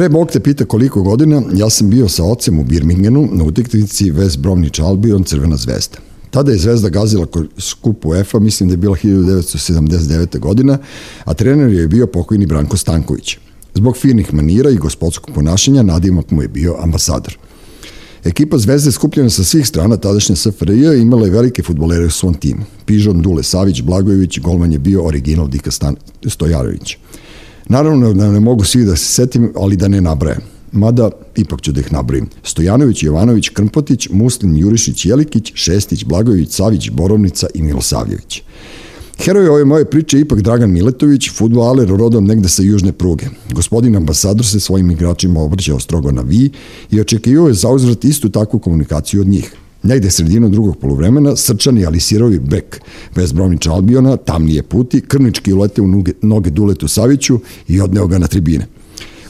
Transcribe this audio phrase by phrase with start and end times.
[0.00, 4.12] Pre Bog te pita koliko godina, ja sam bio sa ocem u Birmingenu na uteknici
[4.12, 5.98] West Bromwich Albion Crvena zvezda.
[6.30, 7.26] Tada je Zvezda gazila
[7.58, 10.38] skup UEFA, mislim da je bila 1979.
[10.38, 10.78] godina,
[11.24, 13.36] a trener je bio pokojni Branko Stanković.
[13.74, 17.36] Zbog firnih manira i gospodskog ponašanja nadimak mu je bio ambasador.
[18.24, 22.62] Ekipa Zvezde skupljena sa svih strana tadašnje SFRJ imala je velike futbolere u svom timu.
[22.86, 25.96] Pižon, Dule Savić, Blagojević, golman je bio original Dika Stan
[26.26, 26.96] Stojarović.
[27.70, 30.40] Naravno da ne mogu svi da se setim, ali da ne nabrajam.
[30.72, 32.28] Mada, ipak ću da ih nabrojim.
[32.42, 38.42] Stojanović, Jovanović, Krmpotić, Muslin, Jurišić, Jelikić, Šestić, Blagojević, Savić, Borovnica i Milosavljević.
[39.18, 43.26] Heroj ove moje priče je ipak Dragan Miletović, futbaler rodom negde sa južne pruge.
[43.52, 46.50] Gospodin ambasador se svojim igračima obraćao strogo na vi
[46.90, 49.54] i očekivao je zauzvrat istu takvu komunikaciju od njih.
[49.82, 52.80] Negde sredino drugog polovremena, srčani ali sirovi bek
[53.14, 58.18] bez Bromniča Albiona, tamnije puti, krvnički ulete u noge, noge Duletu Saviću i odneo ga
[58.18, 58.66] na tribine.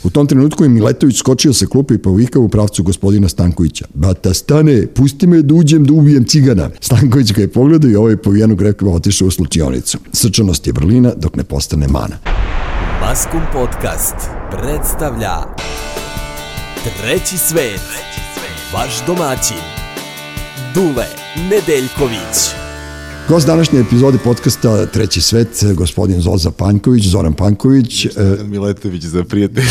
[0.03, 3.87] U tom trenutku je Miletović skočio sa klupe i povikao u pravcu gospodina Stankovića.
[3.95, 6.71] Bata stane, pusti me da uđem da ubijem cigana.
[6.81, 9.99] Stanković ga je pogledao i ovaj povijenog rekao otišao u slučionicu.
[10.13, 12.17] Srčanost je vrlina dok ne postane mana.
[13.01, 14.15] Maskum Podcast
[14.51, 15.37] predstavlja
[16.83, 17.81] Treći svet.
[18.75, 19.80] Vaš domaćin.
[20.75, 22.60] Dule Nedeljković.
[23.29, 28.07] Gost današnje epizode podcasta Treći svet, gospodin Zoza Panković, Zoran Panković.
[28.45, 29.67] Miletović za prijatelje.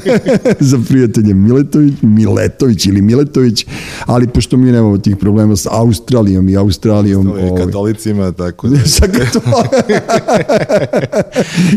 [0.60, 3.66] za prijatelje Miletović, Miletović ili Miletović,
[4.06, 7.30] ali pošto mi nemamo tih problema sa Australijom i Australijom.
[7.30, 8.78] Ovaj, katolicima, tako da.
[8.96, 9.06] sa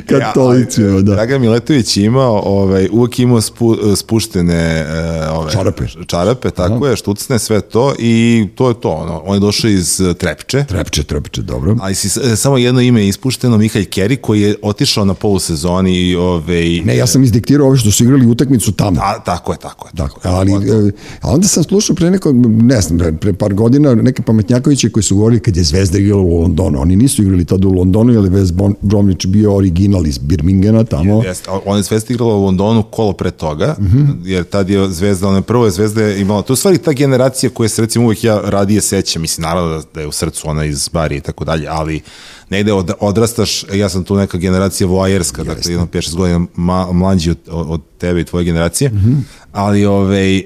[0.10, 1.02] katolicima, da.
[1.02, 4.86] Dragan Miletović imao, ovaj, uvek imao spu, spuštene
[5.32, 5.84] ovaj, čarape.
[6.08, 6.88] Čarape, tako Aha.
[6.88, 8.90] je, štucne, sve to i to je to.
[8.90, 10.66] Ono, on je došao iz Trepče.
[10.68, 11.76] Trepče, Trepče, dobro.
[11.82, 15.96] Ali si, e, samo jedno ime je ispušteno, Mihalj Keri, koji je otišao na polusezoni
[15.96, 16.82] i ove...
[16.86, 19.02] Ne, ja sam izdiktirao ove što su igrali utakmicu tamo.
[19.04, 19.92] A, tako je, tako je.
[19.96, 20.92] Tako, ali, e,
[21.22, 25.16] a onda sam slušao pre neko, ne znam, pre par godina neke pametnjakoviće koji su
[25.16, 26.82] govorili kad je Zvezda igrala u Londonu.
[26.82, 31.24] Oni nisu igrali tada u Londonu, jer je West Bromwich bio original iz Birmingena tamo.
[31.24, 34.16] Jeste, on je Zvezda igrala u Londonu kolo pre toga, uh -huh.
[34.26, 37.70] jer tad je Zvezda, ona prvo je Zvezda imala, to je stvari ta generacija koja
[37.70, 41.16] se recimo uvek ja radije sećam, mislim naravno da je u srcu ona iz Bari
[41.18, 42.02] i tako dalje, ali
[42.50, 47.32] negde od, odrastaš, ja sam tu neka generacija voajerska, dakle jedno 5-6 godina ma, mlađi
[47.32, 49.22] od, od tebe i tvoje generacije, mm -hmm.
[49.52, 50.44] ali ovaj, e,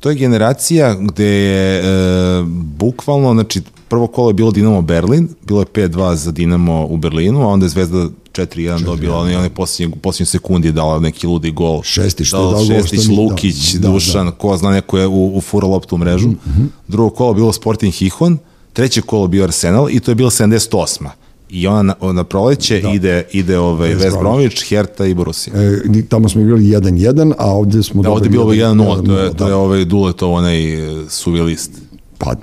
[0.00, 2.42] to je generacija gde je e,
[2.78, 7.42] bukvalno, znači prvo kolo je bilo Dinamo Berlin, bilo je 5-2 za Dinamo u Berlinu,
[7.42, 11.50] a onda je Zvezda 4-1 dobila, oni one posljednje, posljednje sekundi je dala neki ludi
[11.50, 11.82] gol.
[11.82, 14.36] Šestić, što je dao Šestić, gol, Lukić, da, Dušan, da, da.
[14.36, 16.28] ko zna neko je u, u fura loptu u mrežu.
[16.28, 16.66] Mm -hmm.
[16.88, 18.38] Drugo kolo bilo Sporting Hihon,
[18.72, 21.06] treće kolo bio Arsenal i to je bila 78.
[21.50, 22.90] I ona na, na proleće da.
[22.90, 25.52] ide, ide ovaj West Bromwich, Hertha i Borussia.
[25.56, 28.02] E, tamo smo igrali 1-1, a ovde smo...
[28.02, 29.56] Da, ovde je bilo 1-0, to je, to je da.
[29.56, 31.70] ovaj Duletov onaj e, suvi list.
[32.18, 32.34] Pa,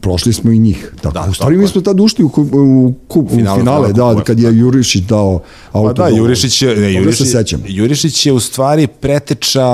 [0.00, 0.92] prošli smo i njih.
[1.02, 4.10] Tako, da, u stvari mi smo tad ušli u, u, u, u finale, finale da,
[4.10, 4.58] kupa, kad je da.
[4.58, 5.40] Jurišić dao
[5.72, 5.94] auto.
[5.94, 9.66] Pa da, Jurišić je, ne, Jurišić, se Jurišić je u stvari preteča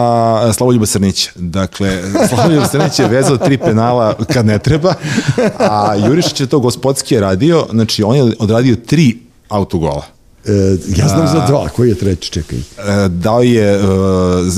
[0.53, 1.31] Slavoljuba Srnića.
[1.37, 4.95] Dakle, Slavoljuba Srnić je vezao tri penala kad ne treba,
[5.59, 9.19] a Jurišić je to gospodski radio, znači on je odradio tri
[9.49, 10.22] autogola.
[10.47, 12.59] E, ja znam za dva, koji je treći, čekaj.
[12.59, 13.85] E, dao je, uh,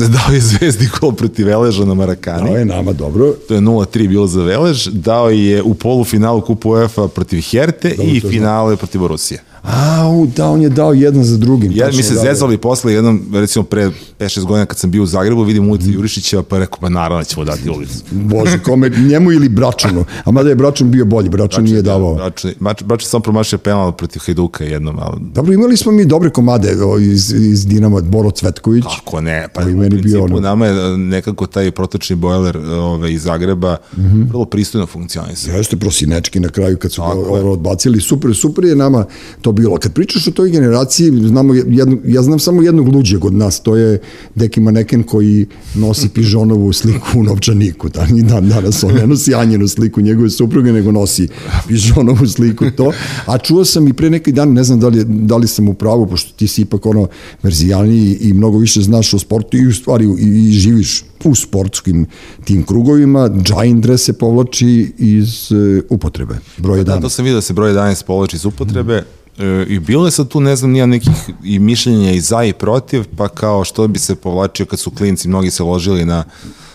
[0.16, 2.48] dao je Zvezdi gol protiv Veleža na Marakani.
[2.48, 3.34] Dao je nama, dobro.
[3.48, 4.86] To je 0-3 bilo za Velež.
[4.86, 9.42] Dao je u polufinalu Kupu UEFA protiv Herte dobro, i finale protiv Borusije.
[9.64, 11.72] A, u, da, on je dao jedan za drugim.
[11.74, 15.06] Ja, mi se da, zezali posle jednom, recimo pre 5-6 godina kad sam bio u
[15.06, 15.92] Zagrebu, vidim ulicu mm.
[15.92, 18.04] Jurišića, pa rekao, pa naravno da ćemo dati ulicu.
[18.10, 20.04] Bože, kome, njemu ili Bračanu.
[20.24, 22.14] A mada je Bračan bio bolji, Bračan, Bračan nije davao.
[22.14, 24.98] Bračan, Bračan sam promašio penal protiv Hajduka jednom.
[24.98, 25.20] Ali...
[25.20, 28.84] Dobro, imali smo mi dobre komade iz, iz Dinama, Boro Cvetković.
[28.98, 30.40] Kako ne, pa u principu ono...
[30.40, 34.28] nama je nekako taj protočni bojler ove, iz Zagreba mm -hmm.
[34.28, 35.56] vrlo pristojno funkcionisao.
[35.56, 38.00] Jeste prosinečki na kraju kad su ga odbacili.
[38.00, 39.04] Super, super je nama
[39.40, 39.76] to bilo.
[39.76, 43.76] Kad pričaš o toj generaciji, znamo jednu, ja znam samo jednog luđeg od nas, to
[43.76, 44.00] je
[44.34, 49.34] Deki Maneken koji nosi pižonovu sliku u novčaniku, da, ni dan danas on ne nosi
[49.34, 51.28] Anjenu sliku njegove supruge, nego nosi
[51.68, 52.92] pižonovu sliku to,
[53.26, 55.74] a čuo sam i pre neki dan, ne znam da li, da li sam u
[55.74, 57.08] pravu, pošto ti si ipak ono
[57.42, 62.06] verzijaniji i mnogo više znaš o sportu i u stvari i, i živiš u sportskim
[62.44, 66.84] tim krugovima, Džajndre se povlači iz uh, upotrebe, broj 11.
[66.84, 70.04] Da, to sam vidio da se broj 11 povlači iz upotrebe, mm E, I bilo
[70.04, 73.64] je sad tu, ne znam, nija nekih i mišljenja i za i protiv, pa kao
[73.64, 76.24] što bi se povlačio kad su klinci, mnogi se ložili na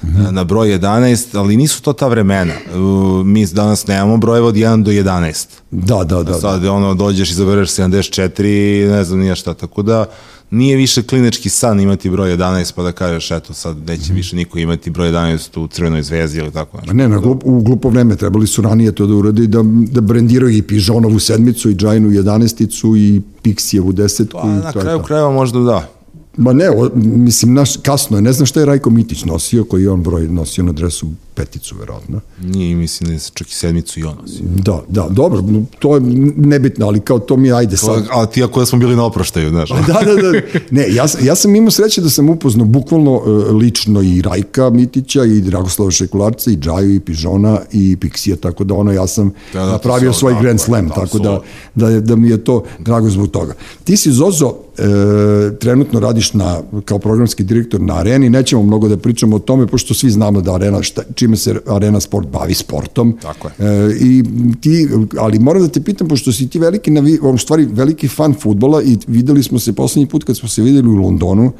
[0.03, 2.53] e, na broj 11, ali nisu to ta vremena.
[2.53, 2.77] E,
[3.25, 5.47] mi danas nemamo brojeva od 1 do 11.
[5.71, 6.33] Da, da, da.
[6.33, 10.05] Sad ono, dođeš i zabereš 74, ne znam nije šta, tako da
[10.51, 14.59] nije više klinički san imati broj 11 pa da kažeš eto sad neće više niko
[14.59, 16.93] imati broj 11 u crvenoj zvezdi ili tako nešto.
[16.93, 19.59] Ne, na glup, u glupo vreme trebali su ranije to da uradi da,
[19.91, 24.39] da brendiraju i Pižonovu sedmicu i Džajnu 11 i Pixijevu desetku.
[24.41, 25.89] Pa i na kraju krajeva možda da.
[26.37, 29.83] Ma ne, o, mislim, naš, kasno je, ne znam šta je Rajko Mitić nosio, koji
[29.83, 31.07] je on broj nosio na dresu
[31.39, 32.19] peticu, verovatno.
[32.41, 34.43] Nije, mislim da je čak i sedmicu i on nosi.
[34.43, 35.43] Da, da, dobro,
[35.79, 36.01] to je
[36.35, 38.07] nebitno, ali kao to mi ajde sad.
[38.11, 39.69] A ti ako da smo bili na oproštaju, znaš.
[39.87, 40.41] da, da, da.
[40.71, 45.25] Ne, ja, ja sam imao sreće da sam upoznao bukvalno e, lično i Rajka Mitića
[45.25, 49.59] i Dragoslava Šekularca i Džaju i Pižona i Pixija, tako da ono ja sam Da,
[49.59, 51.41] da, to napravio svoj da, Grand to Slam, da, tako da,
[51.75, 53.53] da, da mi je to drago zbog toga.
[53.83, 58.97] Ti si Zozo, e, trenutno radiš na, kao programski direktor na Areni, nećemo mnogo da
[58.97, 63.17] pričamo o tome, pošto svi znamo da Arena, šta, čime se Arena Sport bavi sportom.
[63.21, 63.53] Tako je.
[63.59, 64.23] E, I
[64.61, 64.87] ti,
[65.17, 68.81] ali moram da te pitam, pošto si ti veliki, navi, u stvari veliki fan futbola
[68.83, 71.51] i videli smo se poslednji put kad smo se videli u Londonu,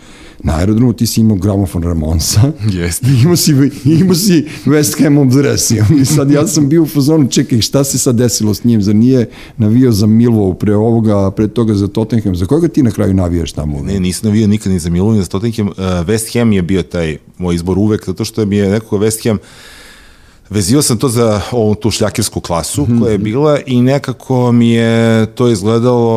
[0.43, 2.51] na aerodromu ti si imao gramofon Ramonsa.
[2.71, 3.07] Jeste.
[3.23, 3.51] Imao si,
[3.85, 5.71] imao si West Hamom dres.
[5.71, 8.81] I sad ja sam bio u fazonu, čekaj, šta se sad desilo s njim?
[8.81, 12.35] Zar nije navio za Milvov pre ovoga, pre toga za Tottenham?
[12.35, 13.81] Za koga ti na kraju navijaš tamo?
[13.81, 15.67] Ne, nisam navio nikad ni za Milu, ni za Tottenham.
[15.67, 19.29] Uh, West Ham je bio taj moj izbor uvek, zato što mi je nekako West
[19.29, 19.37] Ham
[20.49, 22.99] Vezio sam to za ovu tu šljakirsku klasu Mhm.
[22.99, 26.09] koja je bila i nekako mi je to izgledalo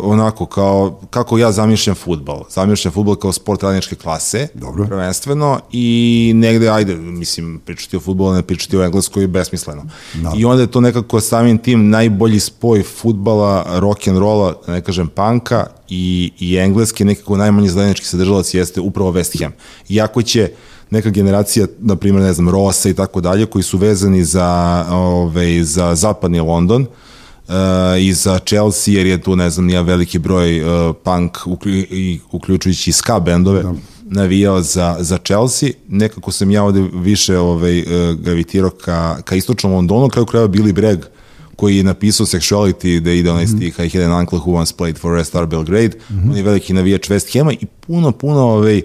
[0.00, 2.42] onako kao kako ja zamišljam futbal.
[2.50, 4.86] Zamišljam futbal kao sport radničke klase, Dobro.
[4.86, 9.82] prvenstveno i negde, ajde, mislim, pričati o futbolu, ne pričati o engleskoj besmisleno.
[10.14, 10.32] Da.
[10.36, 14.80] I onda je to nekako samim tim najbolji spoj futbala, rock and rolla, da ne
[14.80, 19.52] kažem panka i, i engleske, nekako najmanji zajednički sadržalac jeste upravo West Ham.
[19.88, 20.50] Iako će
[20.90, 25.64] neka generacija, na primjer, ne znam, Rosa i tako dalje, koji su vezani za, ove,
[25.64, 27.54] za zapadni London, uh,
[28.00, 32.20] i za Chelsea, jer je tu, ne znam, nija veliki broj uh, punk, uklju, i,
[32.32, 33.64] uključujući i ska bendove,
[34.02, 35.68] navijao za, za Chelsea.
[35.88, 37.86] Nekako sam ja ovde više ovaj, uh,
[38.20, 41.00] gravitirao ka, ka istočnom Londonu, kraju kraja Billy Bragg,
[41.56, 44.98] koji je napisao Sexuality, da ide onaj stih I had an uncle who once played
[44.98, 45.90] for Red Star Belgrade.
[46.30, 48.84] On je veliki navijač West Hama i puno, puno ovaj, uh,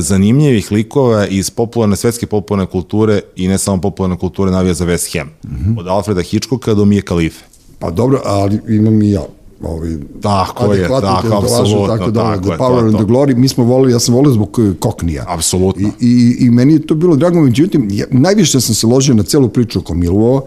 [0.00, 5.18] zanimljivih likova iz popularne, svetske popularne kulture i ne samo popularne kulture navija za West
[5.18, 5.30] Ham.
[5.78, 7.44] Od Alfreda Hitchcocka do Mije Kalife.
[7.78, 9.22] Pa dobro, ali imam i ja
[9.66, 9.90] ovaj,
[10.22, 12.98] Tako je, tako, apsolutno, tako da, tako the to power je and to.
[12.98, 15.24] the glory, mi smo volili, ja sam volio zbog Koknija.
[15.28, 15.88] Apsolutno.
[15.90, 19.22] I, i, I meni je to bilo drago, međutim, ja, najviše sam se ložio na
[19.22, 20.40] celu priču oko Milvova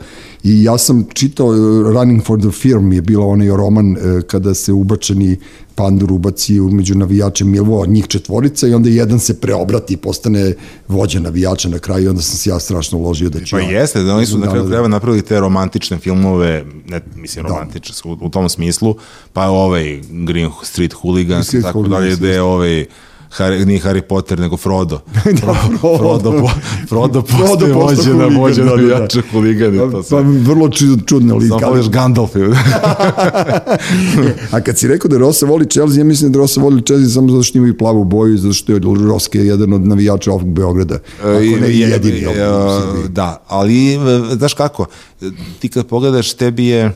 [0.44, 1.58] i ja sam čitao eh,
[1.94, 5.38] Running for the Firm je bilo onaj roman eh, kada se ubačeni
[5.76, 10.54] pandur ubaci među navijače Milvova, njih četvorica i onda jedan se preobrati i postane
[10.88, 13.70] vođa navijača na kraju i onda sam se ja strašno ložio da ću Pa ja-
[13.72, 14.70] jeste, da oni su na Da, kraju da, da.
[14.70, 18.96] krajeva napravili te romantične filmove, ne, mislim romantične su u, u tom smislu,
[19.34, 22.86] pa ovaj Green Street Hooligans i tako dalje, gde je ovaj
[23.30, 25.00] Harry, nije Harry Potter, nego Frodo.
[25.26, 25.32] Da,
[25.80, 25.98] Frodo.
[25.98, 26.50] Frodo, po,
[26.88, 28.84] Frodo postoje vođe na vođe da, na da, da.
[28.88, 29.78] vijače huligani.
[29.78, 30.22] Pa, To pa sve.
[30.22, 31.48] vrlo čud, čudna lika.
[31.50, 32.32] Samo voliš Gandalf.
[34.52, 37.30] A kad si rekao da Rosa voli Chelsea, ja mislim da Rosa voli Chelsea samo
[37.30, 41.00] zato što imaju plavu boju i zato što je Roske jedan od navijača ovog Beograda.
[41.20, 42.16] Ako ne i je- jedini.
[42.16, 43.08] je- Srbiji.
[43.10, 43.98] Da, ali e,
[44.32, 44.86] znaš kako,
[45.60, 46.92] ti kad pogledaš tebi je e,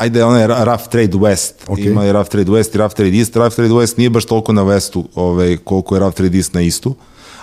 [0.00, 1.78] ajde onaj Rough Trade West, Ok.
[1.78, 4.52] ima je Rough Trade West i Rough Trade East, Rough Trade West nije baš toliko
[4.52, 6.94] na Westu ovaj, koliko je Rough Trade East na Istu,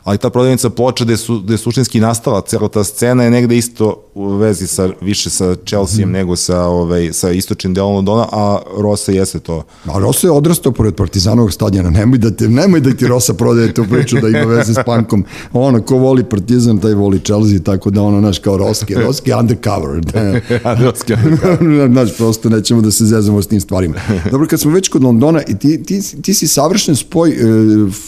[0.07, 4.03] ali ta prodavnica ploča gde, su, gde suštinski nastala cela ta scena je negde isto
[4.15, 9.11] u vezi sa, više sa Chelsea-em nego sa, ovaj, sa istočnim delom Londona, a Rosa
[9.11, 9.63] jeste to.
[9.85, 11.89] A Rosa je odrastao pored Partizanovog stadiona.
[11.89, 15.25] Nemoj da, te, nemoj da ti Rosa prodaje tu priču da ima veze s pankom.
[15.53, 18.93] Ono, ko voli Partizan, taj voli Chelsea, tako da ono, naš, kao Roski.
[18.93, 20.01] Roski undercover.
[20.07, 21.87] Da.
[21.91, 23.95] Znaš, prosto nećemo da se zezamo s tim stvarima.
[24.31, 27.35] Dobro, kad smo već kod Londona, i ti, ti, ti si savršen spoj e,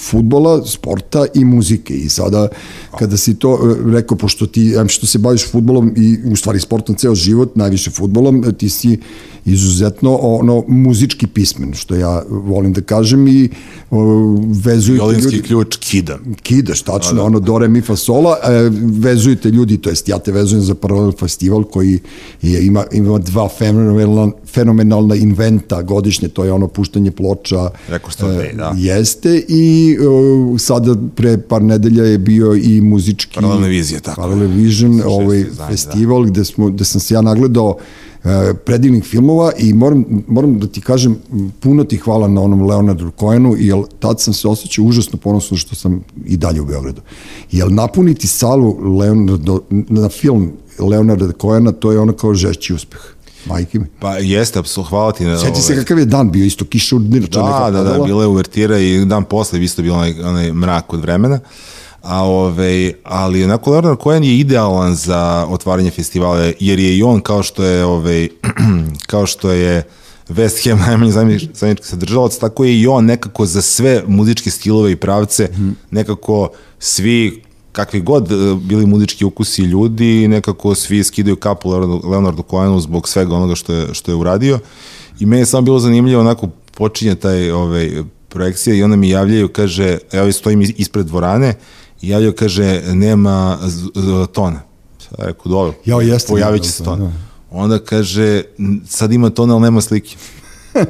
[0.10, 1.88] futbola, sporta i muzike.
[1.93, 2.48] I sada,
[3.00, 6.96] kada si to e, rekao, pošto ti, što se baviš futbolom i u stvari sportom
[6.96, 9.00] ceo život, najviše futbolom, ti si
[9.46, 13.50] izuzetno ono muzički pismen, što ja volim da kažem i
[13.91, 14.01] o,
[14.63, 16.17] vezuju te Jolinski ljudi ključ kida.
[16.41, 17.24] kidaš, tačno, da.
[17.24, 18.69] ono do re mi fa sola, e,
[19.00, 22.00] vezujete ljudi, to jest ja te vezujem za Paralel festival koji
[22.41, 27.69] je, ima, ima dva fenomenalna, fenomenalna inventa godišnje, to je ono puštanje ploča.
[27.88, 28.74] Rekao da je, da.
[28.77, 34.22] Jeste i o, sada pre par nedelja je bio i muzički Paralelna vizija, tako.
[34.22, 38.08] Parallel Vision, ovaj izdanje, festival gde, smo, gde sam se ja nagledao e,
[38.65, 41.17] predivnih filmova i moram, moram da ti kažem
[41.59, 45.75] puno ti hvala na onom Leonardu Cohenu jer tad sam se osjećao užasno ponosno što
[45.75, 47.01] sam i dalje u Beogradu.
[47.51, 53.01] Jer napuniti salu Leonardo, na film Leonarda Cohena to je ono kao žešći uspeh.
[53.45, 53.85] Majke mi.
[53.99, 55.25] Pa jeste, apsolutno, hvala ti.
[55.25, 57.01] Na, Sjeti se kakav je dan bio, isto kiša od.
[57.01, 61.01] Da, da, da, bila je uvertira i dan posle isto bilo onaj, onaj mrak od
[61.01, 61.39] vremena.
[62.01, 67.22] A ove, ali onako Leonard Cohen je idealan za otvaranje festivala, jer je i on
[67.22, 68.27] kao što je ove,
[69.12, 69.84] kao što je
[70.29, 71.12] West Ham najmanje
[71.53, 75.50] zajednički sadržalac, tako je i on nekako za sve muzičke stilove i pravce,
[75.91, 81.70] nekako svi kakvi god e, bili muzički ukusi ljudi, nekako svi skidaju kapu
[82.10, 84.60] Leonardu Cohenu zbog svega onoga što je, što je uradio.
[85.20, 87.91] I meni je samo bilo zanimljivo, onako počinje taj ovaj,
[88.29, 91.53] projekcija i onda mi javljaju, kaže, evo stojim ispred dvorane,
[92.01, 93.58] i javljaju, kaže, nema
[94.32, 94.62] tona.
[95.10, 97.00] Sada rekao, dobro, ja, jeste, pojavit će se ton.
[97.00, 97.12] Da.
[97.51, 98.44] Onda kaže,
[98.88, 100.15] sad ima tona, ali nema slike.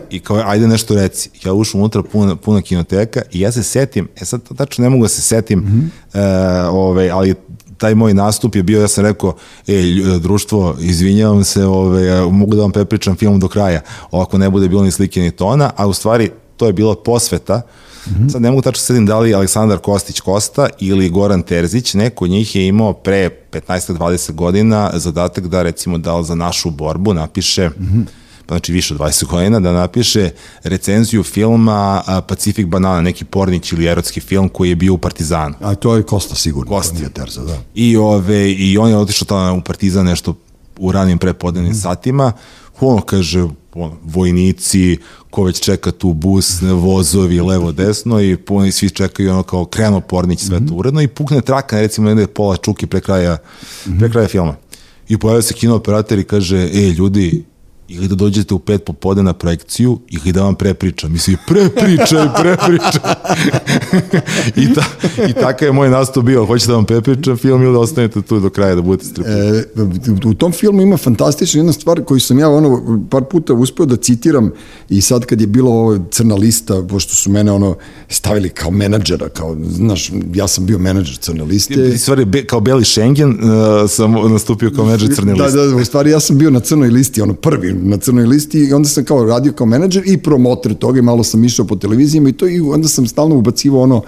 [0.09, 1.29] I kao, ajde nešto reci.
[1.45, 5.03] Ja ušao unutra, puna, puna kinoteka i ja se setim, e sad tačno ne mogu
[5.03, 6.19] da se setim, mm -hmm.
[6.19, 7.35] e, ovaj, ali
[7.77, 9.35] taj moj nastup je bio, ja sam rekao,
[9.67, 9.73] e,
[10.19, 14.83] društvo, izvinjavam se, ovaj, mogu da vam prepričam film do kraja, ovako ne bude bilo
[14.83, 17.61] ni slike ni tona, a u stvari to je bila posveta,
[18.07, 18.31] Mm -hmm.
[18.31, 22.31] Sad ne mogu tačno sedim da li Aleksandar Kostić Kosta ili Goran Terzić, neko od
[22.31, 27.69] njih je imao pre 15-20 godina zadatak da recimo da li za našu borbu napiše
[27.69, 28.05] mm -hmm
[28.49, 30.29] pa znači više od 20 godina, da napiše
[30.63, 35.55] recenziju filma Pacific Banana, neki pornić ili erotski film koji je bio u Partizanu.
[35.61, 36.71] A to je Kosta sigurno.
[36.71, 36.95] Kosta.
[36.95, 37.57] Nije Terza, da.
[37.75, 40.35] I, ove, I on je otišao tamo u Partizan nešto
[40.77, 41.75] u ranim prepodnevnim mm.
[41.75, 42.31] satima.
[42.79, 44.97] Ono kaže, ono, vojnici,
[45.29, 50.01] ko već čeka tu bus, vozovi, levo, desno i puno svi čekaju ono kao kreno
[50.01, 50.75] pornić sve to mhm.
[50.77, 53.99] uredno i pukne traka, recimo, negde pola čuki pre kraja, mm -hmm.
[53.99, 54.55] pre kraja filma.
[55.09, 57.45] I pojavio se kino operator i kaže, e, ljudi,
[57.89, 61.11] ili da dođete u pet popode na projekciju ili da vam prepričam.
[61.11, 63.01] Mislim, prepričaj, prepričaj.
[64.55, 64.83] I, ta,
[65.29, 66.45] I tako je moj nastup bio.
[66.45, 69.33] Hoćete da vam prepričam film ili da ostanete tu do kraja da budete stripni?
[69.33, 69.63] E,
[70.25, 73.95] u tom filmu ima fantastična jedna stvar koju sam ja ono par puta uspeo da
[73.95, 74.51] citiram
[74.89, 77.75] i sad kad je bilo ovo crna lista, pošto su mene ono
[78.09, 81.91] stavili kao menadžera, kao, znaš, ja sam bio menadžer crne liste.
[81.91, 85.59] Ti, stvari, be, kao Beli Schengen uh, sam nastupio kao menadžer crne da, liste.
[85.59, 88.59] Da, da, u stvari ja sam bio na crnoj listi, ono prvi na crnoj listi
[88.59, 91.75] i onda sam kao radio kao menadžer i promoter toga i malo sam išao po
[91.75, 94.01] televizijama i to i onda sam stalno ubacivao ono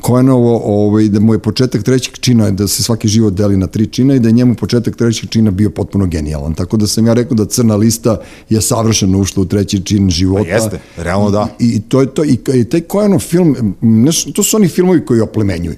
[0.00, 3.86] Koenovo, ovaj, da mu je početak trećeg čina, da se svaki život deli na tri
[3.86, 6.54] čina i da je njemu početak trećeg čina bio potpuno genijalan.
[6.54, 10.44] Tako da sam ja rekao da crna lista je savršeno ušla u treći čin života.
[10.44, 11.48] Pa jeste, realno da.
[11.58, 15.04] I, i to je to, i, i taj Koenov film, neš, to su oni filmovi
[15.04, 15.76] koji oplemenjuju.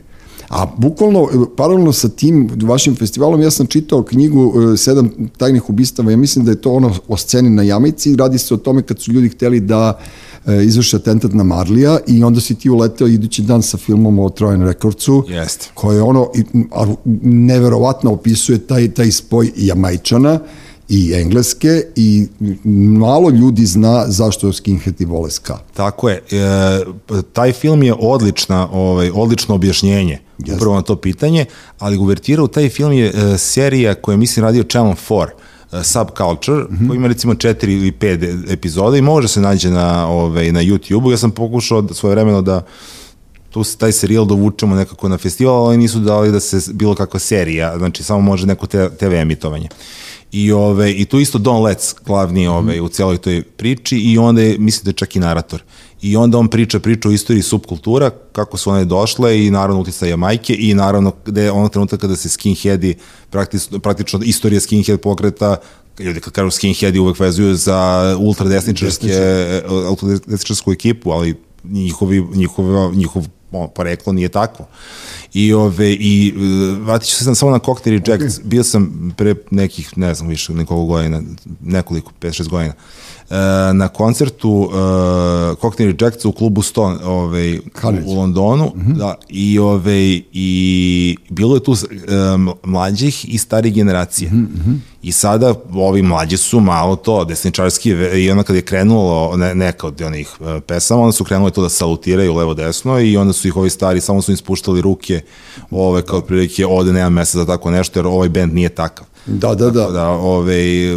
[0.48, 6.10] A bukvalno, paralelno sa tim vašim festivalom, ja sam čitao knjigu e, Sedam tajnih ubistava,
[6.10, 9.00] ja mislim da je to ono o sceni na Jamici, radi se o tome kad
[9.00, 9.98] su ljudi hteli da
[10.46, 14.30] e, izvrši atentat na Marlija i onda si ti uleteo idući dan sa filmom o
[14.30, 15.70] Trojan Rekordcu, Jest.
[15.74, 16.30] koje ono
[17.22, 20.40] neverovatno opisuje taj, taj spoj Jamajčana
[20.88, 22.26] i engleske i
[22.98, 25.58] malo ljudi zna zašto skinheadi vole ska.
[25.74, 26.22] Tako je.
[26.30, 30.56] E, taj film je odlična, ovaj, odlično objašnjenje Yes.
[30.56, 31.44] upravo na to pitanje,
[31.78, 35.26] ali uvertira u taj film je e, serija koja mislim radio Channel 4,
[35.72, 36.88] e, Subculture, mm -hmm.
[36.88, 41.10] koji ima recimo četiri ili pet epizoda i može se nađe na, ovaj, na YouTube-u.
[41.10, 42.66] Ja sam pokušao svoje vremeno da
[43.50, 47.78] tu taj serijal dovučemo nekako na festival, ali nisu dali da se bilo kakva serija,
[47.78, 49.68] znači samo može neko TV emitovanje.
[50.36, 52.84] I, ove, I tu isto Don Letts, glavni ove, mm.
[52.84, 55.62] u celoj toj priči i onda je, mislim da je čak i narator.
[56.02, 60.16] I onda on priča priču o istoriji subkultura, kako su one došle i naravno uticaja
[60.16, 62.94] majke i naravno gde je onog trenutka kada se skinheadi,
[63.30, 65.56] praktično, praktično istorija skinhead pokreta,
[65.98, 69.08] ljudi kad kažu skinheadi uvek vezuju za ultradesničarske,
[69.88, 73.26] ultradesničarsku ekipu, ali njihovi, njihova, njihov
[73.74, 74.68] poreklo nije takvo.
[75.36, 76.40] I, ove, i e,
[76.80, 78.44] vratit ću se samo na Cocktail Reject, okay.
[78.44, 81.22] bio sam pre nekih, ne znam više, nekoliko godina,
[81.60, 82.74] nekoliko, 5-6 godina,
[83.30, 87.58] E, na koncertu uh, Cocktail Rejects u klubu 100 ovaj,
[88.06, 88.96] u Londonu mm -hmm.
[88.96, 94.30] da, i, ovaj, i bilo je tu um, mlađih i starih generacije.
[94.30, 94.76] Mm -hmm.
[95.02, 99.86] I sada ovi mlađi su malo to desničarski i onda kad je krenulo ne, neka
[99.86, 103.48] od onih uh, pesama, onda su krenuli to da salutiraju levo desno i onda su
[103.48, 105.20] ih ovi stari samo su im spuštali ruke
[105.70, 109.54] ove kao prilike ovde nema mesta za tako nešto jer ovaj bend nije takav Da,
[109.54, 109.80] da, da.
[109.80, 110.56] Tako da, ove,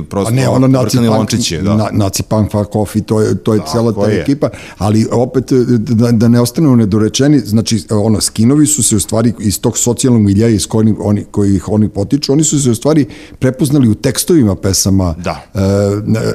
[0.10, 1.76] prosto, A ne, ono naci punk, lončići, da.
[1.76, 4.22] na, naci punk fuck off i to je, to je cela ta je.
[4.22, 9.34] ekipa, ali opet da, da ne ostanu nedorečeni, znači ono, skinovi su se u stvari
[9.40, 13.06] iz tog socijalnog milija iz kojih oni, kojih oni potiču, oni su se u stvari
[13.40, 15.44] prepoznali u tekstovima pesama Da.
[15.54, 15.60] e,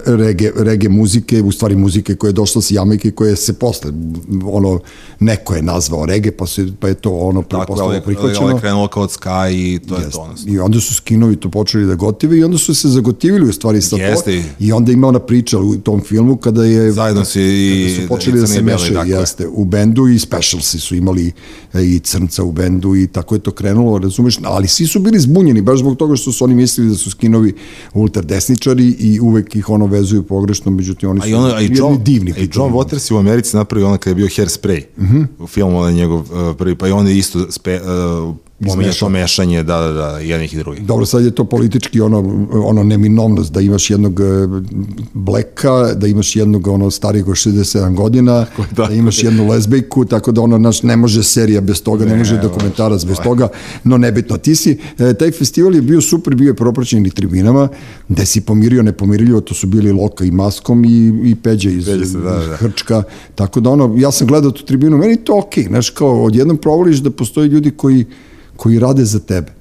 [0.06, 3.90] rege, rege muzike, u stvari muzike koja je došla sa Jamajke, koje se posle,
[4.44, 4.80] ono,
[5.20, 8.46] neko je nazvao rege, pa, se, pa je to ono Tako, postalo ali, prihvaćeno.
[8.46, 10.12] ali je krenulo kao od Sky i to je Jeste.
[10.12, 10.20] to.
[10.20, 10.34] Ono.
[10.46, 13.80] I onda su skinovi to počeli da gotive i onda su se zagotivili u stvari
[13.80, 13.96] sa to.
[13.96, 14.42] Jeste.
[14.60, 18.38] I onda ima ona priča u tom filmu kada je Zajedno su i- su počeli
[18.38, 19.12] i da se mešaju, tako je.
[19.12, 21.32] jeste, u bendu i specialsi su imali
[21.74, 25.20] e, i crnca u bendu i tako je to krenulo, razumeš, ali svi su bili
[25.20, 27.54] zbunjeni baš zbog toga što su oni mislili da su skinovi
[27.94, 31.70] ultradesničari i uvek ih ono vezuju pogrešno, međutim oni su A i, ono, a i
[31.72, 32.72] John, divni a i John.
[32.72, 34.82] Waters je u Americi napravio ono kada je bio Hairspray
[35.38, 36.26] u filmu, onaj njegov uh,
[36.58, 40.54] prvi, pa i onda je isto spe, uh, pominje to mešanje, da, da, da, jednih
[40.54, 40.82] i drugih.
[40.82, 44.24] Dobro, sad je to politički ono, ono neminovnost da imaš jednog e,
[45.12, 48.46] bleka, da imaš jednog ono starijeg od 67 godina,
[48.76, 48.94] da, da.
[48.94, 53.04] imaš jednu lezbejku, tako da ono naš ne može serija bez toga, ne, može dokumentarac
[53.04, 53.48] bez toga,
[53.84, 54.36] no nebitno.
[54.36, 57.68] Ti si, e, taj festival je bio super, bio je propraćen i tribinama,
[58.08, 62.06] gde si pomirio nepomirljivo, to su bili Loka i Maskom i, i Peđa iz Peđa
[62.06, 62.56] se, da, da.
[62.56, 63.02] Hrčka,
[63.34, 66.98] tako da ono, ja sam gledao tu tribinu, meni to okej, znaš, kao odjednom provoliš
[66.98, 68.04] da postoje ljudi koji,
[68.56, 69.52] koji rade za tebe.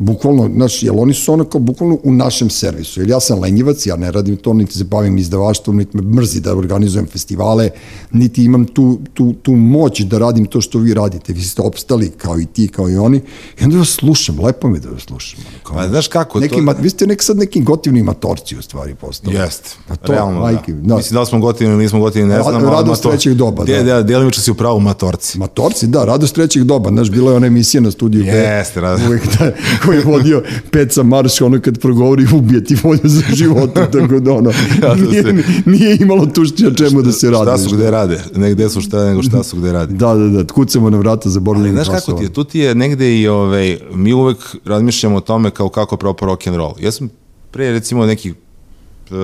[0.00, 3.86] Bukvalno, znaš, jel oni su ono kao bukvalno u našem servisu, jer ja sam lenjivac,
[3.86, 7.70] ja ne radim to, niti se bavim izdavaštvom, niti me mrzi da organizujem festivale,
[8.12, 12.10] niti imam tu, tu, tu moć da radim to što vi radite, vi ste opstali
[12.10, 13.20] kao i ti, kao i oni,
[13.60, 15.40] i onda vas slušam, lepo mi da vas slušam.
[15.62, 16.62] Kao, Pa znaš kako, neki, to...
[16.62, 19.36] ma, vi ste neki sad neki gotivni matorci u stvari postali.
[19.36, 20.80] Jeste, Pa to, realno, majke, da.
[20.82, 20.96] da.
[20.96, 22.64] Mislim da li smo gotivni ili nismo gotivni, ne Ra- znam.
[22.64, 23.82] radost mator- trećeg doba, da.
[23.82, 25.38] da, delimično si u pravu matorci.
[25.38, 29.06] Matorci, da, radost trećeg doba, znaš, bila je ona emisija na studiju Jeste, radost.
[29.08, 29.52] uvek da,
[29.90, 34.32] koji je vodio Peca Marš, ono kad progovori ubije ti volju za života, tako da
[34.32, 34.52] ono,
[34.96, 37.44] nije, je- nije imalo tušća čemu da se radi.
[37.44, 39.94] Šta su gde rade, ne gde su šta, nego šta su gde rade.
[39.94, 42.74] Da, da, da, kucamo na vrata za borljeni Znaš kako ti je, tu ti je
[42.74, 46.74] negde i ovaj, mi uvek razmišljamo o tome kao kako propao rock and roll.
[46.80, 47.08] Ja sam
[47.50, 49.14] pre recimo nekih, e,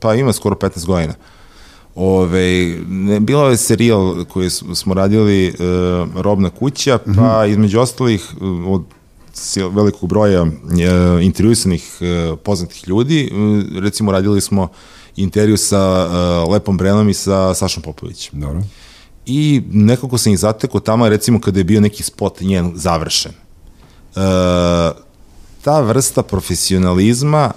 [0.00, 1.14] pa ima skoro 15 godina,
[1.94, 5.52] Ove, ne, bilo je serijal koji smo radili e,
[6.14, 8.24] Robna kuća, pa između ostalih
[8.66, 8.82] od
[9.70, 10.48] velikog broja e,
[11.22, 14.68] intervjuisanih e, poznatih ljudi, e, recimo radili smo
[15.16, 16.08] intervju sa
[16.46, 18.40] e, Lepom Brenom i sa Sašom Popovićem.
[18.40, 18.62] Dobro.
[19.26, 23.32] I nekako sam ih zatekao tamo, recimo kada je bio neki spot njen završen.
[23.32, 23.36] E,
[25.62, 27.52] ta vrsta profesionalizma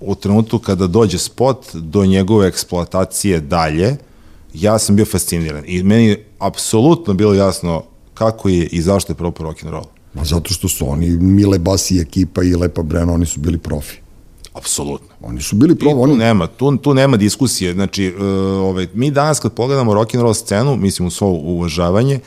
[0.00, 3.96] u trenutku kada dođe spot do njegove eksploatacije dalje,
[4.54, 5.62] ja sam bio fasciniran.
[5.66, 9.93] I meni je apsolutno bilo jasno kako je i zašto je propao rock'n'roll.
[10.14, 13.96] Ma zato što su oni, Mile Basi ekipa i Lepa Breno, oni su bili profi.
[14.52, 15.08] Apsolutno.
[15.22, 17.72] Oni su bili profi, oni, nema, tu, tu nema diskusije.
[17.72, 18.22] Znači, uh,
[18.68, 22.20] ovaj, mi danas kad pogledamo rock and roll scenu, mislim u svo uvažavanje,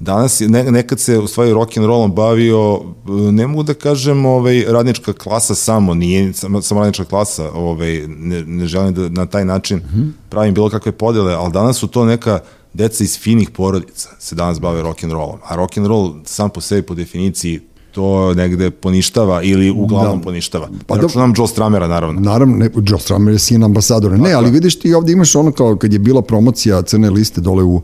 [0.00, 2.84] danas je, ne, nekad se u stvari rock and rollom bavio, uh,
[3.32, 8.44] ne mogu da kažem ovaj, radnička klasa samo, nije samo, samo radnička klasa, ovaj, ne,
[8.44, 9.82] ne želim da na taj način
[10.28, 12.40] pravim bilo kakve podele, ali danas su to neka
[12.74, 15.38] deca iz finih porodica se danas bave rock and rollom.
[15.44, 17.60] A rock and roll sam po sebi po definiciji
[17.92, 20.24] to negde poništava ili uglavnom Da.
[20.24, 20.68] poništava.
[20.86, 22.20] Pa da- Računam Joe Stramera, naravno.
[22.20, 24.16] Naravno, ne, Joe Stramer je sin ambasadora.
[24.16, 27.62] Ne, ali vidiš ti ovde imaš ono kao kad je bila promocija crne liste dole
[27.64, 27.82] u,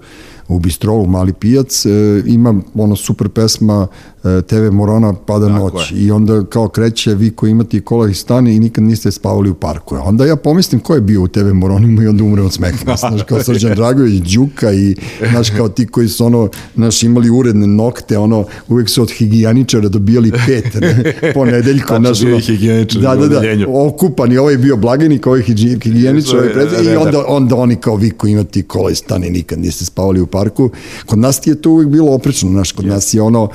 [0.49, 1.91] u Bistrovu, Mali pijac, e,
[2.27, 3.87] ima ono super pesma
[4.23, 5.99] TV Morona Pada Tako noć je.
[5.99, 9.51] i onda kao kreće vi koji imate i kola i stane i nikad niste spavali
[9.51, 9.97] u parku.
[10.05, 12.97] Onda ja pomislim ko je bio u TV Moronima i onda umre od smeha.
[12.97, 14.97] Znaš, kao Srđan Dragović, Đuka i
[15.31, 19.89] znaš kao ti koji su ono, znaš, imali uredne nokte, ono, uvek su od higijaničara
[19.89, 21.89] dobijali pet ne, po nedeljko.
[21.89, 23.67] Tačno, znaš, bio higijeničar da, da, da, odeljenju.
[23.71, 27.97] okupan i ovaj bio blagajnik, ovaj higi- higijeničar, ovaj predsjednik, i onda, onda oni kao
[27.97, 30.71] vi koji imate kola i stane nikad niste spavali u parku.
[31.07, 33.49] Kod nas ti je to uvijek bilo oprečno, znaš, kod nas je ono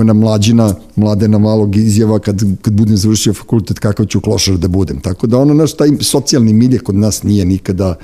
[0.00, 5.00] čuvena mlađina, mladena malog izjava kad, kad budem završio fakultet kakav ću klošar da budem.
[5.00, 7.94] Tako da ono, naš, taj socijalni milje kod nas nije nikada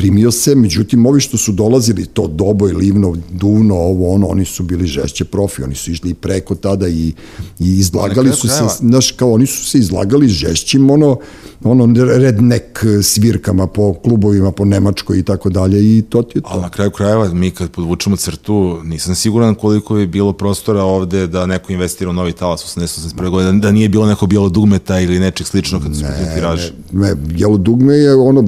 [0.00, 4.62] primio se, međutim ovi što su dolazili, to Doboj, Livno, Duvno, ovo ono, oni su
[4.62, 7.12] bili žešće profi, oni su išli preko tada i,
[7.58, 11.18] i izlagali su se, znaš, kao oni su se izlagali žešćim, ono,
[11.64, 16.48] ono redneck svirkama po klubovima, po Nemačkoj i tako dalje i to ti je to.
[16.50, 21.26] Ali na kraju krajeva, mi kad podvučemo crtu, nisam siguran koliko je bilo prostora ovde
[21.26, 25.18] da neko investira u novi talas 80-81 godine, da nije bilo neko bijelo dugmeta ili
[25.18, 26.72] nečeg slično kad su pitali tiraže.
[26.92, 28.44] Ne, Jelo dugme je ono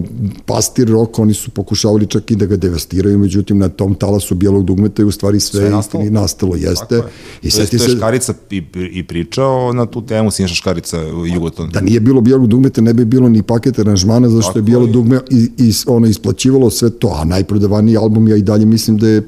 [0.47, 4.35] pastir rok, oni su su pokušavali čak i da ga devastiraju, međutim na tom talasu
[4.35, 6.05] bijelog dugmeta je u stvari sve, Sve nastalo.
[6.05, 6.23] nastalo.
[6.23, 7.03] nastalo jeste.
[7.43, 10.55] I I to je, to je se Škarica i, i pričao na tu temu, Sinša
[10.55, 11.71] Škarica Jugoton.
[11.71, 14.87] da nije bilo bijelog dugmeta ne bi bilo ni paket aranžmana zašto Tako je bijelo
[14.87, 14.93] je.
[14.93, 19.09] dugme i, i ono isplaćivalo sve to, a najprodavaniji album ja i dalje mislim da
[19.09, 19.23] je e,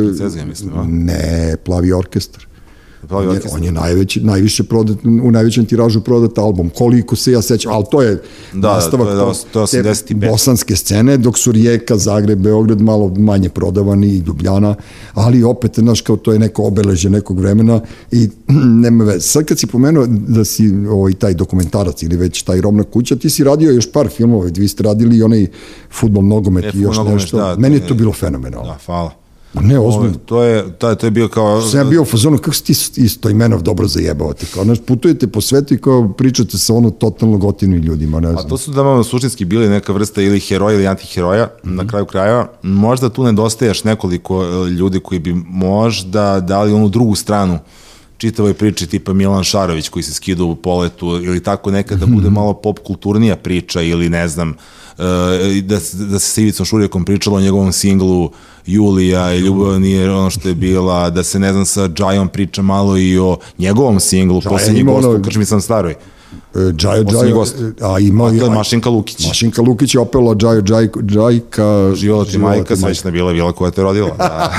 [0.00, 0.84] princeze, mislim, a?
[0.84, 2.46] ne, Plavi orkestar.
[3.10, 6.70] On je, on je najveći, najviše prodat, u najvećem tiražu prodat album.
[6.70, 9.90] Koliko se ja sećam, ali to je Da, nastavak to je- to- to je te
[9.90, 10.30] 85.
[10.30, 14.74] bosanske scene, dok su Rijeka, Zagreb, Beograd malo manje prodavani i Ljubljana,
[15.14, 18.28] ali opet, znaš, kao to je neko obeležje nekog vremena i
[18.76, 19.20] nema veze.
[19.20, 23.30] Sad kad si pomenuo da si ovaj, taj dokumentarac ili već taj Romna kuća, ti
[23.30, 25.46] si radio još par filmova, vi ste radili i onaj
[25.90, 27.36] futbol, nogomet E, i još nogomet, nešto.
[27.36, 28.66] da, Meni je to bilo fenomenalno.
[28.66, 29.10] Da, hvala.
[29.54, 30.16] Ne, Ovo, ozbiljno.
[30.16, 31.62] to je, je, to je bio kao...
[31.62, 35.26] Sam ja bio u fazonu, kako si ti isto imenov dobro zajebavate, kao, znaš, putujete
[35.26, 38.48] po svetu i kao pričate sa ono totalno gotivnim ljudima, ne A znam.
[38.48, 41.74] to su da malo suštinski bili neka vrsta ili heroja ili antiheroja Mhm.
[41.74, 42.48] na kraju krajeva.
[42.62, 47.58] Možda tu nedostaješ nekoliko e, ljudi koji bi možda dali onu drugu stranu
[48.18, 52.14] čitavoj priči tipa Milan Šarović koji se skida u poletu ili tako neka da Mhm.
[52.14, 54.50] bude malo pop kulturnija priča ili ne znam
[54.98, 55.02] e,
[55.60, 58.30] da, da se sa Ivicom Šurjakom pričalo o njegovom singlu
[58.66, 62.62] Julija i ljubav nije ono što je bila, da se ne znam sa Džajom priča
[62.62, 65.94] malo i o njegovom singlu, poslednji gost u Krčmi sam staroj.
[66.54, 67.56] E, Džajo, Džajo, gost.
[67.80, 68.50] a imao A to je.
[68.50, 69.26] Mašinka Lukić.
[69.26, 71.92] Mašinka Lukić je opela Džajo, Džajko, Džajka...
[71.94, 74.16] Živala ti majka, srećna bila, bila koja te rodila.
[74.18, 74.50] Da.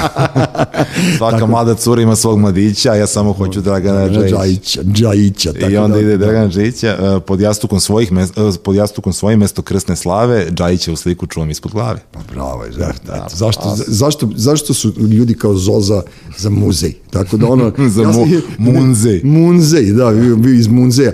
[1.17, 4.35] Svaka mlada cura ima svog mladića, a ja samo hoću Dragana Džajića.
[4.35, 5.51] Džajića, Džajića.
[5.69, 9.95] I onda ide Dragana Džajića e, pod jastukom svojih e, pod jastukom svojim mesto krsne
[9.95, 11.99] slave, Džajića u sliku čuvam ispod glave.
[12.11, 16.01] Pa bravo, da, da, zašto, zašto, zašto su ljudi kao Zoza
[16.37, 16.93] za muzej?
[17.09, 17.71] Tako da ono...
[17.95, 18.27] Za mu-
[18.57, 19.21] munzej.
[19.23, 20.11] Munzej, da,
[20.57, 21.11] iz munzeja.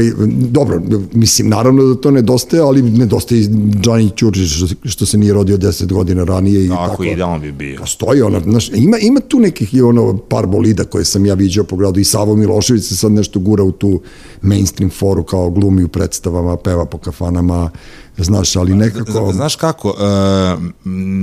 [0.00, 0.12] Ovaj,
[0.50, 0.82] dobro,
[1.12, 3.48] mislim, naravno da to nedostaje, ali nedostaje i
[3.80, 6.64] Džani Ćurčić, što, što se nije rodio 10 godina ranije.
[6.64, 7.78] I Tako, tako idealno bi bio.
[7.80, 11.64] Postoji ono, znaš, ima, ima tu nekih i ono par bolida koje sam ja viđao
[11.64, 14.00] po gradu i Savo Milošević se sad nešto gura u tu
[14.42, 17.70] mainstream foru kao glumi u predstavama, peva po kafanama,
[18.16, 19.32] znaš, ali nekako...
[19.32, 20.56] Znaš kako, e,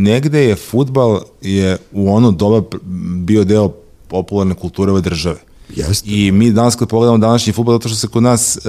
[0.04, 2.78] negde je futbal je u ono doba
[3.26, 3.72] bio deo
[4.08, 5.47] popularne kulture ove države.
[5.76, 6.10] Jeste.
[6.10, 8.60] I mi danas kad pogledamo današnji futbol, zato što se kod nas e,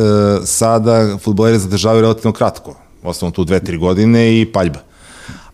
[0.44, 4.78] sada futboleri zadržavaju relativno kratko, osnovno tu dve, tri godine i paljba.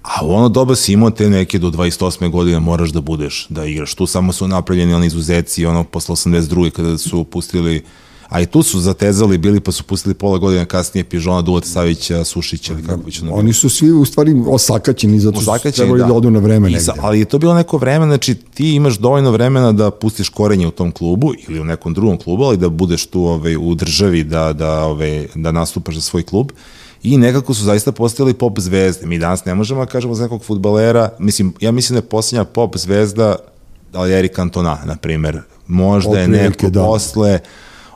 [0.02, 2.30] A u ono doba si imao te neke do 28.
[2.30, 3.94] godine moraš da budeš, da igraš.
[3.94, 6.70] Tu samo su napravljeni oni izuzeci, ono posle 82.
[6.70, 7.84] kada su pustili
[8.28, 12.24] a i tu su zatezali bili pa su pustili pola godine kasnije Pižona, Duleta Savića,
[12.24, 13.22] Sušića ili kako već.
[13.30, 16.12] Oni su svi u stvari osakaćeni zato što su trebali da.
[16.12, 16.84] odu na vreme negde.
[16.84, 20.66] sa- ali je to bilo neko vreme, znači ti imaš dovoljno vremena da pustiš korenje
[20.66, 24.24] u tom klubu ili u nekom drugom klubu, ali da budeš tu ovaj, u državi
[24.24, 26.50] da, da, ovaj, da nastupaš za svoj klub.
[27.02, 29.06] I nekako su zaista postali pop zvezde.
[29.06, 32.44] Mi danas ne možemo da kažemo za nekog futbalera, mislim, ja mislim da je posljednja
[32.44, 33.36] pop zvezda
[33.92, 35.40] Aljeri Cantona, na primer.
[35.66, 36.84] Možda je Otprilike, neko da.
[36.84, 37.38] posle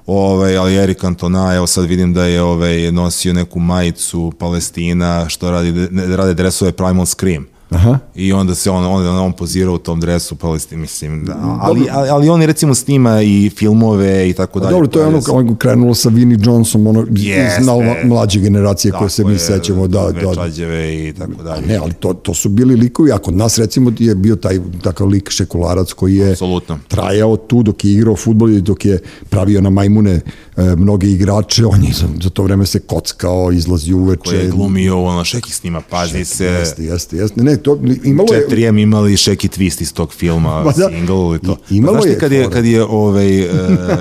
[0.09, 5.89] ovaj, Aljeri Cantona, evo sad vidim da je ovaj, nosio neku majicu Palestina, što radi,
[6.17, 7.47] rade dresove Primal Scream.
[7.71, 7.99] Aha.
[8.15, 12.09] I onda se on, on, on pozirao u tom dresu Palestine, mislim, da, ali, ali,
[12.09, 14.73] ali on recimo snima i filmove i tako dalje.
[14.73, 17.61] Dobro, to je ono kao krenulo sa Vinnie Johnson, ono Jeste.
[17.61, 21.67] iz malo mlađe generacije koje se mi je, sećamo, da, da, čađeve i tako dalje.
[21.67, 25.07] Ne, ali to, to su bili likovi, a kod nas recimo je bio taj takav
[25.07, 26.79] lik šekularac koji je Apsolutno.
[26.89, 28.99] trajao tu dok je igrao futbol i dok je
[29.31, 30.21] pravio na majmune
[30.57, 34.23] e, mnoge igrače, on je za, za to vreme se kockao, izlazi uveče.
[34.25, 36.45] Koje je glumio, ono, Šeki snima, pazi se.
[36.45, 37.43] Jeste, jeste, jeste.
[37.43, 40.89] Ne, to, imalo je, 4M imali Šeki Twist iz tog filma, Ma da.
[40.89, 41.57] single ili to.
[41.71, 43.49] I- imalo Znaš je kad je, kad je, ovaj, e,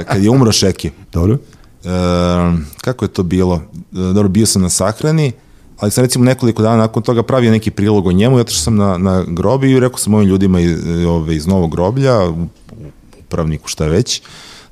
[0.06, 1.38] kad je umro Šeki, dobro,
[1.84, 1.88] e,
[2.78, 3.62] kako je to bilo?
[3.74, 5.32] E, Dobro, bio sam na sahrani,
[5.78, 8.76] ali sam recimo nekoliko dana nakon toga pravio neki prilog o njemu, zato što sam
[8.76, 12.20] na, na grobi i rekao sam ovim ljudima iz, ove, iz Novog groblja,
[13.20, 14.22] upravniku šta već,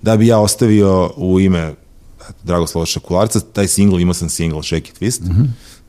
[0.02, 1.74] da bi ja ostavio u ime
[2.44, 5.44] Dragoslava Šekularca, taj single, imao sam single Shake It Twist, Mhm.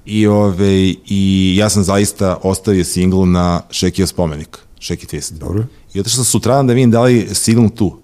[0.07, 0.73] I, ove,
[1.07, 5.33] I ja sam zaista ostavio single na Šekio spomenik, It Twist.
[5.33, 5.65] Dobro.
[5.95, 7.97] I otišao sam sutradan da vidim da li je signal tu.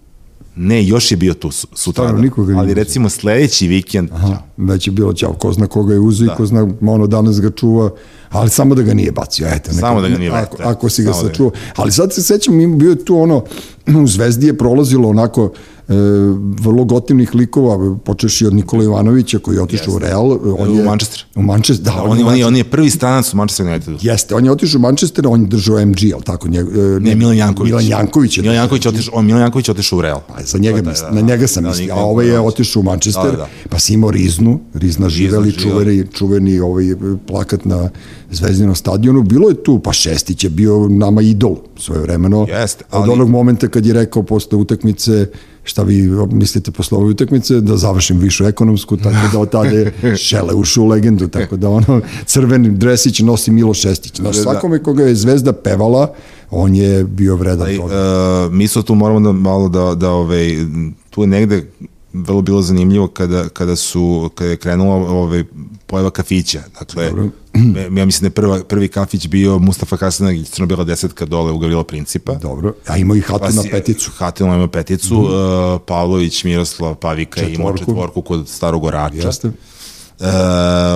[0.57, 2.11] Ne, još je bio tu su- sutradan.
[2.29, 6.01] Stvarno, nije ali recimo sledeći vikend, Aha, već je bilo ćao, ko zna koga je
[6.01, 6.33] uzeo Da.
[6.33, 7.91] i ko zna, ono danas ga čuva,
[8.31, 9.73] ali samo da ga nije bacio, eto.
[9.73, 11.51] Samo da ga nije ako, bacio, ako si ga samo da ga- sačuo.
[11.77, 13.45] Ali sad se sećam, bio je tu ono,
[14.05, 15.53] u Zvezdi je prolazilo onako
[16.55, 20.31] vrlo gotivnih likova, počeši od Nikola Ivanovića koji je otišao u Real.
[20.59, 21.25] On U je, Manchester.
[21.35, 22.03] U Manchester, da.
[22.03, 23.99] on, je je, on, je, on je prvi stranac u Manchester Unitedu.
[24.03, 26.49] Jeste, on je otišao u Manchester, on je držao MG, ali tako?
[26.49, 27.69] Njeg, e, Ne, Milan Janković.
[27.69, 30.21] Milan Janković je Milan Janković otišao, on Milan Janković otišao u Real.
[30.29, 31.27] Pa, za njega, Da, mislim, da, na da.
[31.27, 33.49] njega sam Da, mislio, a ovaj je otišao u Manchester, Da, da.
[33.71, 36.85] pa si imao Riznu, Rizna živeli, čuveni, čuveni ovaj
[37.27, 37.91] plakat na
[38.31, 42.47] Zvezdinom stadionu, bilo je tu, pa Šestić je bio nama idol svoje vremeno.
[42.51, 45.27] Jeste, Od ali- onog momenta kad je rekao posle utakmice,
[45.65, 49.93] šta vi mislite posle ove utakmice, da završim višu ekonomsku, tako da od tada je
[50.19, 54.17] Šele ušao u legendu, tako da ono, crveni dresić nosi Milo Šestić.
[54.17, 54.43] Znaš, Da.
[54.43, 56.13] svakome koga je Zvezda pevala,
[56.51, 57.95] on je bio vredan Ali, toga.
[58.47, 60.57] uh, mi tu moramo da malo da, da ovaj,
[61.11, 61.67] tu je negde
[62.13, 65.45] vrlo bilo zanimljivo kada, kada su, kada je krenula ovaj,
[65.87, 66.61] pojava kafića.
[66.79, 67.31] Dakle, me-
[67.99, 71.85] ja mislim da je prva, prvi kafić bio Mustafa Hasanagić, crno-bela desetka dole u Gavrila
[71.85, 72.35] Principa.
[72.35, 74.11] Dobro, a ima i hatu na si- peticu.
[74.11, 75.31] Hatil ima peticu, uh,
[75.87, 78.23] Pavlović, Miroslav, Pavika je imao Četvorku.
[78.23, 79.27] kod starog orača.
[79.27, 79.49] Jeste?
[79.49, 80.27] Uh,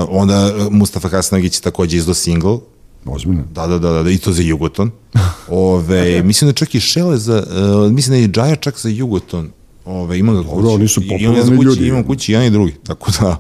[0.09, 2.59] onda Mustafa Hasanagić takođe izdo single,
[3.07, 3.43] Ozbiljno.
[3.53, 4.91] Da, da, da, da, i to za Jugoton.
[5.49, 7.43] Ove, mislim da čak i Šele za,
[7.87, 9.51] uh, mislim da je i Džaja čak za Jugoton.
[9.87, 10.55] Ove, ima ga kući.
[10.55, 11.89] Dobro, oni su popularni ljudi.
[11.89, 13.37] Imam kući jedan i drugi, tako da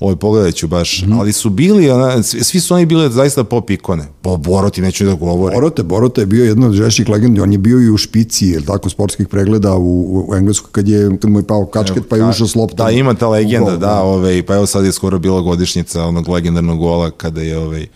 [0.00, 1.04] ovaj, pogledat ću baš.
[1.12, 4.06] Ali su bili, ona, svi, su oni bile zaista pop ikone.
[4.22, 5.54] Po Boroti neću da govore.
[5.54, 8.62] Borote, Borota je bio jedna od žešćih legendi, on je bio i u špici, jel
[8.62, 12.24] tako, sportskih pregleda u, u Engleskoj kad, je, kad mu je pao kačket pa je
[12.24, 12.86] ušao s loptom.
[12.86, 16.28] Da, ima ta legenda, gol, da, ovaj, pa evo sad je skoro bila godišnjica onog
[16.28, 17.86] legendarnog gola kada je ovaj,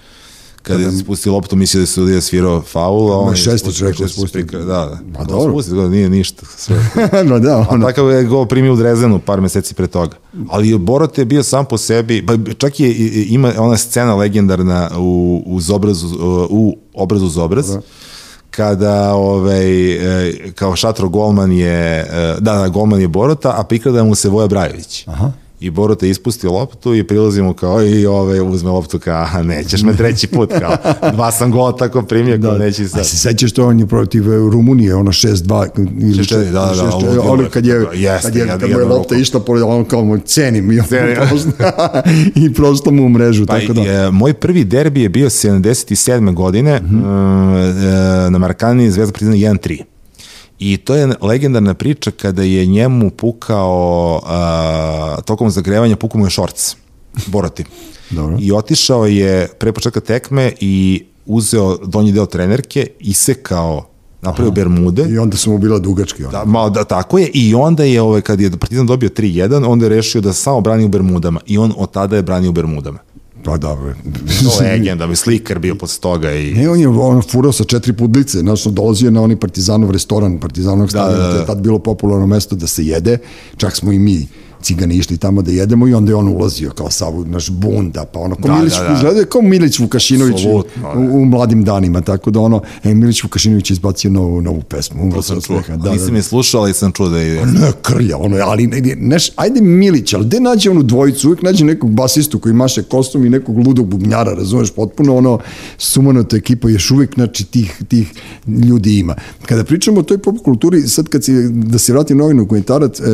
[0.65, 4.09] kada je spustio loptu, mislio da se sudija svirao faul, a on je spustio- rekao,
[4.09, 4.45] spustio.
[4.53, 4.99] Da, da.
[5.19, 5.53] Pa dobro.
[5.53, 6.47] Spustio, ga, nije ništa.
[6.57, 6.77] Sve.
[7.31, 10.17] no da, A ono, takav je gol primio u Drezenu par meseci pre toga.
[10.49, 12.95] Ali Borot je bio sam po sebi, pa čak je,
[13.29, 16.07] ima ona scena legendarna u, uz obrazu,
[16.51, 17.77] u obrazu uz obraz,
[18.51, 19.93] kada ovaj,
[20.29, 24.29] e, kao šatro golman je, e, da, da, golman je Borota, a prikrada mu se
[24.29, 25.05] Voja Brajović.
[25.09, 25.33] Aha.
[25.61, 29.83] I Borota ispusti loptu i prilazi mu kao i ovaj, uzme loptu kao, "Aha, nećeš
[29.83, 30.77] me treći put, kao,
[31.13, 33.01] dva sam gola tako primio, kao, neći sad.
[33.01, 35.69] A se sećaš to on je protiv e, Rumunije, ono 6-2
[36.01, 38.47] ili 6-4, da, da, 6-4, ovo je bilo ono kad je, lepo, jeste, kad je,
[38.61, 41.17] kad mu je lopta išla pored, on kao mu cenim i, Cenim.
[41.29, 41.51] prosto,
[42.45, 43.81] i prosto mu u mrežu, Pa, tako da.
[43.81, 46.35] je, moj prvi derbi je bio 77.
[46.35, 48.29] godine mm -hmm.
[48.29, 49.83] na Marakani Zvezda prizna 1-3.
[50.59, 56.31] I to je legendarna priča kada je njemu pukao, a, tokom zagrevanja pukao mu je
[56.31, 56.77] šorc,
[57.27, 57.65] Boroti.
[58.11, 58.37] Dobro.
[58.41, 63.89] I otišao je pre početka tekme i uzeo donji deo trenerke, isekao,
[64.23, 65.07] napravio bermude.
[65.09, 66.25] I onda su mu bila dugački.
[66.25, 66.33] Ono.
[66.33, 67.31] Da, malo da, tako je.
[67.35, 70.85] I onda je, ovaj, kad je Partizan dobio 3-1, onda je rešio da samo brani
[70.85, 71.41] u Bermudama.
[71.47, 72.99] I on od tada je branio u Bermudama.
[73.45, 73.95] Pa dobro.
[74.59, 76.55] To je legenda, bi slikar bio posle toga i...
[76.55, 80.39] Ne, on je on furao sa četiri pudlice, znaš, on dolazio na onaj partizanov restoran,
[80.41, 81.33] partizanovog stadiona, da, da.
[81.35, 83.19] to je tad bilo popularno mesto da se jede,
[83.57, 84.27] čak smo i mi
[84.65, 88.21] cigani išli tamo da jedemo i onda je on ulazio kao sav naš bunda, pa
[88.21, 88.95] ono, kao Da, Milić, da, da.
[88.95, 90.93] izgledao kao Milić Vukašinović u, da.
[90.99, 95.03] u, u, mladim danima, tako da ono, e, Milić Vukašinović je izbacio novu, novu pesmu,
[95.03, 95.77] umro sam od smeha.
[95.77, 97.47] Da, Nisam da, je slušao, ali sam čuo da je...
[97.47, 101.65] ne krlja, ono, ali ne, neš, ajde Milić, ali gde nađe onu dvojicu, uvijek nađe
[101.65, 105.39] nekog basistu koji maše kostum i nekog ludog bubnjara, razumeš, potpuno ono
[105.79, 108.13] sumanuta ekipa, još uvijek, znači, tih, tih
[108.47, 109.15] ljudi ima.
[109.47, 113.01] Kada pričamo o toj pop kulturi, sad kad si, da se vratim na ovaj dokumentarac,
[113.01, 113.05] e,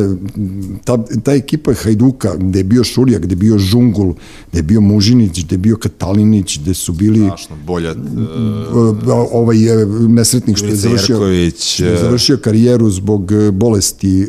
[0.85, 4.13] ta, ta ekipa Hajduka, gde je bio Šurija, gde je bio Žungul,
[4.51, 7.91] gde je bio Mužinić, gde je bio Katalinić, gde su bili Strašno, bolja...
[7.91, 7.95] e,
[9.31, 14.21] ovaj e, nesretnik što je završio, Jerković, što je e, završio karijeru zbog e, bolesti,
[14.21, 14.27] e,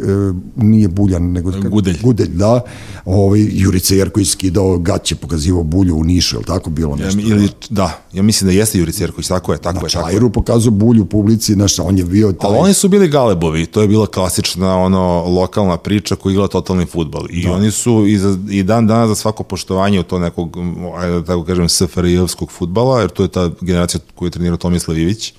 [0.56, 1.98] nije Buljan, nego Gudelj.
[2.02, 2.60] Gudelj, da.
[3.04, 7.20] Ovaj, Jurica Jerković skidao gaće, pokazivao bulju u Nišu, je li tako bilo Ja, nešto?
[7.20, 9.90] ili, da, ja mislim da jeste Jurica Jerković, tako je, tako Na je, je.
[9.90, 12.50] Čajru pokazao bulju u publici, znaš, on je bio taj...
[12.50, 16.48] Ali oni su bili galebovi, to je bila klasična ono lokalna priča koja je igrala
[16.48, 17.26] totalni futbal.
[17.30, 20.56] I oni su i, za, i dan danas za svako poštovanje u to nekog,
[20.98, 24.98] ajde da tako kažem, SFRJ-evskog futbala, jer to je ta generacija koju je trenirao Tomislav
[24.98, 25.34] Ivić.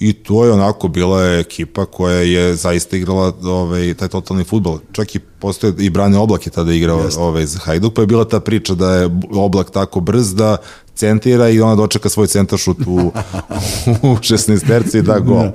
[0.00, 4.78] I to je onako bila je ekipa koja je zaista igrala ovaj, taj totalni futbal.
[4.92, 8.24] Čak i postoje i Brane Oblak je tada igrao ovaj, za Hajduk, pa je bila
[8.24, 10.56] ta priča da je Oblak tako brz da
[10.94, 12.96] centira i ona dočeka svoj centaršut u,
[14.02, 15.48] u 16 terci i da gol.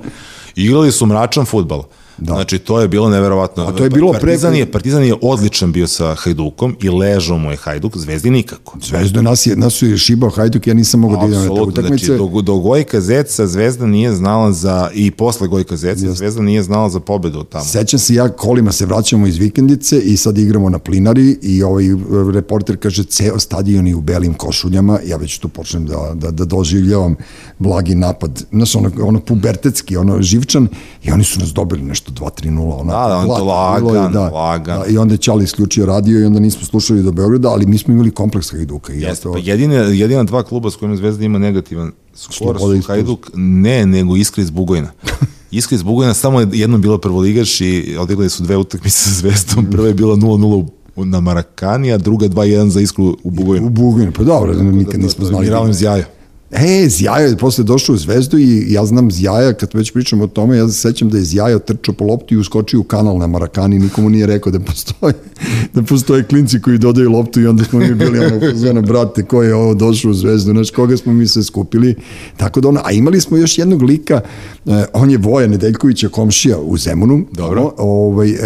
[0.54, 1.82] Igrali su mračan futbal.
[2.18, 2.34] Da.
[2.34, 3.64] Znači, to je bilo neverovatno.
[3.64, 7.38] A to je bilo pre- Partizan je, Partizan je odličan bio sa Hajdukom i ležao
[7.38, 8.78] mu je Hajduk, Zvezdi nikako.
[8.82, 11.80] Zvezda nas je, nas je šibao Hajduk, ja nisam mogao da idem na te Apsolutno,
[11.80, 12.06] utakmice.
[12.06, 16.62] znači, do, do Gojka Zeca Zvezda nije znala za, i posle Gojka Zeca, Zvezda nije
[16.62, 17.64] znala za pobedu tamo.
[17.64, 21.86] Sećam se ja, kolima se vraćamo iz vikendice i sad igramo na plinari i ovaj
[21.86, 21.96] e,
[22.32, 26.44] reporter kaže ceo stadion je u belim košuljama, ja već tu počnem da, da, da
[26.44, 27.16] doživljavam
[27.58, 30.68] blagi napad, znaš, ono, ono pubertetski, ono živčan
[31.04, 34.80] i oni su nas dobili nešto 2-3-0, ono, Da, da, on to lagan, lagan.
[34.80, 37.78] Da, I onda je Čali isključio radio i onda nismo slušali do Beograda, ali mi
[37.78, 38.92] smo imali kompleks Hajduka.
[38.92, 42.82] I Jeste, to, pa jedine, jedina dva kluba s kojima Zvezda ima negativan skor su
[42.82, 44.90] Hajduk, ne, nego Iskra iz Bugojna.
[45.50, 49.66] Iskra iz Bugojna samo je jednom bila prvoligaš i odigrali su dve utakmice sa Zvezdom.
[49.66, 50.66] Prva je bila 0-0
[50.96, 53.66] u- na Marakani, a druga 2-1 za Iskru u Bugojnu.
[53.66, 55.44] u Bugojnu, pa dobro, nikad nismo znali.
[55.44, 56.04] Miralnim zjaju.
[56.50, 60.26] E, Zjaja je posle došao u Zvezdu i ja znam Zjaja, kad već pričamo o
[60.26, 63.26] tome, ja se sećam da je Zjaja trčao po loptu i uskočio u kanal na
[63.26, 65.14] Marakani, nikomu nije rekao da postoje,
[65.74, 69.42] da postoje klinci koji dodaju loptu i onda smo mi bili ono, pozvano, brate, ko
[69.42, 71.94] je ovo došao u Zvezdu, znaš, koga smo mi se skupili,
[72.36, 74.20] tako da ono, a imali smo još jednog lika,
[74.66, 77.60] eh, on je Voja Nedeljkovića komšija u Zemunu, Dobro.
[77.60, 78.38] ono, ovaj, eh,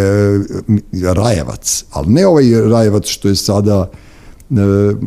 [1.15, 4.10] Rajevac, ali ne ovaj Rajevac što je sada, e,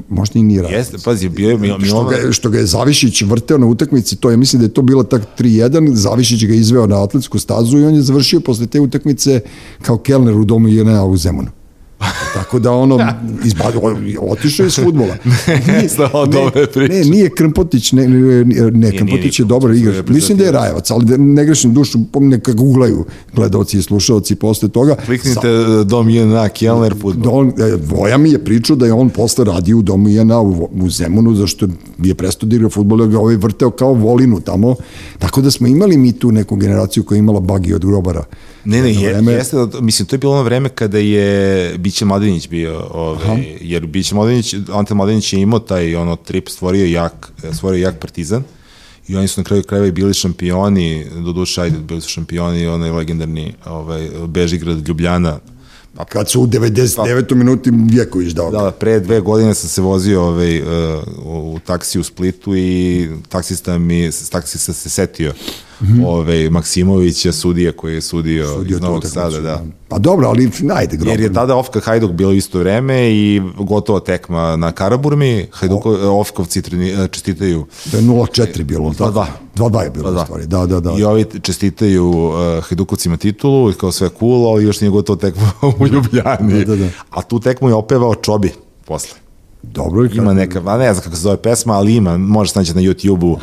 [0.09, 0.79] možda i nije Rajevac.
[0.79, 4.15] Jeste, pazi, bio je Mil- Što Milovan, ga, što ga je Zavišić vrteo na utakmici,
[4.15, 7.77] to je, mislim da je to bila tak 3-1, Zavišić ga izveo na atletsku stazu
[7.77, 9.39] i on je završio posle te utakmice
[9.81, 11.47] kao kelner u domu JNA u Zemunu.
[12.33, 13.07] Tako da ono,
[13.45, 13.63] izba,
[14.21, 15.15] otišao je iz futbola.
[15.67, 15.89] Nije-
[16.27, 16.93] dobre priče.
[16.93, 20.07] Ne, nije Krmpotić, ne, ne, ne, ne Krmpotić je dobar igrač.
[20.07, 24.69] Mislim da je Rajevac, ali da ne grešim dušu, neka googlaju gledalci i slušalci posle
[24.69, 24.95] toga.
[24.95, 27.39] kliknite e, dom JNA, Kelner, Da futbol.
[27.39, 30.69] on, e, Voja mi je pričao da je on posle radio u domu INA u,
[30.73, 31.67] u Zemunu, zašto
[32.03, 34.75] je prestao da igra futbol, jer ga ovaj vrteo kao volinu tamo,
[35.19, 38.23] tako da smo imali mi tu neku generaciju koja je imala bagi od grobara.
[38.65, 42.05] Ne, ne, je, vreme- jeste, da, mislim, to je bilo ono vreme kada je Biće
[42.05, 47.31] Mladinić bio, ovaj, jer Biće Mladinić, Ante Mladinić je imao taj ono trip, stvorio jak,
[47.53, 48.43] stvorio jak partizan
[49.07, 52.67] i oni su na kraju krajeva i bili šampioni, do duše, ajde, bili su šampioni,
[52.67, 55.39] onaj legendarni ovaj, Bežigrad, Ljubljana,
[55.97, 57.35] A kad su u 99.
[57.35, 58.51] minuti Vjeković dao.
[58.51, 60.67] Da, da, pre dve godine sam se vozio ovaj, uh,
[61.25, 65.33] u, u taksi u Splitu i taksista mi, taksista se setio
[66.05, 69.63] ovaj, Maksimovića, sudija koji je sudio, Sudio iz Novog Sada, da.
[69.87, 71.13] Pa dobro, ali ajde, grobar.
[71.13, 76.61] Jer je tada Ofka Hajduk bilo isto vreme i gotova tekma na Karaburmi, Hajduko, Ofkovci
[76.61, 78.93] treni, e, čestitaju To je 0-4 bilo.
[78.93, 79.11] tako?
[79.55, 79.69] 2-2.
[79.69, 80.45] 2-2 je bilo, u stvari.
[80.45, 80.95] Da, da, da.
[80.97, 82.33] i ovi čestitaju uh,
[82.63, 86.65] Hajdukovcima titulu i kao sve cool, ali još nije gotova tekma u Ljubljani.
[86.65, 86.89] Da, da, da.
[87.09, 88.51] A tu tekmu je opevao Čobi
[88.85, 89.22] posle.
[89.63, 92.73] Dobro, i Ima neka, a ne znam kako se zove pesma, ali ima, možeš naći
[92.73, 93.37] na YouTube-u.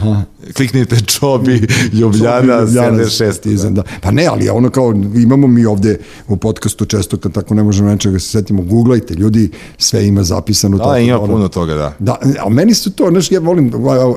[0.57, 3.27] Kliknite Čobi, Ljubljana, 76.
[3.27, 3.83] Partizan, da.
[4.01, 7.89] Pa ne, ali ono kao, imamo mi ovde u podcastu često kad tako ne možemo
[7.89, 10.77] nečega se setimo, googlajte, ljudi, sve ima zapisano.
[10.79, 11.95] Da, tako ima ono- puno toga, da.
[11.99, 13.73] Da, a meni su to, znaš, ja volim,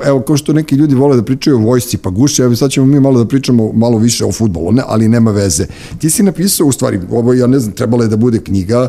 [0.06, 2.86] evo, kao što neki ljudi vole da pričaju o vojsci, pa guše, evo sad ćemo
[2.86, 5.66] mi malo da pričamo malo više o futbolu, ne, ali nema veze.
[5.98, 8.88] Ti si napisao, u stvari, ovo, ja ne znam, trebalo je da bude knjiga,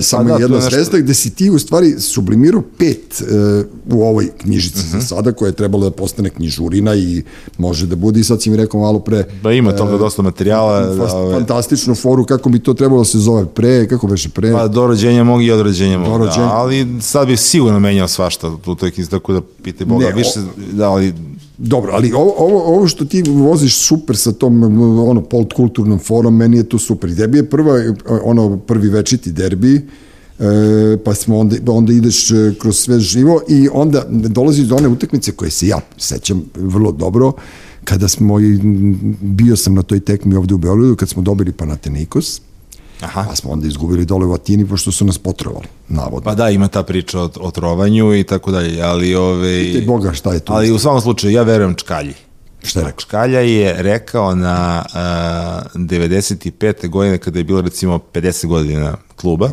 [0.00, 3.24] samo Pa da, jedna je nešto- gde si ti u stvari sublimirao pet e,
[3.86, 7.22] u ovoj knjižici za sada, koja je trebalo da postane knjižurina i
[7.58, 10.80] može da bude, i sad si mi rekao malo pre, Da ima toga dosta materijala.
[10.80, 14.28] Da, fast- ove, fantastičnu foru, kako bi to trebalo da se zove pre, kako beše
[14.28, 16.46] pre, pa do rođenja mog i od rođenja mog, Do da, rođenja.
[16.46, 20.16] ali sad bi sigurno menjao svašta u toj knjizi, tako da pitaj Boga, Ne, o-
[20.16, 20.40] više,
[20.72, 21.14] da, ali
[21.58, 24.62] Dobro, ali ovo, ovo, ovo što ti voziš super sa tom
[25.08, 25.24] ono
[25.56, 27.10] kulturnom forom, meni je to super.
[27.10, 27.82] Derbi je prva,
[28.24, 29.82] ono prvi večiti derbi, e,
[31.04, 35.32] pa smo onda, onda ideš e, kroz sve živo i onda dolaziš do one utakmice
[35.32, 37.32] koje se ja sećam vrlo dobro,
[37.84, 38.38] kada smo,
[39.20, 42.40] bio sam na toj tekmi ovde u Beogradu, kad smo dobili Panathinaikos,
[43.00, 43.24] Aha.
[43.28, 46.20] pa smo onda izgubili dole u Atini, pošto su nas potrovali, navodno.
[46.20, 49.60] Pa da, ima ta priča o, o trovanju i tako dalje, ali ove...
[49.60, 50.52] Pitaj Boga šta je tu.
[50.52, 52.14] Ali u svakom slučaju, ja verujem Čkalji.
[52.62, 53.00] Šta je rekao?
[53.00, 54.84] Čkalja je rekao na
[55.74, 56.88] uh, 95.
[56.88, 59.50] godine kada je bilo recimo 50 godina kluba.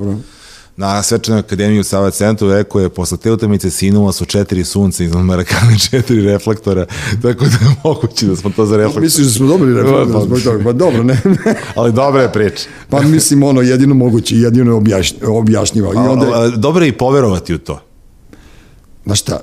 [0.82, 5.04] Na svečanoj akademiji u Sava centru rekao je posle te utakmice sinula su četiri sunca
[5.04, 6.86] iznad Marakane, četiri reflektora,
[7.22, 9.02] tako da je moguće da smo to za reflektor.
[9.02, 10.64] Misliš da smo dobili reflektor Pa- zbog toga?
[10.64, 11.22] Pa dobro, ne.
[11.76, 12.64] Ali dobra je priča.
[12.90, 15.94] Pa mislim ono jedino moguće, jedino objašnj, objašnjiva.
[15.94, 17.80] I onda, dobro je i poverovati u to.
[19.06, 19.40] znaš šta,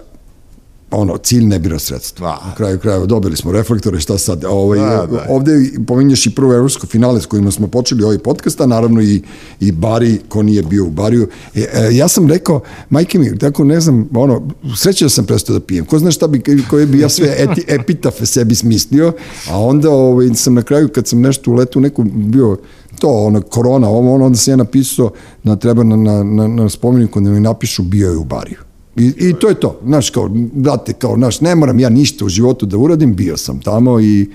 [0.91, 2.27] ono, cilj ne bira sredstvo.
[2.27, 2.43] Da.
[2.47, 4.45] Na kraju krajeva dobili smo reflektore, šta sad?
[4.45, 5.27] Ovaj, Da, da.
[5.29, 9.23] Ovde pominješ i prvo evropsko finale s kojima smo počeli ovaj podcast, a naravno i,
[9.61, 11.29] i Bari, ko nije bio u Bariju.
[11.55, 15.59] E, e, ja sam rekao, majke mi, tako ne znam, ono, sreće da sam prestao
[15.59, 15.85] da pijem.
[15.85, 19.13] Ko zna šta bi, koje bi ja sve eti, epitafe sebi smislio,
[19.51, 22.57] a onda ovaj, sam na kraju, kad sam nešto u letu neku bio
[22.99, 25.11] to, ono, korona, ovo, ono, onda sam ja napisao
[25.45, 28.68] da treba na, na, na, na spomeniku da mi napišu bio je u Bariju.
[28.99, 29.81] I, I to je to.
[29.85, 33.61] Znaš, kao, brate, kao, znaš, ne moram ja ništa u životu da uradim, bio sam
[33.61, 34.27] tamo i,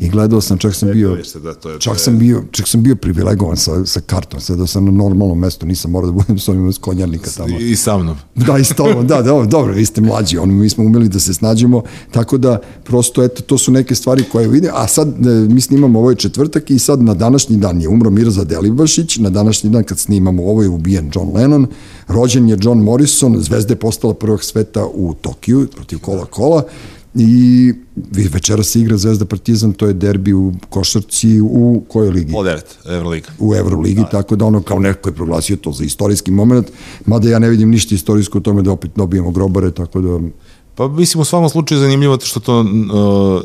[0.00, 2.96] i gledao sam, čak sam bio, da, to je- čak sam bio, čak sam bio
[2.96, 6.68] privilegovan sa, sa kartom, sedao sam na normalnom mestu, nisam morao da budem s ovim
[6.68, 7.58] iz konjarnika tamo.
[7.58, 8.16] I, sa mnom.
[8.46, 11.20] Da, i s tobom, da, da, dobro, vi ste mlađi, ono, mi smo umeli da
[11.20, 15.30] se snađemo, tako da, prosto, eto, to su neke stvari koje vidim, a sad, e,
[15.30, 19.30] mi snimamo ovo je četvrtak i sad na današnji dan je umro Mirza Delibašić, na
[19.30, 21.66] današnji dan kad snimamo ovo je ubijen John Lennon,
[22.08, 26.62] rođen je John Morrison, zvezda je postala prvog sveta u Tokiju, protiv Kola Kola,
[27.14, 27.72] i
[28.32, 32.34] večera se igra Zvezda Partizan, to je derbi u košarci u kojoj ligi?
[32.36, 33.28] O 9, Euroliga.
[33.38, 36.66] u Euroligi, tako da ono kao neko je proglasio to za istorijski moment,
[37.06, 40.20] mada ja ne vidim ništa istorijsko u tome da opet dobijemo grobare, tako da
[40.74, 42.66] Pa mislim u svakom slučaju zanimljivo to što to uh,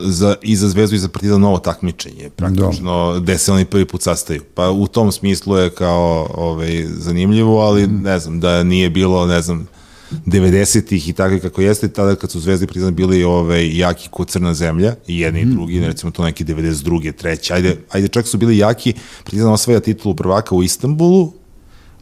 [0.01, 3.19] za, i za Zvezdu i za Partizan novo takmičenje, praktično da.
[3.19, 4.41] gde se oni prvi put sastaju.
[4.53, 8.01] Pa u tom smislu je kao ovaj, zanimljivo, ali mm.
[8.01, 9.67] ne znam, da nije bilo, ne znam,
[10.25, 14.25] 90-ih i tako kako jeste, tada kad su Zvezda i Partizan bili ovaj, jaki ko
[14.25, 15.51] crna zemlja, i jedni mm.
[15.51, 17.11] i drugi, recimo to neki 92.
[17.11, 18.93] treći, ajde, ajde čak su bili jaki,
[19.23, 21.33] Partizan osvaja titulu prvaka u Istanbulu,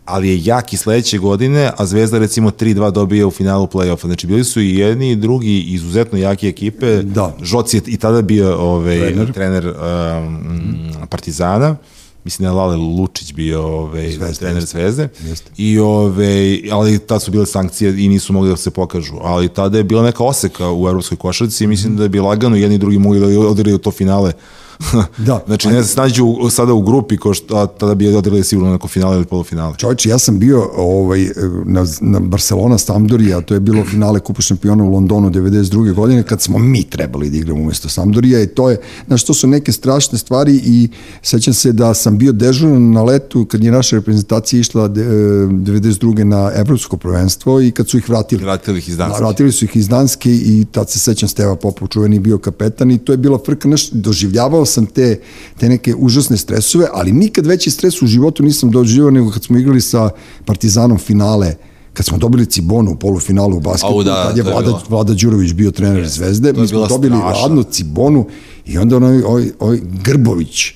[0.05, 4.05] ali je jak i sledeće godine, a Zvezda recimo 3-2 dobije u finalu play-offa.
[4.05, 7.03] Znači bili su i jedni i drugi izuzetno jake ekipe.
[7.03, 7.35] Da.
[7.41, 11.75] Žoc je i tada bio ovaj, trener, trener um, Partizana
[12.23, 15.09] mislim da je Lale Lučić bio ovaj, Zvezde, trener Zvezde.
[15.23, 15.51] Jeste.
[15.57, 19.15] I, ovaj, ali tad su bile sankcije i nisu mogli da se pokažu.
[19.21, 22.75] Ali tada je bila neka oseka u evropskoj košarci i mislim da bi lagano jedni
[22.75, 24.33] i drugi mogli da odigraju to finale
[25.27, 25.43] da.
[25.47, 29.25] znači ne snađu sada u grupi ko što tada bi odigrali sigurno neko finale ili
[29.25, 29.75] polufinale.
[29.77, 31.29] Čovječe, ja sam bio ovaj,
[31.65, 35.93] na, na Barcelona Sampdoria, to je bilo finale Kupa šampiona u Londonu 92.
[35.93, 39.47] godine kad smo mi trebali da igramo umesto Sampdoria i to je, znaš, to su
[39.47, 40.89] neke strašne stvari i
[41.21, 46.21] sećam se da sam bio dežuran na letu kad je naša reprezentacija išla 92.
[46.21, 48.43] E, na evropsko prvenstvo i kad su ih vratili.
[48.43, 49.23] Vratili ih iz Danske.
[49.23, 52.97] Vratili su ih iz Danske i tad se sećam Steva Popov, čuveni bio kapetan i
[52.97, 55.19] to je bila frka, znaš, doživljavao sam te,
[55.59, 59.57] te neke užasne stresove, ali nikad veći stres u životu nisam doživao nego kad smo
[59.57, 60.09] igrali sa
[60.45, 61.55] Partizanom finale
[61.93, 65.13] kad smo dobili Cibonu u polufinalu u basketu, Au, da, tad je Vlada, je Vlada
[65.13, 67.41] Đurović bio trener Zvezde, mi smo dobili strašno.
[67.41, 68.25] ladnu Cibonu
[68.65, 70.73] i onda onaj, ovaj, ovaj Grbović,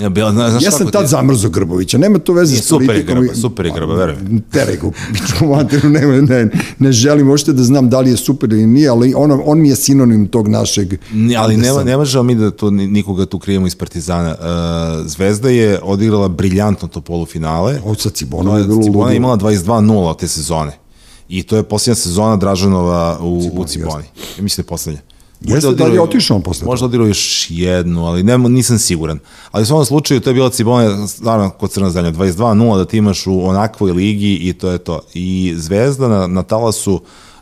[0.00, 1.08] Ja, bila, znaš ja sam tad ti...
[1.08, 2.96] zamrzo Grbovića, nema to veze s politikom.
[2.96, 4.42] Super je Grba, super je Grba, verujem.
[4.50, 8.66] Teregu, pičku materu, ne, ne, ne želim možete da znam da li je super ili
[8.66, 10.94] nije, ali on, on mi je sinonim tog našeg...
[11.12, 14.30] Ne, ali nema, ne možemo mi da to nikoga tu krijemo iz Partizana.
[14.30, 17.80] Uh, Zvezda je odigrala briljantno to polufinale.
[17.84, 20.72] Ovo sa Cibonom je bilo Cibona je imala 22-0 te sezone.
[21.28, 23.60] I to je posljednja sezona Dražanova u Ciboni.
[23.60, 24.04] U Ciboni.
[24.36, 25.00] Ja mislim da je posljednja.
[25.40, 29.18] Jeste da je otišao on posle Možda odirao još jednu, ali ne, nisam siguran.
[29.50, 32.96] Ali u svom slučaju to je bila Cibona, stvarno kod Crna zemlja, 22-0 da ti
[32.96, 35.00] imaš u onakvoj ligi i to je to.
[35.14, 37.00] I Zvezda na, na talasu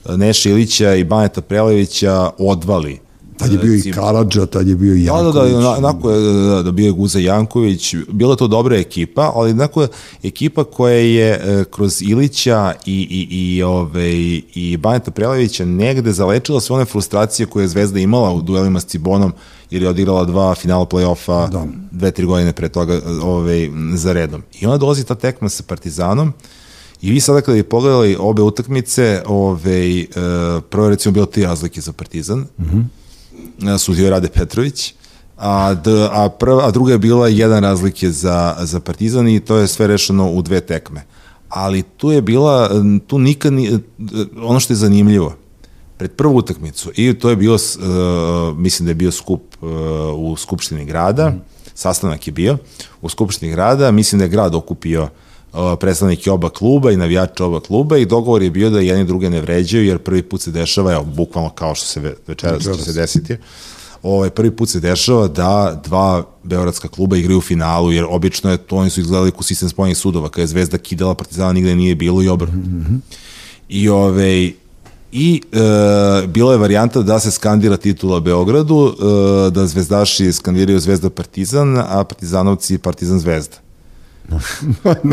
[0.09, 3.08] Neša Ilića i Baneta Prelevića odvali
[3.39, 5.35] Tad je bio i Karadža, tad je bio i Janković.
[5.35, 7.95] Da, da, da, onako je, da, da, da bio je Guza Janković.
[8.13, 9.89] Bila je to dobra ekipa, ali onako je
[10.23, 14.11] ekipa koja je e, kroz Ilića i, i, i, ove,
[14.55, 18.87] i Baneta Prelevića negde zalečila sve one frustracije koje je Zvezda imala u duelima s
[18.87, 19.33] Cibonom,
[19.71, 21.67] jer je odigrala dva finala play-offa da.
[21.91, 24.43] dve, tri godine pre toga ove, za redom.
[24.61, 26.33] I onda dolazi ta tekma sa Partizanom,
[27.03, 30.07] I vi sada kada bi pogledali obe utakmice, ove, e,
[30.71, 32.85] prvo recimo bilo ti razlike za Partizan, mm -hmm
[33.79, 34.95] sudio Rade Petrović,
[35.37, 39.57] a, d, a, prva, a druga je bila jedan razlike za, za Partizan i to
[39.57, 41.05] je sve rešeno u dve tekme.
[41.49, 42.71] Ali tu je bila,
[43.07, 43.79] tu nikad, ni,
[44.43, 45.35] ono što je zanimljivo,
[45.97, 49.69] pred prvu utakmicu, i to je bio, uh, mislim da je bio skup uh,
[50.15, 51.41] u Skupštini grada, mm.
[51.75, 52.59] sastanak je bio
[53.03, 55.09] u Skupštini grada, mislim da je grad okupio uh,
[55.81, 59.41] predstavnike oba kluba i navijače oba kluba i dogovor je bio da jedni druge ne
[59.41, 63.37] vređaju jer prvi put se dešava, evo, bukvalno kao što se večeras će se desiti,
[64.03, 68.57] ovaj, prvi put se dešava da dva beogradska kluba igraju u finalu, jer obično je
[68.57, 71.95] to, oni su izgledali ku sistem spojenih sudova, kada je Zvezda kidala Partizana, nigde nije
[71.95, 72.47] bilo i obr.
[72.47, 72.99] Mm -hmm.
[73.69, 74.53] I ovaj,
[75.13, 81.11] I e, bila je varijanta da se skandira titula Beogradu, e, da zvezdaši skandiraju Zvezda
[81.11, 83.57] Partizan, a Partizanovci Partizan Zvezda.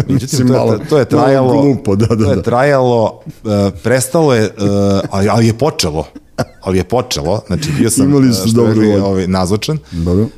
[0.07, 2.41] Međutim, to, je, to je trajalo, glupo, da, da, to je da.
[2.41, 3.51] trajalo, uh,
[3.83, 4.49] prestalo je, uh,
[5.09, 6.07] ali, ali je počelo.
[6.61, 10.23] Ali je počelo, znači bio sam Imali su dobro ovaj, nazočan, dobro.
[10.23, 10.29] Uh,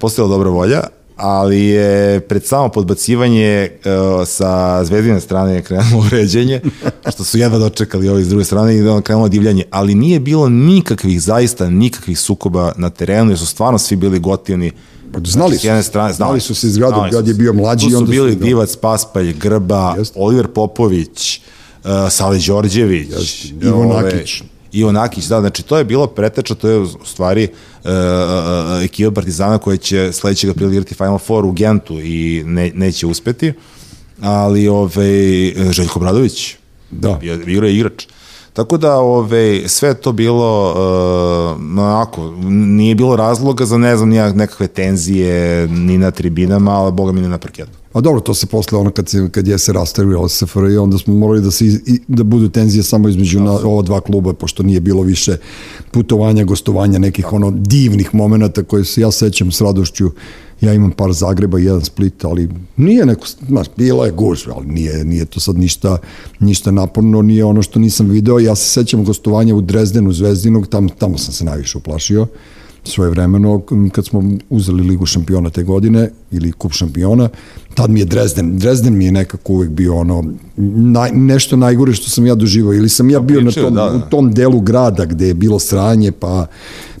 [0.00, 0.82] postojala dobra volja,
[1.16, 6.60] ali je pred samo podbacivanje uh, sa zvezdine strane je krenulo uređenje,
[7.12, 10.20] što su jedva dočekali ovi s druge strane i da on krenulo divljanje, ali nije
[10.20, 14.76] bilo nikakvih, zaista nikakvih sukoba na terenu, jer su stvarno svi bili gotivni, Pa
[15.14, 15.66] znali znači, su.
[15.66, 17.86] jedne strane, znali, znali su se izgradu kad je bio mlađi.
[17.86, 18.44] Tu su onda bili su, da.
[18.44, 20.12] Divac, Paspalj, Grba, Jest.
[20.16, 21.40] Oliver Popović,
[21.84, 23.44] uh, Sale Đorđević, Jest.
[23.62, 24.42] Ivo Nakić.
[24.72, 27.48] Ivo Nakić, da, znači to je bilo preteča, to je u stvari
[27.84, 27.90] uh,
[28.84, 33.52] ekipa Partizana koja će sledećeg aprila igrati Final Four u Gentu i ne, neće uspeti,
[34.20, 36.54] ali ovaj, Željko Bradović,
[36.90, 37.20] da.
[37.46, 38.04] igra je igrač.
[38.04, 38.21] Uh,
[38.52, 44.66] Tako da ove, sve to bilo uh, onako, nije bilo razloga za ne znam nekakve
[44.66, 47.82] tenzije ni na tribinama, ali boga mi ne na parketu.
[47.92, 51.14] A dobro, to se posle ono kad, se, kad je se rastavio SFRJ, onda smo
[51.14, 54.80] morali da, se, i, da budu tenzije samo između na, ova dva kluba, pošto nije
[54.80, 55.36] bilo više
[55.90, 60.10] putovanja, gostovanja, nekih ono divnih momenta koje se ja sećam s radošću
[60.62, 64.66] ja imam par Zagreba i jedan Split, ali nije neko, znaš, bilo je gužve, ali
[64.66, 65.98] nije, nije to sad ništa,
[66.40, 68.38] ništa naporno, nije ono što nisam video.
[68.38, 72.26] Ja se sećam gostovanja u Drezdenu, Zvezdinog, tam, tamo sam se najviše uplašio
[72.84, 73.62] svoje vremeno
[73.92, 77.28] kad smo uzeli ligu šampiona te godine ili kup šampiona,
[77.74, 80.24] tad mi je Dresden, Dresden mi je nekako uvek bio ono
[80.56, 83.96] naj, nešto najgore što sam ja doživao ili sam ja bio na tom, da, da.
[83.96, 86.46] u tom delu grada gde je bilo sranje pa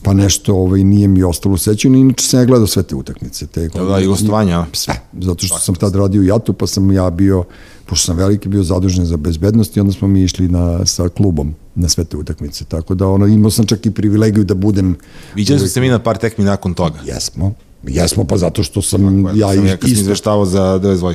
[0.02, 3.46] pa nešto ovaj, nije mi ostalo sećanje, inače sam ja gledao sve te utakmice.
[3.46, 4.66] Te, da, da, i gostovanja.
[4.72, 7.44] Sve, zato što sam tad radio u Jatu, pa sam ja bio,
[7.86, 11.54] pošto sam veliki bio zadužen za bezbednost i onda smo mi išli na, sa klubom
[11.74, 12.64] na sve te utakmice.
[12.64, 14.96] Tako da ono, imao sam čak i privilegiju da budem...
[15.34, 16.98] Viđali smo se mi na par tekmi nakon toga.
[17.06, 17.54] Jesmo.
[17.86, 21.14] Jesmo, pa zato što sam Tako, ja, sam ja kad sam izveštavao za 92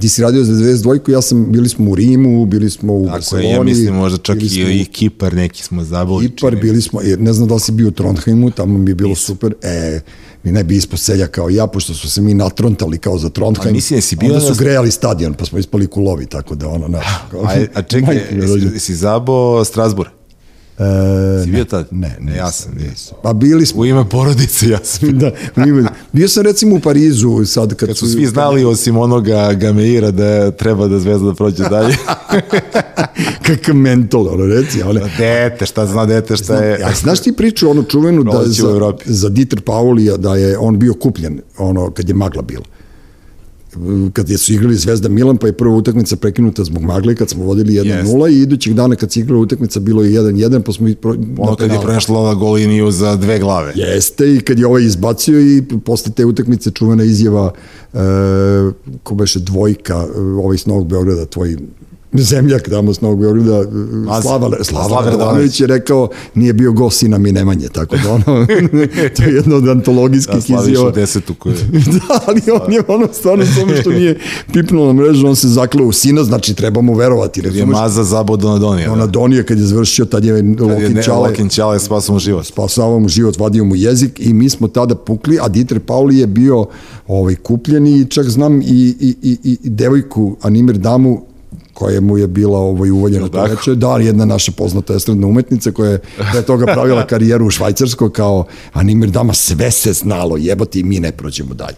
[0.00, 3.12] Ti si radio za 92 ja sam, bili smo u Rimu, bili smo u Tako
[3.12, 3.48] Barceloni.
[3.48, 6.28] Tako ja mislim možda čak i, i Kipar neki smo zaboli.
[6.28, 9.08] Kipar, bili smo, ne znam da li si bio u Trondheimu, tamo mi je bilo
[9.08, 9.34] Nisam.
[9.34, 9.54] super.
[9.62, 10.00] E,
[10.46, 13.68] mi ne bi ispod selja kao ja, pošto su se mi natrontali kao za Trondheim.
[13.68, 14.34] A mislim, jesi bio...
[14.34, 17.06] Onda su grejali stadion, pa smo ispali kulovi, tako da ono, naš.
[17.48, 20.10] a, a čekaj, jesi, jesi zabo Strasbourg?
[20.78, 21.86] E, si bio tad?
[21.90, 22.36] Ne, ne.
[22.36, 22.72] Ja sam.
[22.74, 23.16] Nisam.
[23.22, 23.80] Pa bili smo.
[23.80, 25.18] U ime porodice ja sam.
[25.18, 25.88] da, u ime.
[26.12, 28.70] Bio sam recimo u Parizu sad kad, kad su svi znali kad...
[28.70, 31.96] osim onoga Gameira da treba da Zvezda da prođe dalje.
[33.46, 34.82] Kakav mentol, ono reci.
[34.82, 35.00] Ali...
[35.18, 36.80] Dete, šta zna dete, šta je...
[36.80, 40.94] Ja, znaš ti priču onu čuvenu da za, za Dieter Paulija da je on bio
[40.94, 42.64] kupljen ono kad je magla bila
[44.12, 47.44] kad je su igrali Zvezda Milan, pa je prva utakmica prekinuta zbog magle, kad smo
[47.44, 50.88] vodili 1-0 i idućeg dana kad se igrala utakmica bilo je 1-1, pa smo...
[51.00, 53.72] Pro, ono kad je prešla ova goliniju za dve glave.
[53.76, 57.52] Jeste, i kad je ovaj izbacio i posle te utakmice čuvena izjava
[57.94, 57.98] e,
[59.02, 61.56] ko beše dvojka, e, ovaj Novog Beograda, tvoj
[62.12, 63.64] zemljak tamo s Novog Beograda,
[64.22, 68.46] Slava, Slava Radanović je rekao nije bio go sina mi Nemanje, tako da ono,
[69.16, 70.90] to je jedno od antologijskih da, izjava.
[70.90, 71.54] Da, desetu koje...
[71.94, 74.18] da, ali on je ono stvarno tome što nije
[74.52, 77.42] pipnuo na mrežu, on se zaklao u sina, znači trebamo verovati.
[77.42, 78.92] Kad je Maza zabodo na Donija.
[78.92, 79.42] Ona da.
[79.46, 81.28] Kad je završio, tad je Lokin Čale.
[81.28, 82.46] Lokin Čale spasao mu život.
[82.46, 86.26] Spasao mu život, vadio mu jezik i mi smo tada pukli, a Dieter Pauli je
[86.26, 86.66] bio
[87.06, 88.64] ovaj, kupljen i čak znam i,
[89.00, 91.22] i, i, i devojku Animir Damu
[91.76, 93.74] koja mu je bila ovaj, uvoljena to veče.
[93.74, 96.00] Da, jedna naša poznata estradna umetnica koja je
[96.32, 101.00] pre toga pravila karijeru u Švajcarskoj kao Animir Dama, sve se znalo, jebati i mi
[101.00, 101.76] ne prođemo dalje.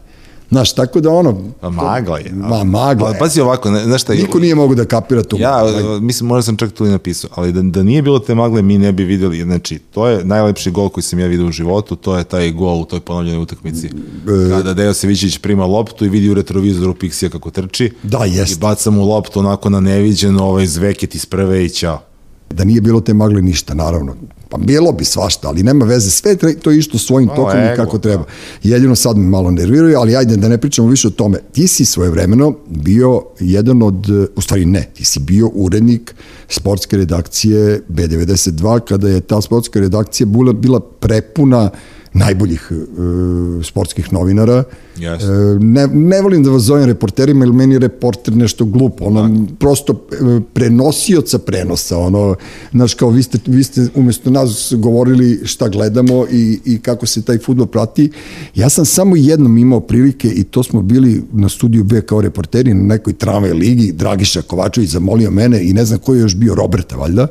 [0.51, 1.43] Znaš, tako da ono...
[1.61, 2.33] Pa magla je.
[2.33, 3.19] Ma, magla je.
[3.19, 4.15] Pazi ovako, ne, znaš šta...
[4.15, 5.37] Niko nije mogu da kapira tu.
[5.39, 6.01] Ja, magla.
[6.01, 8.79] mislim, možda sam čak tu i napisao, ali da, da nije bilo te magle, mi
[8.79, 12.19] ne bi videli, znači, to je najlepši gol koji sam ja vidio u životu, to
[12.19, 13.87] je taj gol u toj ponovljenoj utakmici.
[13.87, 17.93] E, kada Dejo Sevićić prima loptu i vidi u retrovizoru Pixija kako trči.
[18.03, 18.57] Da, jest.
[18.57, 22.08] I baca mu loptu onako na neviđeno, ovaj zveket iz prve i ćao.
[22.51, 24.15] Da nije bilo te magle ništa, naravno.
[24.49, 27.99] Pa bilo bi svašta, ali nema veze, sve to je išto svojim tokom i kako
[27.99, 28.25] treba.
[28.63, 31.39] Jedino sad me malo nerviraju, ali ajde da ne pričamo više o tome.
[31.53, 36.15] Ti si svoje vremeno bio jedan od, u stvari ne, ti si bio urednik
[36.49, 41.79] sportske redakcije B92, kada je ta sportska redakcija bila, bila prepuna uh,
[42.13, 44.65] najboljih uh, sportskih novinara.
[44.97, 45.23] Yes.
[45.23, 49.29] Uh, ne, ne volim da vas zovem reporterima, ili meni je reporter nešto glupo, ono,
[49.29, 49.55] da.
[49.59, 52.35] prosto uh, prenosioca prenosa, ono,
[52.73, 57.23] znaš, kao vi ste, vi ste umesto nas govorili šta gledamo i, i kako se
[57.23, 58.11] taj futbol prati.
[58.55, 62.75] Ja sam samo jednom imao prilike i to smo bili na studiju B kao reporteri
[62.75, 66.55] na nekoj tramvaj ligi, Dragiša Kovačević zamolio mene i ne znam ko je još bio
[66.55, 67.27] Roberta, valjda,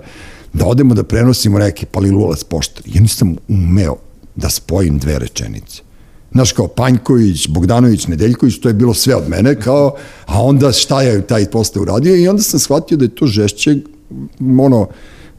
[0.54, 2.84] da odemo da prenosimo neki palilulac poštar.
[2.86, 4.07] Ja nisam umeo
[4.38, 5.82] da spojim dve rečenice.
[6.32, 11.02] Znaš, kao Panjković, Bogdanović, Nedeljković, to je bilo sve od mene, kao, a onda šta
[11.02, 13.78] je taj posle uradio i onda sam shvatio da je to žešće,
[14.60, 14.88] ono,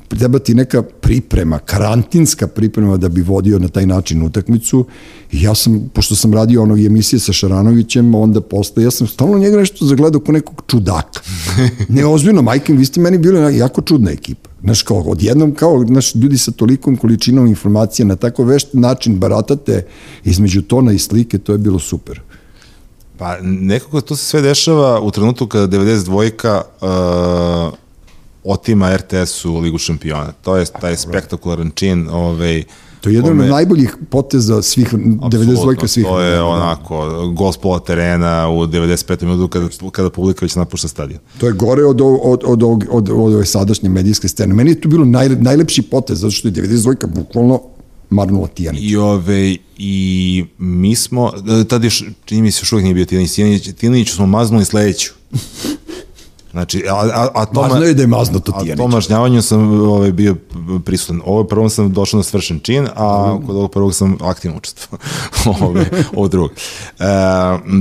[0.08, 4.84] treba ti neka priprema, karantinska priprema da bi vodio na taj način utakmicu
[5.32, 9.38] i ja sam, pošto sam radio onog emisije sa Šaranovićem, onda posle, ja sam stalno
[9.38, 11.20] njega nešto zagledao kao nekog čudaka.
[11.88, 14.47] Neozbiljno, majke, vi ste meni bili jako čudna ekipa.
[14.62, 19.86] Znaš, kao odjednom, kao, znaš, ljudi sa tolikom količinom informacija na tako vešt način baratate
[20.24, 22.20] između tona i slike, to je bilo super.
[23.18, 27.78] Pa nekako to se sve dešava u trenutku kada 92-ka uh,
[28.44, 30.32] otima RTS-u Ligu šampiona.
[30.42, 32.64] To je taj spektakularan čin, ovaj,
[33.00, 36.04] To je jedan od najboljih poteza svih, 92 svih.
[36.06, 36.44] To je da.
[36.44, 39.24] onako, gol s pola terena u 95.
[39.24, 41.20] minutu kada, kada publika već napušta stadion.
[41.38, 44.54] To je gore od, od, od, od, od, od ove sadašnje medijske scene.
[44.54, 47.60] Meni je to bilo naj, najlepši potez, zato što je 92 bukvalno
[48.10, 48.82] marnula Tijanić.
[48.92, 51.32] I, ove, I mi smo,
[51.68, 55.12] tada još, čini mi se još uvijek nije bio Tijanić, Tijanić, Tijanić smo maznuli sledeću.
[56.58, 58.76] Znači, a, a, a to, Mazno je da je mazno to a Tijanić.
[58.76, 60.36] tom mažnjavanju sam ovaj, bio
[60.84, 61.20] prisutan.
[61.24, 65.00] Ovo prvom sam došao na svršen čin, a kod ovog prvog sam aktivno učestvovao.
[65.68, 66.50] Ove, ovo drugog.
[66.50, 67.04] E,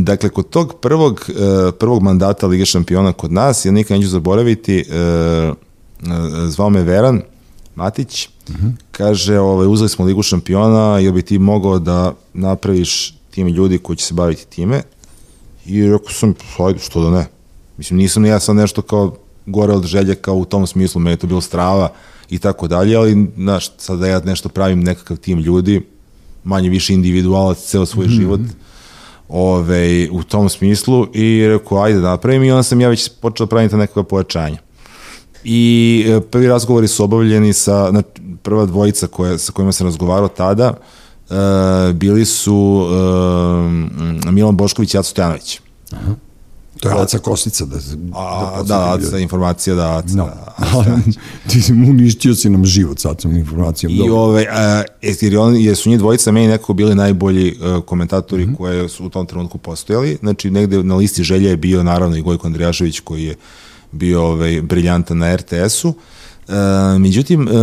[0.01, 4.78] dakle, kod tog prvog, e, prvog mandata Lige šampiona kod nas, ja nikad neću zaboraviti,
[4.80, 5.53] e, e,
[6.47, 7.21] zvao me Veran
[7.75, 8.30] Matić,
[8.91, 13.97] kaže, ovaj, uzeli smo Ligu šampiona, jel bi ti mogao da napraviš tim ljudi koji
[13.97, 14.82] će se baviti time?
[15.65, 17.36] I rekao sam, ajde, što da ne.
[17.78, 19.15] Mislim, nisam ni ja sad nešto kao
[19.45, 21.89] gore od želje kao u tom smislu, meni je to bilo strava
[22.30, 25.82] i tako dalje, ali, znaš, sad da ja nešto pravim nekakav tim ljudi,
[26.43, 28.39] manje više individualac ceo svoj život,
[29.30, 33.45] ove, u tom smislu i rekao, ajde da napravim i onda sam ja već počeo
[33.45, 34.57] da pravim ta nekakva pojačanja.
[35.43, 38.07] I e, prvi razgovori su obavljeni sa, znači,
[38.43, 40.73] prva dvojica koja, sa kojima sam razgovarao tada,
[41.30, 42.88] e, bili su
[44.25, 45.59] e, Milan Bošković i Aco Stojanović.
[46.80, 47.65] To je Aca Kostica.
[47.65, 47.78] Da,
[48.13, 50.15] A, da, da, Aca, informacija da Aca.
[50.15, 50.30] No.
[50.86, 50.99] da,
[51.49, 53.93] Ti si uništio si nam život sad sam informacijom.
[53.93, 54.15] I Dobro.
[54.15, 54.84] ove, a,
[55.21, 59.09] jer, on, jer su njih dvojica meni nekako bili najbolji uh, komentatori koje su u
[59.09, 60.17] tom trenutku postojali.
[60.19, 63.36] Znači, negde na listi želja je bio naravno i Gojko Andrijašević koji je
[63.91, 65.89] bio ovaj, briljantan na RTS-u.
[65.89, 66.55] Uh,
[66.99, 67.53] međutim, uh,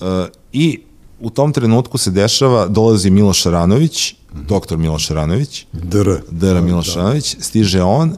[0.00, 0.80] uh, i
[1.20, 4.14] u tom trenutku se dešava, dolazi Miloš Aranović,
[4.48, 6.16] doktor Miloš Aranović, Dr.
[6.30, 8.16] Dara Miloš Aranović, stiže on, uh,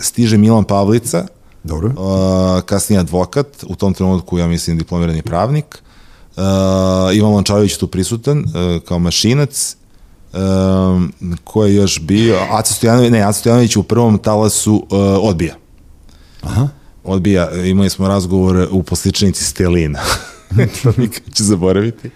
[0.00, 1.26] stiže Milan Pavlica,
[1.64, 1.88] Dobro.
[1.88, 5.82] Uh, kasnije advokat, u tom trenutku ja mislim diplomirani pravnik.
[6.36, 6.42] Uh,
[7.14, 9.76] Ivan Lončarović tu prisutan uh, kao mašinac.
[10.32, 11.12] Um,
[11.44, 12.38] ko je još bio?
[12.50, 15.54] Aca Stojanović, ne, Aca Stojanović u prvom talasu uh, odbija.
[16.42, 16.68] Aha.
[17.04, 20.00] Odbija, imali smo razgovor u posličanici Stelina.
[20.82, 22.10] to nikad ću zaboraviti.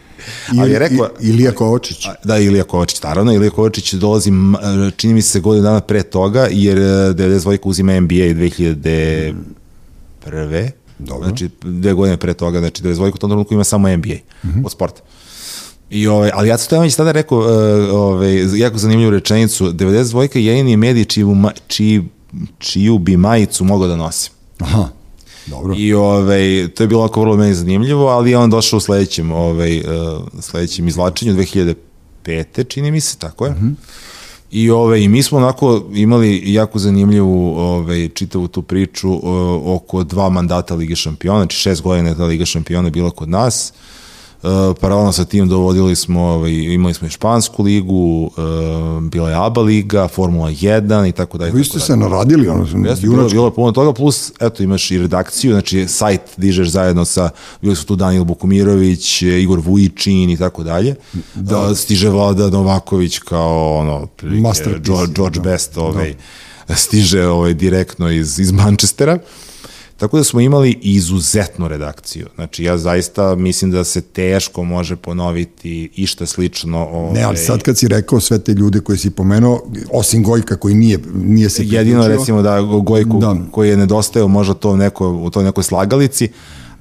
[0.59, 2.07] Ali je rekao, I, Ilija Kovačić.
[2.25, 3.33] Da, Ilija Kovačić, naravno.
[3.33, 4.55] Ilija Kovačić dolazi, m,
[4.97, 10.71] čini mi se, godinu dana pre toga, jer e, 92 uzima NBA 2001.
[10.99, 11.29] Dobro.
[11.29, 14.17] Znači, dve godine pre toga, znači 92 u tom trenutku ima samo NBA
[14.65, 15.01] od sporta.
[15.91, 17.47] I ovaj, ali ja Stojanović tada rekao, uh,
[17.93, 22.05] ovaj, jako zanimljivu rečenicu, 92 je jedini medij čiju, ma, čiji,
[22.59, 24.33] čiju bi majicu mogao da nosim.
[24.59, 24.89] Aha.
[25.47, 25.75] Dobro.
[25.79, 29.33] I ovaj, to je bilo ovako vrlo meni zanimljivo, ali je on došao u sledećem,
[29.33, 29.85] ovaj, uh,
[30.41, 32.69] sledećem izlačenju 2005.
[32.69, 33.53] čini mi se, tako je.
[33.53, 33.75] Mm -hmm.
[34.51, 39.21] I ovaj, i mi smo onako imali jako zanimljivu ovaj, čitavu tu priču uh,
[39.65, 43.73] oko dva mandata Lige šampiona, znači šest godina je ta Liga šampiona bila kod nas.
[43.75, 43.96] Uh,
[44.81, 49.61] paralelno sa tim dovodili smo, ovaj, imali smo i Špansku ligu, uh, bila je ABA
[49.61, 51.53] liga, Formula 1 i tako dalje.
[51.53, 55.53] Vi ste se naradili, ono, Jeste, bilo, bilo puno toga, plus, eto, imaš i redakciju,
[55.53, 57.31] znači, sajt dižeš zajedno sa,
[57.63, 60.95] bili su tu Danijel Bukumirović, e, Igor Vujičin i tako dalje.
[61.35, 61.75] Da.
[61.75, 65.51] Stiže Vlada Novaković kao, ono, prilike, Masterpiece, George, George da.
[65.51, 66.15] Best, ovaj,
[66.75, 69.19] stiže ovaj, direktno iz, iz Manchestera.
[69.97, 72.27] Tako da smo imali izuzetnu redakciju.
[72.35, 76.79] Znači, ja zaista mislim da se teško može ponoviti išta slično.
[76.79, 80.57] Ovaj, Ne, ali sad kad si rekao sve te ljude koje si pomenuo, osim Gojka
[80.57, 83.37] koji nije, nije se jedino priključio, recimo da Gojku da.
[83.51, 86.29] koji je nedostajao možda to neko, u toj nekoj slagalici,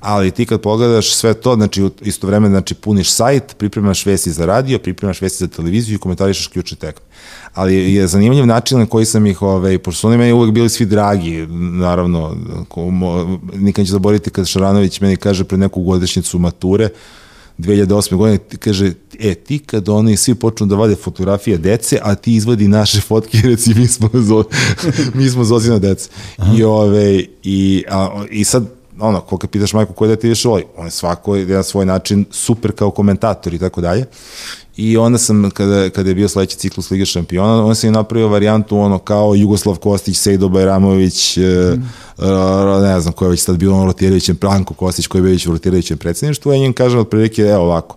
[0.05, 4.45] ali ti kad pogledaš sve to, znači isto vreme znači, puniš sajt, pripremaš vesti za
[4.45, 7.05] radio, pripremaš vesti za televiziju i komentarišeš ključne tekme.
[7.53, 10.69] Ali je zanimljiv način na koji sam ih, ovaj, pošto su oni meni uvek bili
[10.69, 11.47] svi dragi,
[11.79, 12.35] naravno,
[13.53, 16.89] nikad neću zaboraviti kad Šaranović meni kaže pred neku godišnjicu mature,
[17.57, 18.15] 2008.
[18.15, 22.67] godine kaže, e, ti kad oni svi počnu da vade fotografije dece, a ti izvadi
[22.67, 24.43] naše fotke, reci, mi smo, zo,
[25.17, 26.09] mi smo Zozina dece.
[26.57, 28.65] I, ove, i, a, I sad,
[28.99, 32.25] ono, ko kad pitaš majku koje dete više voli, on je svako na svoj način
[32.31, 34.05] super kao komentator i tako dalje.
[34.77, 38.27] I onda sam, kada, kada je bio sledeći ciklus Lige šampiona, onda sam i napravio
[38.27, 41.81] varijantu ono kao Jugoslav Kostić, Sejdo Bajramović, mm.
[42.81, 45.51] ne znam ko je već sad bio ono rotirajućem, Branko Kostić koji je već u
[45.51, 47.95] rotirajućem predsedništvu, a njim kažem otprilike, evo ovako,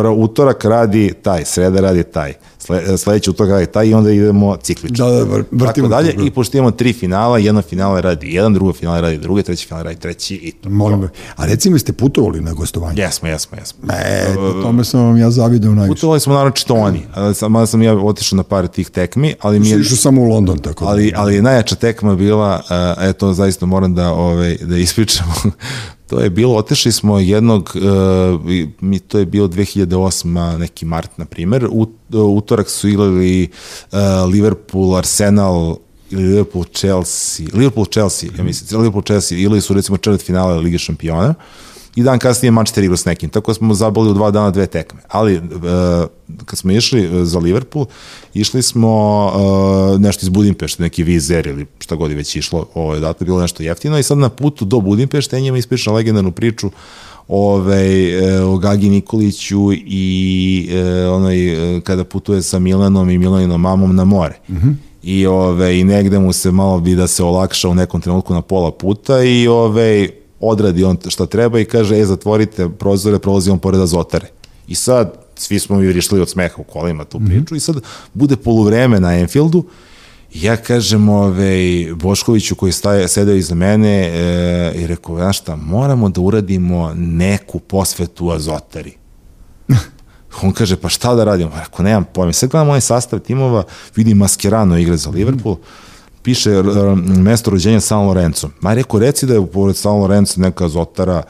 [0.00, 4.56] prvo utorak radi taj, sreda radi taj, sle, sledeći utorak radi taj i onda idemo
[4.56, 5.06] ciklično.
[5.06, 6.26] Da, da, vr- vrtimo Tako dalje krug.
[6.26, 9.84] i pošto imamo tri finala, jedno finale radi jedan, drugo finale radi drugi, treći finale
[9.84, 10.70] radi treći i to.
[10.70, 11.08] Molim.
[11.36, 13.02] A recimo ste putovali na gostovanje?
[13.02, 13.78] Jesmo, jesmo, jesmo.
[13.92, 15.94] E, po tome sam vam ja zavideo najviše.
[15.94, 17.02] Putovali smo naročito oni,
[17.48, 19.80] mada sam ja otišao na par tih tekmi, ali mi je.
[19.80, 20.90] Išao samo u London, tako da.
[20.90, 25.26] ali, ali najjača tekma bila, uh, eto, zaista moram da, ovaj, da ispričam,
[26.10, 30.26] to je bilo, otešli smo jednog, uh, i- mi, to je bilo 2008.
[30.58, 31.68] neki mart, na primer,
[32.10, 33.48] utorak su igrali
[33.92, 33.98] uh,
[34.28, 35.76] Liverpool, Arsenal,
[36.10, 40.78] ili Liverpool Chelsea, Liverpool Chelsea, ja mislim, Liverpool Chelsea, ili su recimo četvrt finale Lige
[40.78, 41.34] šampiona
[41.94, 45.00] i dan kasnije Manchester igrao s nekim, tako smo zaboli u dva dana dve tekme.
[45.08, 45.40] Ali e,
[46.44, 47.86] kad smo išli e, za Liverpool,
[48.34, 49.26] išli smo
[49.94, 53.24] e, nešto iz Budimpešte, neki vizer ili šta god je već išlo, ovo je dakle
[53.24, 56.70] bilo nešto jeftino i sad na putu do Budimpešte ja njima ispričam legendarnu priču
[57.28, 63.60] ove, e, o Gagi Nikoliću i e, onaj, e, kada putuje sa Milanom i Milaninom
[63.60, 64.38] mamom na more.
[64.48, 64.74] Mm -hmm.
[65.02, 68.42] I, ove, I negde mu se malo bi da se olakša u nekom trenutku na
[68.42, 70.08] pola puta i ove,
[70.40, 74.26] odradi on šta treba i kaže, e, zatvorite prozore, prolazi on pored azotare.
[74.68, 77.56] I sad, svi smo mi vrišli od smeha u kolima tu priču mm -hmm.
[77.56, 77.76] i sad
[78.14, 79.64] bude poluvreme na Enfieldu
[80.34, 86.08] ja kažem ovaj, Boškoviću koji staje, sedeo iza mene e, i rekao, znaš šta, moramo
[86.08, 88.92] da uradimo neku posvetu azotari.
[90.42, 91.50] On kaže, pa šta da radimo?
[91.58, 92.32] Rekao, nemam pojma.
[92.32, 93.62] Sad gledam ovaj sastav timova,
[93.96, 95.56] vidim Mascherano igra za Liverpool,
[96.22, 98.48] piše uh, mesto rođenja San Lorenzo.
[98.60, 101.22] Ma rekao, reci da je pored San Lorenzo neka azotara,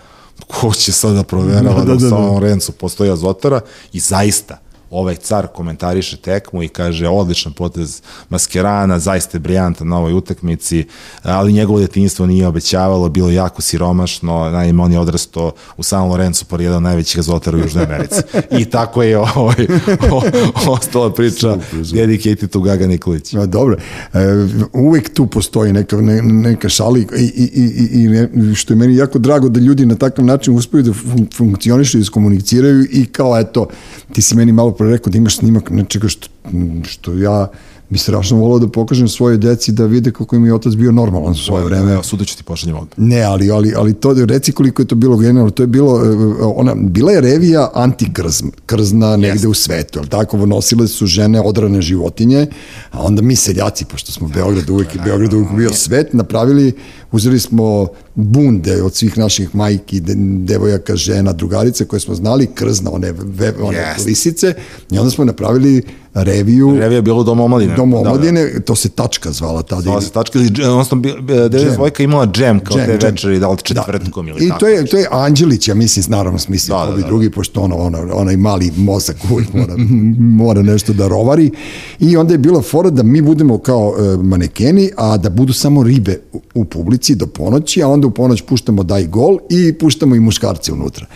[0.46, 3.60] ko će sad da proverava da, da, da, da, u San Lorenzo postoji azotara
[3.92, 4.58] i zaista,
[4.90, 10.86] ovaj car komentariše tekmu i kaže odličan potez Maskerana, zaista je brijantan na ovoj utakmici,
[11.22, 16.44] ali njegovo detinjstvo nije obećavalo, bilo jako siromašno, naime on je odrasto u San Lorenzo
[16.44, 18.20] por jedan najvećih azotara u Južnoj Americi.
[18.58, 19.66] I tako je ovaj,
[20.10, 20.22] o,
[20.68, 21.56] ostala priča
[21.92, 23.34] dedicated to Gaga Nikolić.
[23.34, 23.76] A, dobro,
[24.12, 24.18] e,
[24.72, 28.96] uvek tu postoji neka, ne, neka šali i, i, i, i ne, što je meni
[28.96, 33.38] jako drago da ljudi na takav način uspeju da fun funkcionišu i iskomuniciraju i kao
[33.38, 33.68] eto,
[34.12, 36.28] ti si meni malo pre rekao da imaš snimak nečega što,
[36.84, 37.48] što ja
[37.90, 41.32] mi strašno volao da pokažem svoje deci da vide kako im je otac bio normalan
[41.32, 41.92] u svoje vreme.
[41.92, 42.90] Ja, suda ću ti pošaljem ovde.
[42.96, 46.08] Ne, ali, ali, ali to, reci koliko je to bilo genijalno, to je bilo, e,
[46.42, 51.82] ona, bila je revija antikrzm, krzna negde u svetu, ali tako, nosile su žene odrane
[51.82, 52.46] životinje,
[52.90, 56.72] a onda mi seljaci, pošto smo Beograd uvek, Beograd uvek bio svet, napravili,
[57.12, 60.00] uzeli smo bunde od svih naših majki,
[60.44, 64.06] devojaka, žena, drugarice koje smo znali, krzna, one, ve, one yes.
[64.06, 64.54] lisice,
[64.90, 65.82] i onda smo napravili
[66.14, 66.76] reviju.
[66.78, 67.76] Revija je bilo Dom omladine.
[67.76, 68.60] Dom omladine, da, da.
[68.60, 69.82] to se tačka zvala tada.
[69.82, 71.02] Zvala se tačka, odnosno
[71.50, 74.32] devojka imala džem kao džem, te večeri, da li četvrtkom da.
[74.32, 74.56] ili I tako.
[74.56, 77.60] I to je, to je Anđelić, ja mislim, naravno smislio da, da, da, drugi, pošto
[77.60, 79.74] ono, ono, onaj mali mozak uvijek mora,
[80.18, 81.50] mora nešto da rovari.
[82.00, 85.82] I onda je bila fora da mi budemo kao uh, manekeni, a da budu samo
[85.82, 90.14] ribe u, u publici do ponoći, a onda u ponoć puštamo daj gol i puštamo
[90.14, 91.06] i muškarce unutra.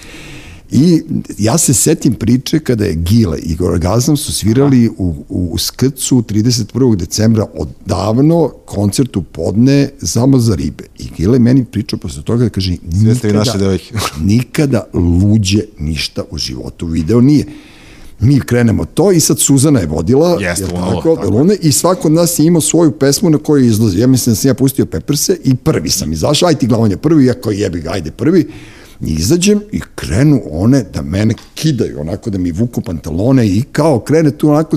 [0.70, 1.02] I
[1.38, 6.96] ja se setim priče kada je Gile i Gorgazam su svirali u, u Skrcu 31.
[6.96, 10.84] decembra odavno koncert u podne samo za ribe.
[10.98, 13.44] I Gile meni pričao posle toga da kaže nikada,
[14.20, 17.46] nikada luđe ništa u životu video nije
[18.20, 21.30] mi krenemo to i sad Suzana je vodila Jeste, je tako, tako.
[21.30, 23.98] Lune, i svako od nas je imao svoju pesmu na kojoj izlazi.
[24.00, 27.24] Ja mislim da sam ja pustio Pepperse i prvi sam izašao, aj ti glavanje prvi,
[27.24, 28.48] iako jebi ga, ajde prvi
[29.06, 34.30] izađem i krenu one da mene kidaju, onako da mi vuku pantalone i kao krene
[34.30, 34.76] tu onako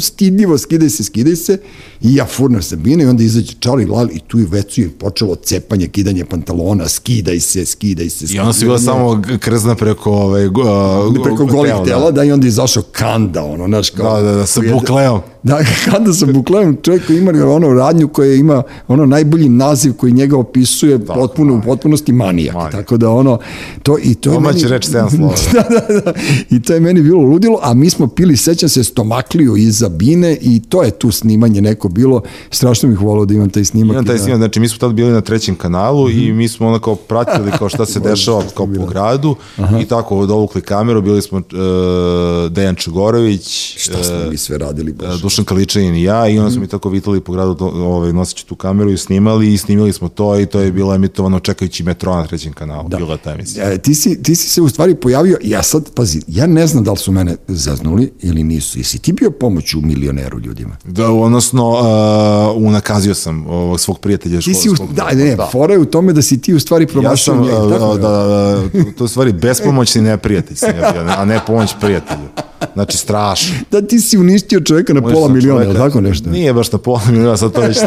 [0.00, 1.58] stidljivo, skidaj se, skidaj se
[2.00, 5.34] i ja furnem Sabine i onda izađe Charlie Lal i tu je već je počelo
[5.34, 8.34] cepanje, kidanje pantalona, skidaj se, skidaj se.
[8.34, 12.10] I onda se bila samo krzna preko, ove, go, preko golih tela, da.
[12.10, 14.22] da, i onda je izašao kanda, ono, znaš, kao...
[14.22, 15.20] Da, da, da, sa bukleom.
[15.42, 15.60] Da,
[15.90, 20.38] kanda sa bukleom, čovjek koji ima ono radnju koja ima ono najbolji naziv koji njega
[20.38, 22.54] opisuje da, potpuno, u potpunosti manijak.
[22.54, 22.72] manijak.
[22.72, 23.38] Tako da ono,
[23.82, 25.34] to, i to Domaći meni, reč 7 slova.
[25.52, 26.12] da, da, da,
[26.50, 30.38] i to je meni bilo ludilo, a mi smo pili, sećam se, stomakliju iza bine
[30.40, 33.92] i to je tu snimanje neko bilo, strašno bih volao da imam taj snimak.
[33.94, 36.26] Imam taj da- snimak, znači mi smo tada bili na trećem kanalu mm -hmm.
[36.26, 36.36] i mhm.
[36.36, 39.78] mi smo onda kao pratili kao šta se dešava kao po gradu Aha.
[39.78, 44.92] i tako dovukli kameru, bili smo uh, Dejan Čugorović, šta smo uh, mi sve radili,
[44.92, 45.27] baš.
[45.28, 48.54] Dušan Kaličanin i ja i onda smo mi tako vitali po gradu ovaj, noseći tu
[48.54, 52.26] kameru i snimali i snimali smo to i to je bilo emitovano čekajući metro na
[52.26, 52.96] trećem kanalu, da.
[52.96, 53.72] bila ta emisija.
[53.72, 56.84] E, ti, si, ti si se u stvari pojavio, ja sad, pazi, ja ne znam
[56.84, 58.78] da li su mene zaznuli ili nisu.
[58.78, 60.76] Jesi ti bio pomoć u milioneru ljudima?
[60.84, 64.40] Da, odnosno, uh, unakazio sam ovog svog prijatelja.
[64.40, 65.48] Ti si, u, da, ne, da.
[65.52, 67.58] fora je u tome da si ti u stvari promašio ja njega.
[67.58, 68.62] Da, da, da,
[68.98, 72.28] to u stvari bespomoćni neprijatelj sam ja bio, a ne pomoć prijatelju.
[72.74, 73.54] Znači, strašno.
[73.70, 76.30] Da ti si uništio čoveka na pola miliona, ili tako nešto?
[76.30, 77.78] Nije baš na pola miliona, sad to već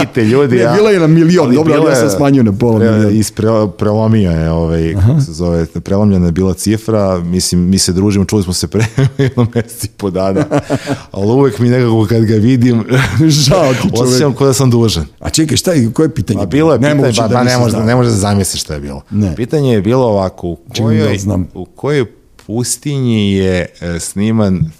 [0.00, 0.56] kite ljudi.
[0.56, 3.10] Ne, bila je na milion, dobro, ali ja sam smanjio na pola miliona.
[3.10, 3.48] Ispre,
[3.78, 8.42] prelomio je, ovaj, kako se zove, prelomljena je bila cifra, mislim, mi se družimo, čuli
[8.42, 8.84] smo se pre
[9.18, 10.44] jedno mesec i po dana,
[11.12, 12.84] ali uvek mi nekako kad ga vidim,
[13.44, 14.00] žao ti čovek.
[14.00, 15.06] Osjećam kao da sam dužan.
[15.20, 16.42] A čekaj, šta je, koje pitanje?
[16.42, 18.80] A bilo je pitanje, ne ba, da ne, može, ne može da zamisliš šta je
[18.80, 19.02] bilo.
[19.10, 19.36] Ne.
[19.36, 21.48] Pitanje je bilo ovako, u kojoj, da znam.
[21.54, 22.06] u kojoj
[22.46, 24.70] pustinji je e, sniman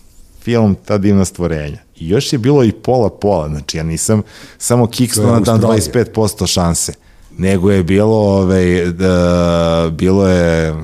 [0.47, 1.79] film Ta divna stvorenja.
[1.97, 4.23] I još je bilo i pola-pola, znači ja nisam
[4.59, 6.93] samo kiksnuo na dan 25% šanse.
[7.39, 10.75] nego je bilo, ovaj, da, bilo je,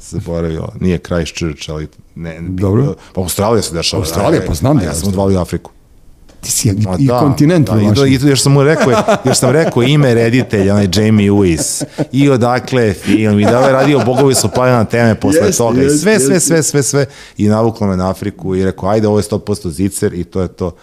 [0.00, 2.94] zaboravio, nije Christchurch, ali ne, Dobro.
[3.14, 4.02] Pa Australija se dešava.
[4.02, 5.70] Australija, pa znam da ja sam odvalio Afriku.
[6.46, 8.92] Ti si i, Ma i kontinent da, i, i još sam mu rekao,
[9.24, 13.72] još sam rekao ime reditelja, onaj Jamie Lewis, i odakle je film, i da je
[13.72, 16.46] radio Bogovi su pali na teme posle Jeste, toga, i jeste, sve, sve, jeste.
[16.46, 20.14] sve, sve, sve, i navuklo me na Afriku i rekao, ajde, ovo je 100% zicer
[20.14, 20.76] i to je to.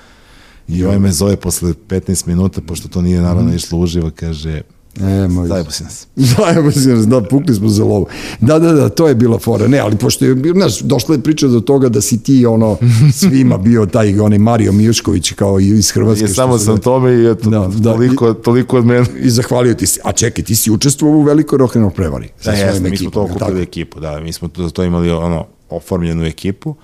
[0.67, 4.61] I ovaj me zove posle 15 minuta, pošto to nije naravno išlo uživo, kaže,
[5.01, 5.47] E, moj.
[5.47, 6.07] zajebo si nas.
[6.37, 8.07] Zajebo si nas, da, pukli smo za lovu.
[8.39, 9.67] Da, da, da, to je bila fora.
[9.67, 12.77] Ne, ali pošto je, znaš, došla je priča do toga da si ti, ono,
[13.13, 16.25] svima bio taj, onaj Mario Mijušković, kao i iz Hrvatske.
[16.25, 16.81] I što samo sam zove.
[16.81, 19.05] tome i eto, Da, da, toliko, toliko od mene.
[19.19, 19.99] I zahvalio ti se.
[20.03, 22.29] A čekaj, ti si učestvovao u velikoj rock'n'roll prevari.
[22.45, 26.25] Da, jeste, mi smo to okupili ekipu, da, mi smo to, to imali ono, oformljenu
[26.25, 26.75] ekipu,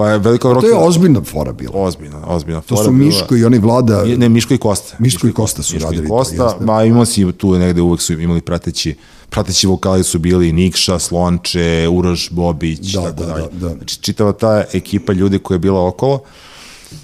[0.00, 1.72] pa je veliko To je ozbiljna fora bila.
[1.74, 2.60] Ozbiljno, ozbiljno.
[2.60, 4.04] To su Miško i oni vlada...
[4.04, 4.96] Ne, Miško i Kosta.
[4.98, 6.64] Miško i Kosta su Miško radili i to, Kosta, jeste.
[6.64, 8.94] ma imao si tu negde uvek su imali prateći
[9.30, 13.46] prateći vokali su bili Nikša, Slonče, Uroš Bobić, Da, tako da, dalje.
[13.52, 13.74] da, da.
[13.74, 16.20] Znači, čitava ta ekipa ljudi koja je bila okolo,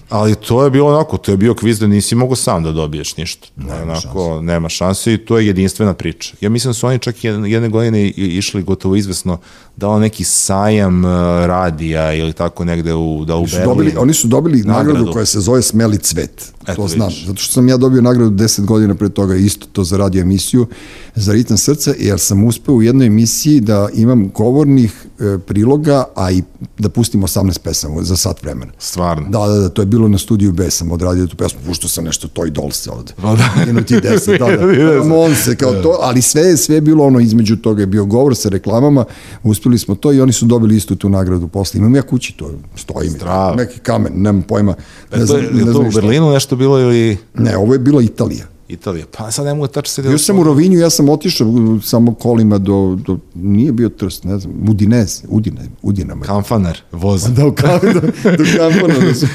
[0.09, 3.17] ali to je bilo onako, to je bio kviz da nisi mogao sam da dobiješ
[3.17, 3.49] ništa.
[3.57, 6.35] Je onako, nema šanse i to je jedinstvena priča.
[6.41, 9.39] Ja mislim da su oni čak jedne, jedne godine išli gotovo izvesno
[9.77, 11.11] da on neki sajam uh,
[11.47, 14.03] radija ili tako negde u, da u su dobili, Berlinu.
[14.03, 14.89] oni su dobili nagradu.
[14.89, 15.13] Nagradu.
[15.13, 16.53] koja se zove Smeli cvet.
[16.63, 17.09] Eto, to znam.
[17.09, 17.27] vidiš.
[17.27, 20.67] Zato što sam ja dobio nagradu 10 godina pre toga isto to za radio emisiju
[21.15, 25.16] za ritam srca, jer sam uspeo u jednoj emisiji da imam govornih e,
[25.47, 26.43] priloga, a i
[26.79, 28.73] da pustim 18 pesama za sat vremena.
[28.79, 29.29] Stvarno.
[29.29, 32.05] Da, da, da, to je bilo na studiju B, sam odradio tu pesmu, puštao sam
[32.05, 33.65] nešto Toy Dolce od Pa da.
[33.67, 35.13] minuti 10, da, da, Vidio sam.
[35.13, 38.37] on se kao to, ali sve, sve je bilo ono između toga, je bio govor
[38.37, 39.05] sa reklamama,
[39.43, 41.79] uspeli smo to i oni su dobili istu tu nagradu posle.
[41.79, 43.19] Imam ja kući to, stoji mi,
[43.57, 44.75] neki kamen, nemam pojma.
[45.13, 45.91] Ne Ne to, znam, je, je ne to znam u.
[45.91, 48.56] Berlinu nešto bilo ili Ne, ovo je bila Italija.
[48.69, 49.07] Italija?
[49.19, 51.49] Pa sad ne mogu tačno se Bio sam u Rovinju, ja sam otišao
[51.83, 56.25] samo kolima do, do, nije bio Trst, ne znam, Udinez, Udine, Udinama.
[56.25, 57.25] Kamfanar, voz.
[57.37, 58.01] Da, u kam, do,
[58.37, 59.29] do kampana, da sam,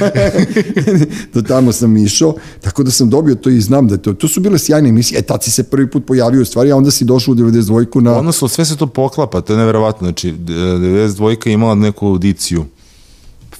[1.33, 4.39] do tamo sam išao, tako da sam dobio to i znam da to, to su
[4.41, 7.05] bile sjajne emisije, e tad si se prvi put pojavio u stvari, a onda si
[7.05, 8.17] došao u 92-ku na...
[8.17, 10.07] Odnosno, sve se to poklapa, to je neverovatno.
[10.07, 12.65] Znači, d- 92 je imala neku audiciju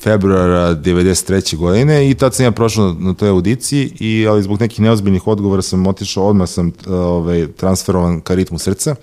[0.02, 1.56] februara 93.
[1.56, 5.62] godine i tad sam ja prošao na toj audiciji, i, ali zbog nekih neozbiljnih odgovora
[5.62, 8.96] sam otišao, odmah sam ovaj, transferovan ka ritmu srca.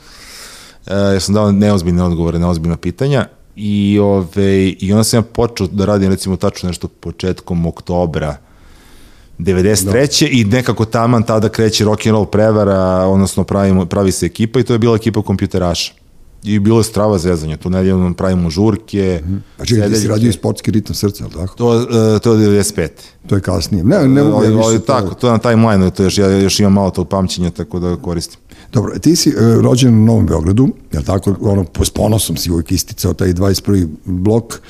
[0.87, 3.27] E, ja sam dao neozbiljne odgovore na ozbiljna pitanja
[3.57, 8.37] i, ove, i onda sam ja počeo da radim recimo tačno nešto početkom oktobra
[9.39, 10.29] 93.
[10.31, 14.63] i nekako taman tada kreće rock and roll prevara, odnosno pravimo, pravi se ekipa i
[14.63, 15.93] to je bila ekipa kompjuteraša.
[16.43, 19.23] I bilo je strava zezanje, tu nedeljom pravimo žurke.
[19.57, 21.55] Pa čekaj, ti si radio i sportski ritam srca, je li tako?
[21.57, 21.83] To,
[22.17, 22.89] e, to je 95.
[23.27, 23.85] To je kasnije.
[23.85, 26.29] Ne, ne mogu ali, ja više ali tako, to je na timeline, to još, ja
[26.29, 28.39] još imam malo tog pamćenja, tako da koristim.
[28.73, 31.35] Dobro, ti si uh, rođen u Novom Beogradu, je tako?
[31.41, 33.89] Ono, s ponosom si uvijek isticao taj 21.
[34.05, 34.61] blok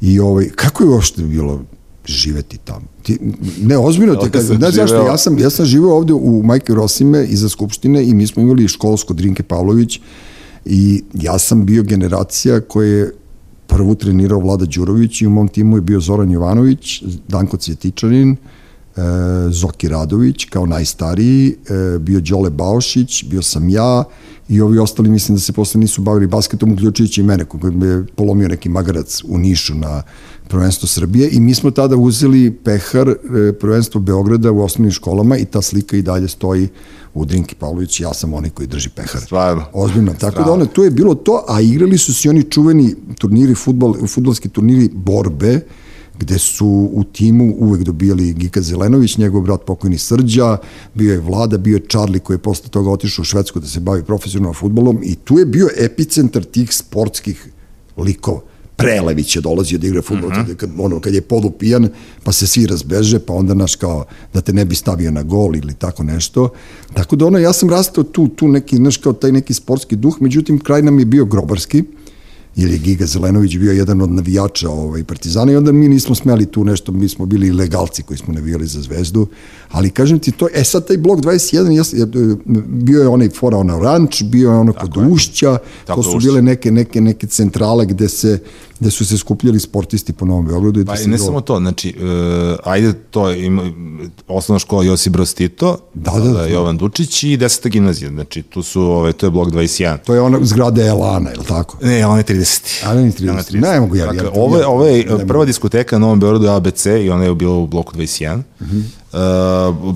[0.00, 1.60] i ovaj, kako je uopšte bilo
[2.04, 2.86] živeti tamo?
[3.02, 3.18] Ti,
[3.62, 5.06] ne, ozbiljno te kažem, sam znaš živeo.
[5.06, 8.68] ja sam, ja sam živeo ovde u Majke Rosime iza Skupštine i mi smo imali
[8.68, 10.00] školsko Drinke Pavlović
[10.66, 13.12] i ja sam bio generacija koja je
[13.66, 18.36] prvu trenirao Vlada Đurović i u mom timu je bio Zoran Jovanović, Danko Cvjetičanin, e,
[19.50, 21.56] Zoki Radović kao najstariji,
[21.94, 24.04] e, bio Đole Baošić, bio sam ja
[24.48, 27.86] i ovi ostali mislim da se posle nisu bavili basketom, uključujući i mene, koji me
[27.86, 30.02] je polomio neki magarac u Nišu na
[30.48, 33.14] prvenstvo Srbije i mi smo tada uzeli pehar e,
[33.60, 36.68] prvenstvo Beograda u osnovnim školama i ta slika i dalje stoji
[37.14, 39.20] u Drinki Pavlović, ja sam onaj koji drži pehar.
[39.20, 39.64] Stvarno.
[39.72, 40.14] Ozbiljno.
[40.20, 43.94] Tako da ono, tu je bilo to, a igrali su se oni čuveni turniri, futbol,
[44.06, 45.60] futbolski turniri borbe,
[46.18, 50.56] gde su u timu uvek dobijali Gika Zelenović, njegov brat pokojni Srđa,
[50.94, 53.80] bio je Vlada, bio je Charlie koji je posle toga otišao u Švedsku da se
[53.80, 57.48] bavi profesionalnom futbolom i tu je bio epicentar tih sportskih
[57.96, 58.40] likova.
[58.78, 60.52] Prelević je dolazio da igra futbol, Mhm.
[60.56, 61.88] kad, ono, kad je polupijan,
[62.24, 64.04] pa se svi razbeže, pa onda naš kao
[64.34, 66.48] da te ne bi stavio na gol ili tako nešto.
[66.94, 70.16] Tako da ono, ja sam rastao tu, tu neki, znaš, kao taj neki sportski duh,
[70.20, 71.84] međutim, kraj nam je bio grobarski,
[72.56, 76.46] jer je Giga Zelenović bio jedan od navijača ovaj, Partizana i onda mi nismo smeli
[76.46, 79.26] tu nešto, mi smo bili legalci koji smo navijali za zvezdu,
[79.70, 82.06] ali kažem ti to, e sad taj blok 21, ja, sam- ja,
[82.66, 86.70] bio je onaj fora ona ranč, bio je ono kod Ušća, to su bile neke,
[86.70, 88.38] neke, neke centrale gde se
[88.80, 90.80] gde su se skupljali sportisti po Novom Beogradu.
[90.80, 92.04] i da Pa se i ne do- samo to, znači, uh,
[92.64, 93.62] ajde to, ima,
[94.28, 96.46] osnovna škola Josip Broz Tito, Da, da, da.
[96.46, 97.68] Jovan Dučić i 10.
[97.68, 99.98] gimnazija, znači tu su, ovaj, to je blok 21.
[99.98, 101.78] To je ona zgrada Elana, je li tako?
[101.82, 102.84] Ne, on je 30.
[102.84, 103.60] A ne, 30.
[103.62, 106.86] Ne mogu ja, Dakle, ovo, je, ovo je prva diskoteka na Novom Beogradu je ABC
[106.86, 108.42] i ona je bila u bloku 21.
[108.60, 108.82] Uh, b-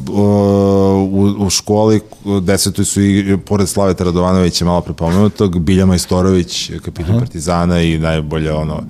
[0.08, 2.00] u, u školi
[2.42, 8.82] desetoj su i pored Slaveta Radovanovića malo prepomenutog, Bilja Majstorović, kapitan Partizana i najbolje ono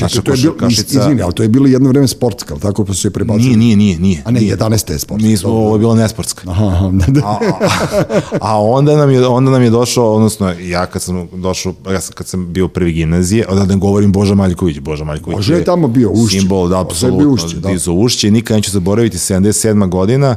[0.00, 1.00] naša Čekaj, to je bilo, košarkašica.
[1.00, 3.56] izvini, ali to je bilo jedno vreme sportska, ali tako pa su je prebacili.
[3.56, 4.22] Nije, nije, nije, nije.
[4.24, 4.56] A ne, nije.
[4.56, 4.92] 11.
[4.92, 5.28] je sportska.
[5.28, 5.64] Mi smo, dobro.
[5.64, 6.42] ovo je bilo nesportska.
[6.50, 7.26] Aha, da, da.
[7.26, 11.74] a, a, a onda nam je onda nam je došao odnosno ja kad sam došao
[11.92, 15.54] ja sam, kad sam bio prvi gimnazije onda ne govorim Boža Maljković Boža Maljković Boža
[15.54, 16.38] je tamo bio, Ušće.
[16.38, 17.68] simbol da je apsolutno Ušće, da.
[17.86, 17.92] da.
[17.92, 19.88] Ušće nikad neću zaboraviti 77.
[19.88, 20.36] godina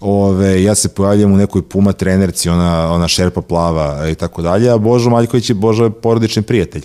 [0.00, 4.70] Ove, ja se pojavljam u nekoj Puma trenerci, ona, ona šerpa plava i tako dalje,
[4.70, 6.82] a Božo Maljković je Božo je porodični prijatelj.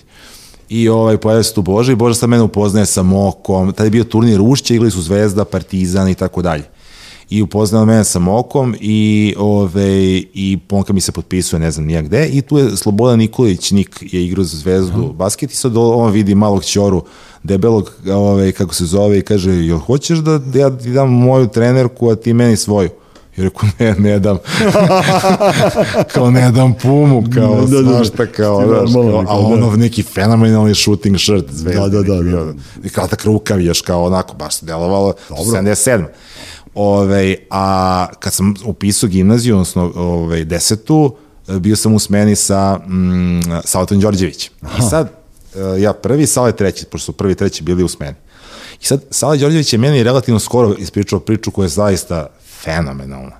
[0.70, 3.89] I ovaj, pojavlja se tu Boža i Boža sa mene upoznaje sa Mokom, tada je
[3.89, 6.63] bio turnir Ušće, igrali su Zvezda, Partizan i tako dalje.
[7.30, 12.05] I upoznao mene sa Mokom i, ove, i Ponka mi se potpisuje, ne znam nijak
[12.05, 16.11] gde, i tu je Slobodan Nikolić, Nik je igrao za Zvezdu basket i sad on
[16.11, 17.03] vidi malog ćoru
[17.43, 22.09] debelog, ove, kako se zove, i kaže, jel hoćeš da ja ti dam moju trenerku,
[22.09, 22.89] a ti meni svoju?
[23.38, 24.38] I rekao, ne, ne dam.
[26.14, 27.96] kao ne dam pumu, kao Da, da, da.
[27.96, 29.66] svašta, kao, znaš, normalno, kao, a kao, da.
[29.66, 31.80] ono neki fenomenalni shooting shirt zvezde.
[31.80, 32.54] Da, da, da, da.
[32.84, 36.06] I kratak rukav još kao onako, baš se delovalo, 77.
[36.76, 41.16] Ove, a kad sam upisao gimnaziju, odnosno ove, desetu,
[41.48, 44.52] bio sam u smeni sa mm, Saletom Đorđević.
[44.80, 45.12] I sad,
[45.56, 48.16] e, ja prvi, Sale treći, pošto su prvi i treći bili u smeni.
[48.82, 52.28] I sad, Sale Đorđević je meni relativno skoro ispričao priču koja je zaista
[52.64, 53.36] fenomenalna.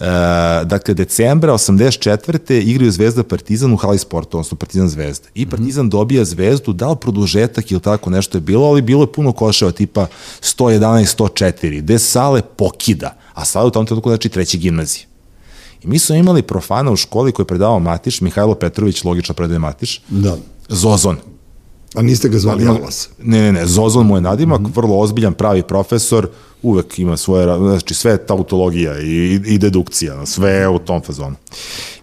[0.00, 2.52] E, dakle, decembra 84.
[2.52, 5.28] igraju Zvezda Partizan u hali sporta, odnosno Partizan Zvezda.
[5.34, 9.12] I Partizan dobija Zvezdu, da li produžetak ili tako nešto je bilo, ali bilo je
[9.12, 10.06] puno koševa, tipa
[10.40, 15.06] 111, 104, gde Sale pokida, a Sale u tom trenutku znači treći gimnazije.
[15.82, 19.58] I mi smo imali profana u školi koji je predavao Matiš, Mihajlo Petrović, logično predaje
[19.58, 20.36] Matiš, da.
[20.68, 21.16] Zozon.
[21.94, 23.08] A niste ga zvali Alas?
[23.18, 26.28] Ne, ne, ne, Zozon mu je nadimak, vrlo ozbiljan, pravi profesor,
[26.62, 31.36] uvek ima svoje, znači sve je tautologija i, i dedukcija, sve je u tom fazonu.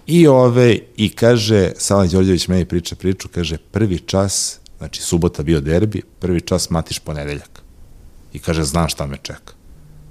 [0.07, 5.61] I ove, i kaže, Sala Đorđević meni priča priču, kaže, prvi čas, znači subota bio
[5.61, 7.61] derbi, prvi čas matiš ponedeljak.
[8.33, 9.53] I kaže, znam šta me čeka.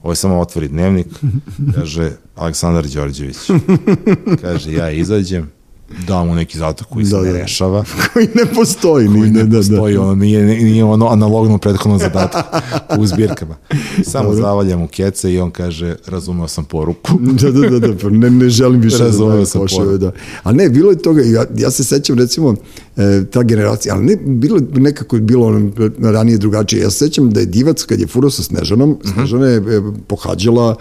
[0.03, 1.07] Ovo je samo otvori dnevnik,
[1.75, 3.37] kaže, Aleksandar Đorđević.
[4.41, 5.51] Kaže, ja izađem,
[6.07, 7.39] dam mu neki zadatak koji se Da, ne da.
[7.39, 9.07] rešava, Koji ne postoji.
[9.07, 9.57] koji ni, ne da, da.
[9.59, 12.41] postoji, ono nije, nije ono analogno prethodno zadatku
[12.99, 13.55] u zbirkama.
[14.05, 17.13] Samo zavaljam u kece i on kaže, razumeo sam poruku.
[17.43, 19.99] da, da, da, da, pa ne, ne želim više da Razumeo dajem sam koševe, poruku.
[19.99, 20.13] da.
[20.43, 22.55] A ne, bilo je toga, ja, ja se sećam recimo
[22.97, 25.71] e, ta generacija, ali ne, bilo nekako je bilo ono,
[26.01, 26.83] ranije drugačije.
[26.83, 29.13] Ja se sećam da je Divac kad je furao sa Snežanom, Mhm.
[29.13, 29.63] Snežana je e,
[30.07, 30.77] pohađala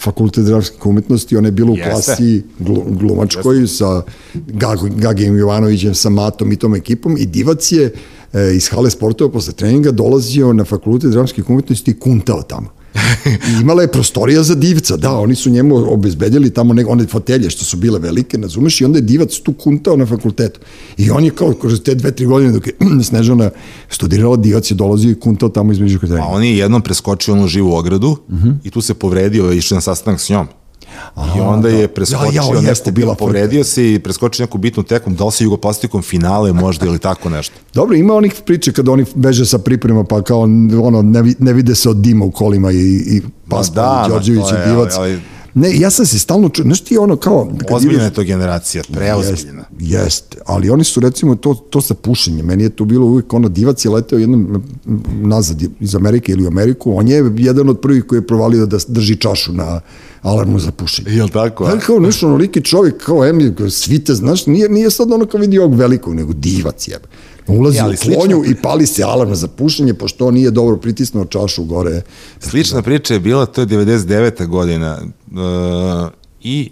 [0.00, 1.90] fakultet dramskih umetnosti, ona je bila u Jeste.
[1.90, 4.02] klasi glu, glumačkoj sa
[4.34, 7.92] Gag- Gagijem Jovanovićem, sa Matom i tom ekipom i Divac je
[8.32, 12.79] e, iz hale sportova posle treninga dolazio na fakultet dramskih umetnosti i kuntao tamo.
[12.94, 17.50] I imala je prostorija za divca, da, oni su njemu obezbedili tamo nek, one fotelje
[17.50, 20.60] što su bile velike, razumeš, i onda je divac tu kuntao na fakultetu.
[20.96, 22.72] I on je kao, kroz te dve, tri godine dok je
[23.08, 23.50] Snežana
[23.88, 26.24] studirala, divac je dolazio i kuntao tamo između A katedra.
[26.24, 28.16] on je jednom preskočio onu živu ogradu
[28.64, 30.46] i tu se povredio, išao na sastanak s njom.
[31.36, 35.14] I onda je preskočio, Ja, ja, bila bila povredio se i preskočio neku bitnu tekom,
[35.14, 37.54] da li se jugoplastikom finale možda ili tako nešto.
[37.74, 40.40] Dobro, ima onih priče kada oni beže sa priprema, pa kao
[40.82, 42.76] ono, ne, ne vide se od dima u kolima i,
[43.06, 44.94] i Pascal, da, Đorđević i Divac.
[44.96, 45.20] ali- ali-
[45.54, 47.52] Ne, ja sam se stalno čuo, znaš ti ono kao...
[47.70, 49.64] Ozbiljna je to generacija, preozbiljna.
[49.78, 53.32] Jest, jest, ali oni su recimo to, to sa pušenjem, meni je to bilo uvijek
[53.32, 54.62] ono, divac je leteo jednom
[55.10, 58.78] nazad iz Amerike ili u Ameriku, on je jedan od prvih koji je provalio da
[58.88, 59.80] drži čašu na
[60.22, 61.10] alarmu za pušenje.
[61.10, 61.66] Jel tako?
[61.66, 63.20] Da, kao nešto onoliki čovjek, kao
[63.56, 67.08] kao svite, znaš, nije, nije sad ono kao vidi ovog velikog, nego divac jebe.
[67.46, 70.76] Ulazi E, ali u klonju i pali se alarm za pušenje, pošto on nije dobro
[70.76, 72.02] pritisnuo čašu gore.
[72.40, 74.46] Slična priča je bila, to je 99.
[74.46, 76.10] godina uh,
[76.42, 76.70] i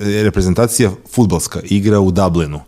[0.00, 2.60] reprezentacija futbalska igra u Dublinu.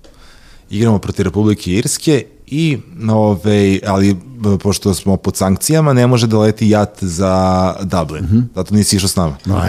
[0.70, 2.78] Igramo protiv Republike Irske i
[3.10, 4.16] ove, ali e,
[4.62, 8.24] pošto smo pod sankcijama ne može da leti jat za Dublin.
[8.24, 8.38] Mhm.
[8.54, 9.36] Zato nisi išao s nama.
[9.44, 9.62] No.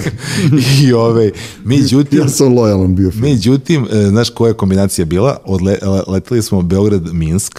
[0.82, 1.30] I ove,
[1.64, 3.10] međutim, ja sam lojalan bio.
[3.10, 3.22] film.
[3.22, 5.36] Međutim, e, znaš koja je kombinacija bila?
[5.44, 7.58] Odle, le- leteli smo Beograd-Minsk,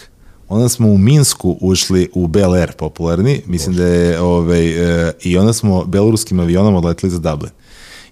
[0.50, 4.68] onda smo u Minsku ušli u Bel Air popularni, mislim da je, ovaj,
[5.08, 7.52] e, i onda smo beloruskim avionom odleteli za Dublin.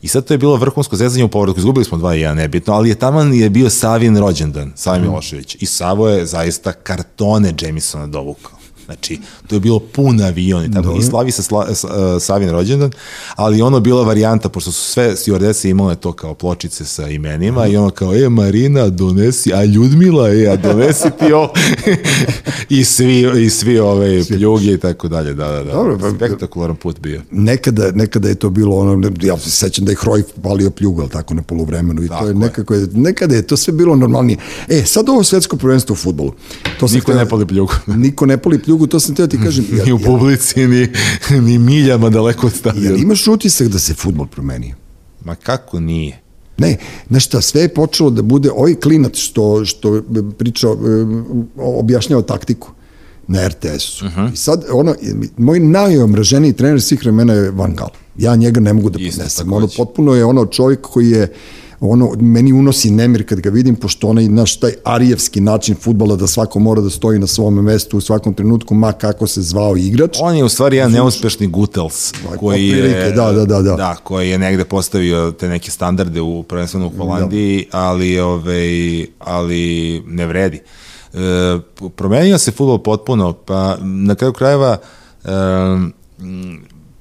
[0.02, 2.95] I sad to je bilo vrhunsko zezanje u povratku, izgubili smo 2-1, nebitno, ali je
[2.95, 5.58] taman je bio Savin rođendan, Savin Milošević.
[5.60, 8.59] I Savo je zaista kartone Jamesona dovukao.
[8.90, 12.50] Znači, to je bilo pun avion i, tako, i slavi se sla, s, uh, Savin
[12.50, 12.92] rođendan,
[13.36, 17.78] ali ono bila varijanta, pošto su sve stewardese imale to kao pločice sa imenima i
[17.78, 21.54] ono kao, e, Marina, donesi, a Ljudmila, e, a donesi ti ovo.
[22.70, 25.72] I svi, i svi ove pljuge i tako dalje, da, da, da.
[25.74, 27.22] Dobro, pa- Spektakularan put bio.
[27.32, 31.10] nekada, nekada je to bilo ono, ja se sećam da je Hroj palio pljugu, ali
[31.10, 32.36] tako na poluvremenu i Tako to je je.
[32.36, 34.38] nekako, je, nekada je to sve bilo normalnije.
[34.70, 36.34] E, sad ovo svetsko prvenstvo u futbolu.
[36.80, 37.74] To Niko hteo- ne pali pljugu.
[37.88, 39.66] Niko ne pali pljugu, to sam teo ti kažem.
[39.78, 40.88] Ja, Ni u publici, ni,
[41.42, 42.98] ni miljama daleko od Jel stadiona.
[42.98, 44.76] imaš utisak da se futbol promenio?
[45.26, 46.20] Ma kako nije?
[46.58, 46.78] Ne,
[47.10, 50.02] znaš šta, sve je počelo da bude ovaj klinac što, što
[50.38, 50.72] priča, e,
[51.58, 52.72] objašnjava taktiku
[53.28, 54.06] na RTS-u.
[54.06, 54.34] Uh -huh.
[54.34, 54.96] I sad, ono,
[55.38, 57.90] moj najomraženiji trener svih vremena je Van Gaal.
[58.18, 59.54] Ja njega ne mogu da podnesem.
[59.54, 61.34] Ono, potpuno je ono čovjek koji je
[61.82, 66.28] ono, meni unosi nemir kad ga vidim, pošto onaj naš taj arijevski način futbala da
[66.28, 70.18] svako mora da stoji na svom mestu u svakom trenutku, ma kako se zvao igrač.
[70.22, 73.76] On je u stvari jedan neuspešni Gutels koji je, da, da, da, da.
[73.76, 80.04] da, koji je negde postavio te neke standarde u prvenstveno u Holandiji, ali ovaj ali
[80.08, 80.62] ne vredi.
[81.14, 81.60] E,
[81.96, 84.78] promenio se fudbal potpuno, pa na kraju krajeva
[85.24, 85.30] e,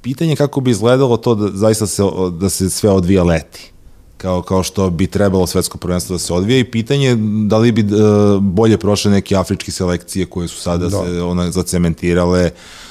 [0.03, 2.03] pitanje je kako bi izgledalo to da zaista se
[2.41, 3.73] da se sve odvija leti
[4.19, 7.17] kao, kao što bi trebalo svetsko prvenstvo da se odvija i pitanje je
[7.47, 7.85] da li bi e,
[8.41, 11.05] bolje prošle neke afričke selekcije koje su sada da.
[11.05, 12.51] se ona zacementirale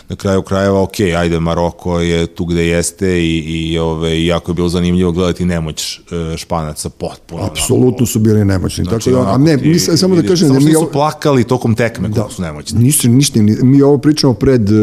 [0.09, 4.55] na kraju krajeva, ok, ajde, Maroko je tu gde jeste i, i ove, jako je
[4.55, 5.99] bilo zanimljivo gledati nemoć
[6.33, 7.43] e, Španaca potpuno.
[7.43, 8.83] Apsolutno su bili nemoćni.
[8.83, 11.43] Znači, tako da, a ne, mislim, samo da kažem samo da što mi ovo, plakali
[11.43, 12.79] tokom tekme koliko su nemoćni.
[12.79, 14.73] Nisu, ništa, ni- mi ovo pričamo pred e,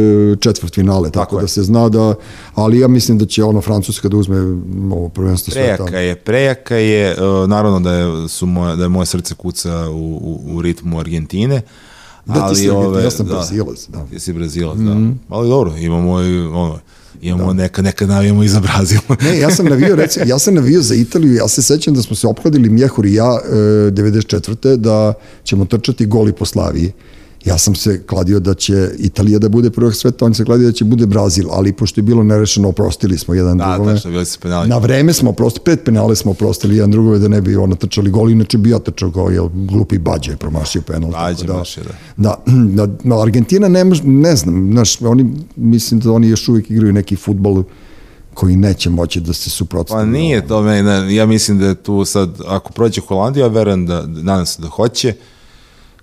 [0.40, 1.42] četvrt finale, tako, Tako je.
[1.42, 2.14] da se zna da,
[2.54, 4.36] ali ja mislim da će ono Francuska da uzme
[4.92, 5.84] ovo prvenstvo sveta.
[5.84, 7.16] Prejaka je, prejaka je, e,
[7.46, 11.62] naravno da je, su moje, da je moje srce kuca u, u, u ritmu Argentine,
[12.26, 14.06] Da, ti ali si Argentin, ove, ja sam da, Brazilac, da.
[14.10, 14.96] Ti si Brazilac, da.
[15.28, 16.78] Ali dobro, imamo i ono,
[17.22, 19.00] imamo neka, neka navijamo i za Brazil.
[19.22, 22.16] Ne, ja sam navio, recimo, ja sam navio za Italiju, ja se sećam da smo
[22.16, 24.76] se ophodili Mjehur i ja e, 94.
[24.76, 25.14] da
[25.44, 26.92] ćemo trčati goli po Slaviji.
[27.44, 30.72] Ja sam se kladio da će Italija da bude prvog sveta, on se kladio da
[30.72, 33.94] će bude Brazil, ali pošto je bilo nerešeno, oprostili smo jedan da, drugome.
[33.94, 34.68] tačno, bili su penali.
[34.68, 38.10] Na vreme smo oprostili, pet penale smo oprostili jedan drugove da ne bi ono trčali
[38.10, 41.10] gol, inače bi ja trčao gol, jer glupi Bađe je promašio penal.
[41.10, 41.82] Bađe da, je,
[42.16, 42.42] da.
[42.76, 46.92] Da, da, Argentina ne, mož, ne znam, znaš, oni, mislim da oni još uvijek igraju
[46.92, 47.62] neki futbol
[48.34, 50.10] koji neće moći da se Pa suprotstavljaju.
[50.10, 54.06] nije to meni, ne, ja mislim da je tu sad, ako prođe Holandija, verujem da,
[54.06, 55.14] nadam se da hoće,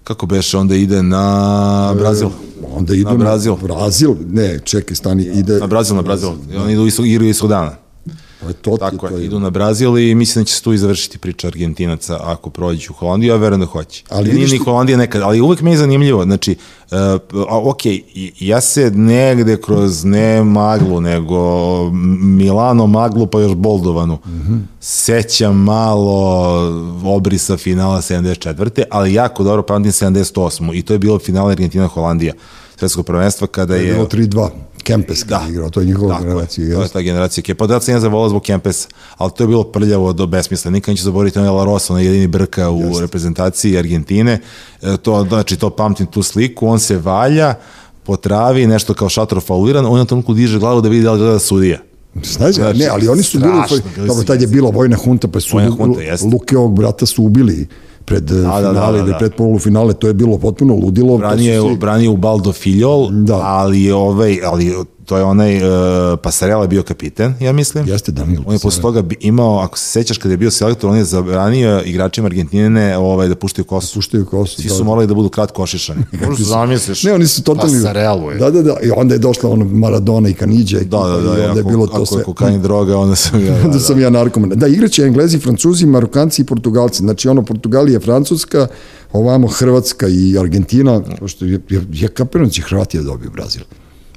[0.03, 2.29] kako beše, onda ide na Brazil.
[2.75, 3.55] Onda idu Na Brazil.
[3.55, 5.59] Brazil, ne, čekaj, stani, ide...
[5.59, 6.31] Na Brazil, na Brazil.
[6.53, 7.75] I oni idu istog, igraju istog dana.
[8.41, 10.61] To je to, ti, Tako to je, idu na Brazil i mislim da će se
[10.61, 14.03] tu i završiti priča Argentinaca ako prođu u Holandiju, ja verujem da hoće.
[14.09, 16.55] Ali nije ni Holandija nekad, ali uvek mi je zanimljivo, znači,
[16.91, 16.97] uh,
[17.49, 17.81] a, ok,
[18.39, 21.39] ja se negde kroz ne maglu, nego
[22.21, 24.53] Milano maglu pa još Boldovanu, mm Mhm.
[24.53, 24.59] -hmm.
[24.79, 26.59] sećam malo
[27.05, 28.83] obrisa finala 74.
[28.89, 30.77] ali jako dobro pamtim 78.
[30.77, 32.33] I to je bilo finale Argentina-Holandija
[32.77, 33.93] svetskog prvenstva kada je je...
[33.93, 34.49] bilo 3-2.
[34.81, 35.45] Kempes da.
[35.49, 36.75] igrao, to je njihova Tako je, generacija.
[36.75, 37.67] to je ta generacija Kepa.
[37.67, 40.71] Da sam ja zavolao zbog Kempesa, ali to je bilo prljavo do besmisla.
[40.71, 43.01] Nikad neću zaboraviti onaj La Rosa, onaj jedini brka u Jeste.
[43.01, 44.39] reprezentaciji Argentine.
[44.81, 46.67] E, to, znači, to pamtim tu sliku.
[46.67, 47.53] On se valja
[48.03, 51.19] po travi, nešto kao šator fauliran, on na trenutku diže glavu da vidi da li
[51.19, 51.79] gleda sudija.
[52.15, 55.39] Znaš, Znači, ne, ali oni su strašno, bili dobro, tad je bila vojna hunta, pa
[55.39, 55.99] su Vojna hunta.
[56.33, 57.67] Lukeovog brata su ubili
[58.11, 59.17] pred da, da, finale da, ili da.
[59.17, 61.17] pred polufinale, to je bilo potpuno ludilo.
[61.17, 63.39] Branio, je, branio u Baldo Filjol, Da.
[63.43, 64.75] ali, ovaj, ali
[65.11, 67.87] to je onaj, uh, Pasarela je bio kapiten, ja mislim.
[67.87, 70.89] Jeste Danilo On je posle toga bi- imao, ako se sećaš kada je bio selektor,
[70.89, 73.95] on je zabranio igračima Argentine ovaj, da puštaju kosu.
[73.95, 74.61] puštaju kosu.
[74.61, 74.75] Svi da.
[74.75, 76.03] su morali da budu kratko ošišani.
[76.25, 77.03] Možeš da zamisliš.
[77.03, 77.73] Ne, oni su totalni...
[77.73, 78.37] Pasarelu je.
[78.37, 78.77] Da, da, da.
[78.83, 80.79] I onda je došla ono Maradona i Kanidja.
[80.79, 82.17] Da, da, da, I onda je ako, bilo to ako sve.
[82.19, 83.55] je kokain droga, onda sam ja...
[83.65, 84.49] Onda sam ja narkoman.
[84.49, 86.97] Da, igraće Englezi, Francuzi, Marokanci i Portugalci.
[86.97, 88.67] Znači, ono, Portugalija, Francuska,
[89.13, 93.63] ovamo Hrvatska i Argentina, pošto je, je, je kapiran da će Hrvatija dobiti Brazil.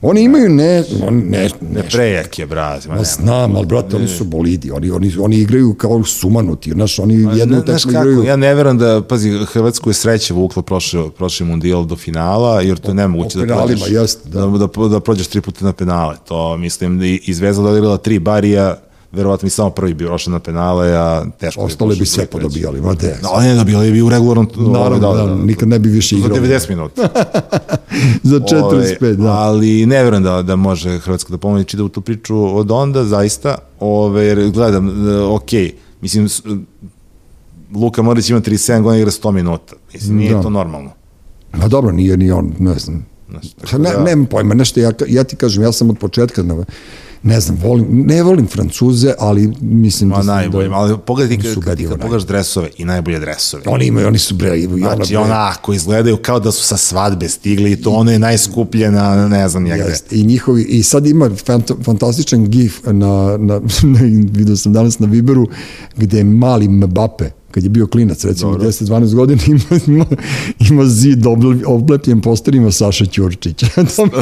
[0.07, 2.87] Oni imaju ne, on, ne, ne, Prejak je, braz.
[2.87, 7.15] Ma, znam, ali brate, oni su bolidi, oni, oni, oni igraju kao sumanuti, znaš, oni
[7.35, 8.25] jednu kako, igraju.
[8.25, 12.79] ja ne verujem da, pazi, Hrvatsku je sreće vukla prošli, prošli mundijal do finala, jer
[12.79, 14.41] to je nemoguće da prođeš, jest, da.
[14.41, 14.67] da.
[14.67, 16.17] Da, da, prođeš tri puta na penale.
[16.29, 18.77] To mislim da i Zvezda dodigrala tri barija,
[19.15, 22.95] verovatno mi samo prvi bi prošao na penale, a teško Ostale bi sve podobijali, ma
[22.95, 23.19] de.
[23.23, 24.49] Da, ali ne dobijali bi u regularnom...
[24.57, 26.39] Naravno, da, da, nikad ne bi više Za igrao.
[26.39, 27.03] 90 minuta.
[28.23, 28.63] Za 45,
[29.03, 29.33] Ove, da.
[29.33, 33.59] Ali ne verujem da, da može Hrvatska da pomoći čitavu tu priču od onda, zaista.
[33.81, 35.51] Ove, jer gledam, e, ok,
[36.01, 36.29] mislim,
[37.75, 39.75] Luka Modrić ima 37 godina igra 100 minuta.
[39.95, 40.43] Mislim, nije Da.
[40.43, 40.91] to normalno.
[41.53, 43.07] Ma dobro, nije ni on, ne znam.
[43.61, 46.65] Tako ne, da- nemam pojma, nešto, ja, ja ti kažem, ja sam od početka, na,
[47.25, 50.23] ne znam, volim, ne volim Francuze, ali mislim Ma da...
[50.23, 53.63] najbolje, da, ali pogledaj ti kad, kad pogledaš dresove i najbolje dresove.
[53.67, 57.73] Oni imaju, oni su bre, Znači, bre, onako, izgledaju kao da su sa svadbe stigli
[57.73, 59.97] i to ono je najskuplje na, ne znam, ja gde.
[60.11, 63.61] I njihovi i sad ima fant fantastičan gif na na,
[63.95, 63.99] na
[64.33, 65.47] video sam danas na Viberu
[65.97, 70.05] gde je mali Mbappe kad je bio klinac, recimo 10-12 godina, ima, ima,
[70.71, 73.67] ima zid obl- oblepljen posterima Saša Ćurčića.
[73.97, 74.11] to, mi,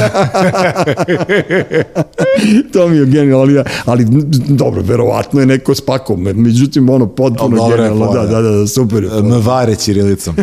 [2.73, 4.07] to mi je genijalno, ali, ali
[4.49, 8.27] dobro, verovatno je neko spakao, me- međutim, ono, potpuno genijalno, da, fora.
[8.27, 9.23] da, da, super fora.
[9.39, 10.37] Mvare ćirilicom.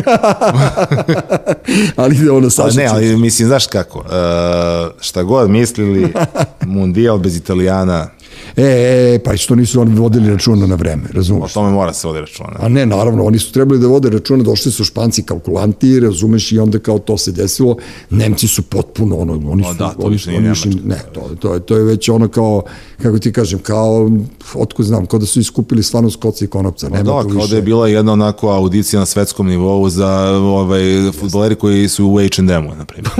[1.96, 4.04] ali ono, Pa Saša ne, ali mislim, znaš kako, uh,
[5.00, 6.12] šta god mislili,
[6.66, 8.06] mundijal bez italijana,
[8.56, 8.62] E,
[9.14, 11.52] e, pa što nisu oni vodili računa na vreme, o razumeš?
[11.52, 12.50] tome mora se vodi računa.
[12.58, 16.58] A ne, naravno, oni su trebali da vode računa, došli su španci kalkulanti, razumeš, i
[16.58, 17.76] onda kao to se desilo,
[18.10, 21.54] Nemci su potpuno, ono, oni su, da, to oni više nije oni ne, to, to,
[21.54, 22.62] je, to je već ono kao,
[23.02, 24.10] kako ti kažem, kao,
[24.54, 27.50] otko znam, kao da su iskupili stvarno skoci i konopca, nema Da, tu kao više.
[27.50, 30.82] da je bila jedna onako audicija na svetskom nivou za ovaj,
[31.20, 33.12] futboleri koji su u H&M-u, na primjer.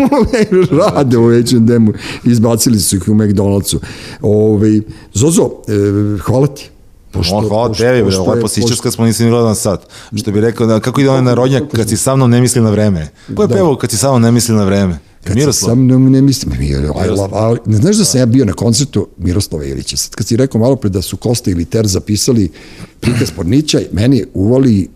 [0.95, 1.93] rade u H&M-u,
[2.25, 3.79] izbacili su ih u McDonald'su.
[4.23, 4.81] Ove,
[5.21, 5.73] Zozo, e,
[6.21, 6.71] hvala ti.
[7.13, 9.55] Pošto- Pošto, hvala pošto- tebi, pošto je- lepo sićaš pošto- kad smo nisi ni gledan
[9.57, 9.81] sad.
[10.15, 12.71] Što bi rekao, da, kako ide onaj narodnjak kad si sa mnom ne misli na
[12.71, 13.09] vreme?
[13.37, 13.55] Ko je Da.
[13.55, 14.99] pevao kad si sa mnom ne misli na vreme?
[15.25, 15.69] Kad Miroslav.
[15.69, 18.53] Sam ne, ne mislim, mi, I love, ali, ne znaš da sam ja bio na
[18.53, 19.97] koncertu Miroslava Ilića.
[19.97, 22.51] Sad kad si rekao malo pre da su Kosta ili Ter zapisali
[23.01, 24.89] prikaz Pornića, meni uvali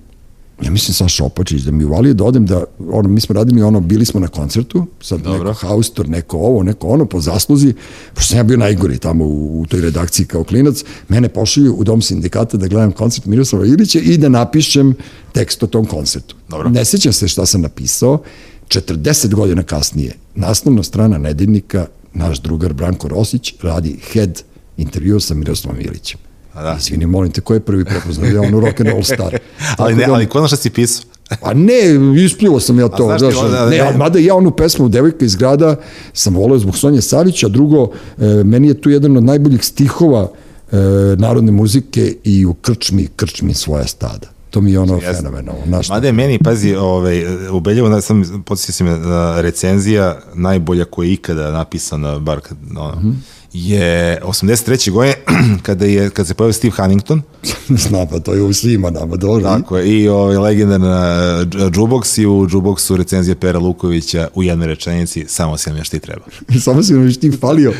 [0.62, 3.80] ja mislim Saša Opačić da mi uvalio da odem da, ono, mi smo radili ono,
[3.80, 5.48] bili smo na koncertu, sad Dobro.
[5.48, 7.74] neko haustor, neko ovo, neko ono, po zasluzi,
[8.14, 11.84] pošto sam ja bio najgori tamo u, u toj redakciji kao klinac, mene pošalju u
[11.84, 14.94] dom sindikata da gledam koncert Miroslava Ilića i da napišem
[15.32, 16.36] tekst o tom koncertu.
[16.48, 16.68] Dobro.
[16.68, 18.22] Ne sećam se šta sam napisao,
[18.68, 24.42] 40 godina kasnije, naslovna strana nedeljnika, naš drugar Branko Rosić radi head
[24.76, 26.20] intervju sa Miroslavom Ilićem.
[26.54, 26.76] A da.
[26.76, 28.26] Izvini, molim te, ko je prvi prepoznao?
[28.26, 29.38] Ja ono rock and roll star.
[29.78, 31.04] Ali, ne, da- ali ko šta si pisao?
[31.42, 31.72] Pa ne,
[32.16, 33.04] ispljivo sam ja to.
[33.04, 35.76] znaš ti, znaš, onda- ne, ne- mada ja onu pesmu Devojka iz grada
[36.12, 40.30] sam voleo zbog Sonje Savića, drugo, e, meni je tu jedan od najboljih stihova
[40.72, 40.76] e,
[41.16, 44.26] narodne muzike i u krčmi, krčmi svoja stada.
[44.50, 45.14] To mi je ono Jeste.
[45.14, 45.60] fenomenalno.
[45.66, 50.18] Znaš, Mada je meni, pazi, ovaj, u Beljevu, da sam, podsjetio si me, da recenzija
[50.34, 53.10] najbolja koja je ikada napisana, bar kad, ono, Mhm.
[53.54, 54.90] Je 83.
[54.90, 55.14] godine,
[55.62, 57.22] kada, je, kada se pojavio Steve Huntington,
[57.88, 59.42] Znam, pa to je u svima nama, dobro.
[59.42, 61.16] tako je, i ovaj, legendarna
[61.52, 65.98] Jukebox i u Jukeboxu recenzija Pera Lukovića u jednoj rečenici, samo si nam još ti
[65.98, 66.22] treba.
[66.64, 67.72] Samo si nam još ti falio.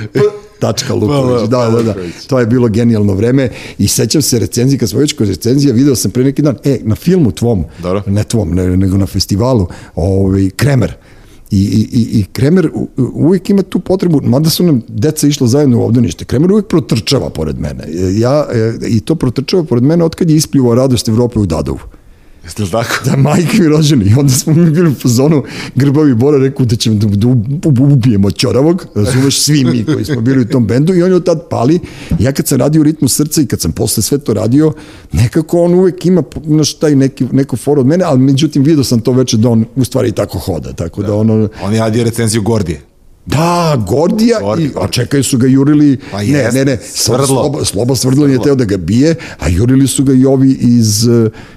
[0.59, 1.94] Tačka Luković, da, da, da.
[2.26, 5.96] To je bilo genijalno vreme i sećam se recenzije, kad smo već kod recenzija, video
[5.96, 8.02] sam pre neki dan, e, na filmu tvom, Dobro.
[8.06, 10.94] ne tvom, ne, nego na festivalu, ovaj, Kremer,
[11.51, 11.57] I,
[11.93, 16.25] i, i, Kremer uvijek ima tu potrebu, mada su nam deca išla zajedno u obdanište,
[16.25, 17.85] Kremer uvijek protrčava pored mene.
[18.19, 18.47] Ja,
[18.89, 21.79] I to protrčava pored mene otkad je ispljivo radost Evrope u Dadovu.
[22.45, 22.95] Jeste li tako?
[23.05, 24.05] Da, majke mi rođeni.
[24.05, 25.43] I onda smo mi bili u fazonu,
[25.75, 30.21] Grbavi Bora rekao da ćemo da, da ub- ubijemo Ćoravog, razumeš, svi mi koji smo
[30.21, 31.81] bili u tom bendu i on je od tad pali.
[32.19, 34.73] Ja kad sam radio ritmu srca i kad sam posle sve to radio,
[35.12, 39.01] nekako on uvek ima naš taj neki, neko for od mene, ali međutim vidio sam
[39.01, 42.43] to veče da on u stvari tako hoda, tako da, ono, On je radio recenziju
[42.43, 42.81] Gordije.
[43.26, 47.26] Da, Gordija, Gordi, i, a čekaj su ga jurili, Pa ne, jest, ne, ne, Svrdlo.
[47.26, 51.09] Sloba, Sloba Svrdlon je teo da ga bije, a jurili su ga i ovi iz,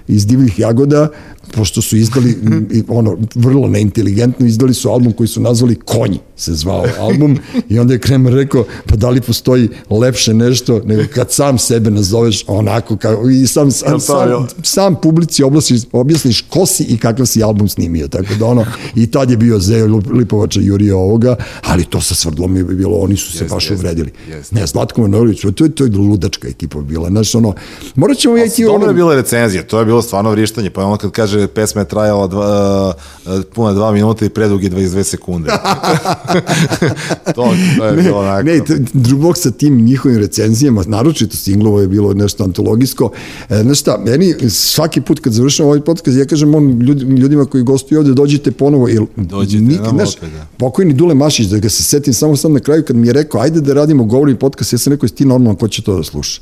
[0.08, 1.10] iz Divljih jagoda,
[1.52, 2.38] pošto su izdali,
[2.88, 7.38] ono, vrlo neinteligentno, izdali su album koji su nazvali Konj, se zvao album,
[7.70, 11.92] i onda je Kremer rekao, pa da li postoji lepše nešto, nego kad sam sebe
[11.92, 17.26] nazoveš onako, kao, i sam, sam, sam, sam publici objasniš, objasniš ko si i kakav
[17.26, 18.66] si album snimio, tako da ono,
[18.96, 23.18] i tad je bio Zejo Lipovača Jurija ovoga, ali to sa Svrdlom je bilo, oni
[23.18, 24.12] su se Jeste, baš jeste, uvredili.
[24.30, 24.56] jeste.
[24.56, 27.54] Ne, Zlatko Manojlović, to je, to je ludačka ekipa bila, znaš, ono,
[27.96, 30.86] morat ćemo ja ti Dobro ono, je bila recenzija, to je bilo stvarno vrištanje, pa
[30.86, 32.94] ono kad kaže pesma je trajala dva,
[33.26, 35.52] uh, puna dva minuta i predug je 22 sekunde.
[37.36, 38.44] to, to je bilo onako.
[38.44, 38.62] Ne,
[38.94, 43.12] Drubok sa tim njihovim recenzijama, naročito singlovo je bilo nešto antologijsko.
[43.50, 47.46] E, znaš šta, meni svaki put kad završam ovaj podcast, ja kažem on, ljudi, ljudima
[47.46, 48.88] koji gostuju ovde, dođite ponovo.
[48.88, 50.48] Jer, Dođite nam znaš, opet, da.
[50.58, 53.42] Pokojni Dule Mašić, da ga se setim samo sad na kraju, kad mi je rekao,
[53.42, 56.42] ajde da radimo govori podcast, ja sam rekao, ti normalno, ko će to da sluša?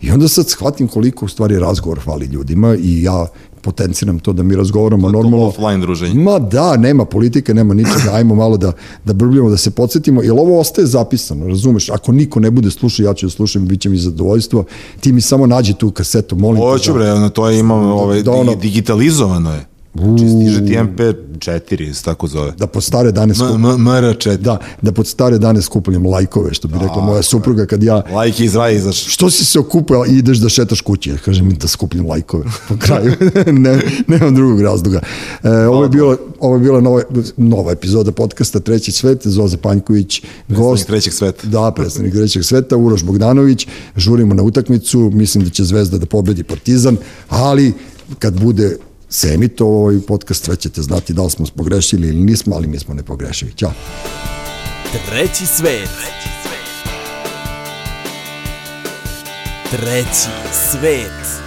[0.00, 3.26] I onda sad shvatim koliko u stvari razgovor hvali ljudima i ja
[3.64, 5.46] potenciram to da mi razgovaramo to normalno.
[5.46, 6.14] offline druženje.
[6.16, 8.72] Ma da, nema politike, nema ničega, ajmo malo da,
[9.04, 11.90] da brbljamo, da se podsjetimo, jer ovo ostaje zapisano, razumeš?
[11.90, 14.64] Ako niko ne bude slušao, ja ću da slušam, bit će mi zadovoljstvo.
[15.00, 16.66] Ti mi samo nađi tu kasetu, molim te.
[16.66, 19.64] Hoću da- bre, ono, to je imam, ovaj, da ono- digi- digitalizovano je.
[19.94, 22.52] Znači, stiže ti MP4, se tako zove.
[22.58, 24.36] Da pod stare dane skupljam, MR4.
[24.36, 28.44] da, da pod stare dane skupljam lajkove, što bi rekla moja supruga kad ja Lajke
[28.44, 29.10] iz raja izašao.
[29.10, 31.10] što si se okupio i ideš da šetaš kući?
[31.10, 33.12] Ja kažem da skupljam lajkove po kraju.
[33.64, 35.00] ne, nemam drugog razloga.
[35.42, 37.02] E, ovo, je bila, ovo je bila nova,
[37.36, 40.86] nova epizoda podcasta Treći svet, Zoza Panjković, gost.
[40.86, 41.46] trećeg sveta.
[41.48, 43.66] Da, predstavnik trećeg sveta, Uroš Bogdanović.
[43.96, 46.96] Žurimo na utakmicu, mislim da će Zvezda da pobedi Partizan,
[47.28, 47.72] ali
[48.18, 48.76] kad bude
[49.08, 52.78] se emitovao ovaj podcast, sve ćete znati da li smo pogrešili ili nismo, ali mi
[52.78, 53.52] smo ne pogrešili.
[53.52, 53.72] Ćao.
[55.06, 55.88] Treći svet.
[59.70, 60.28] Treći
[60.70, 61.43] svet.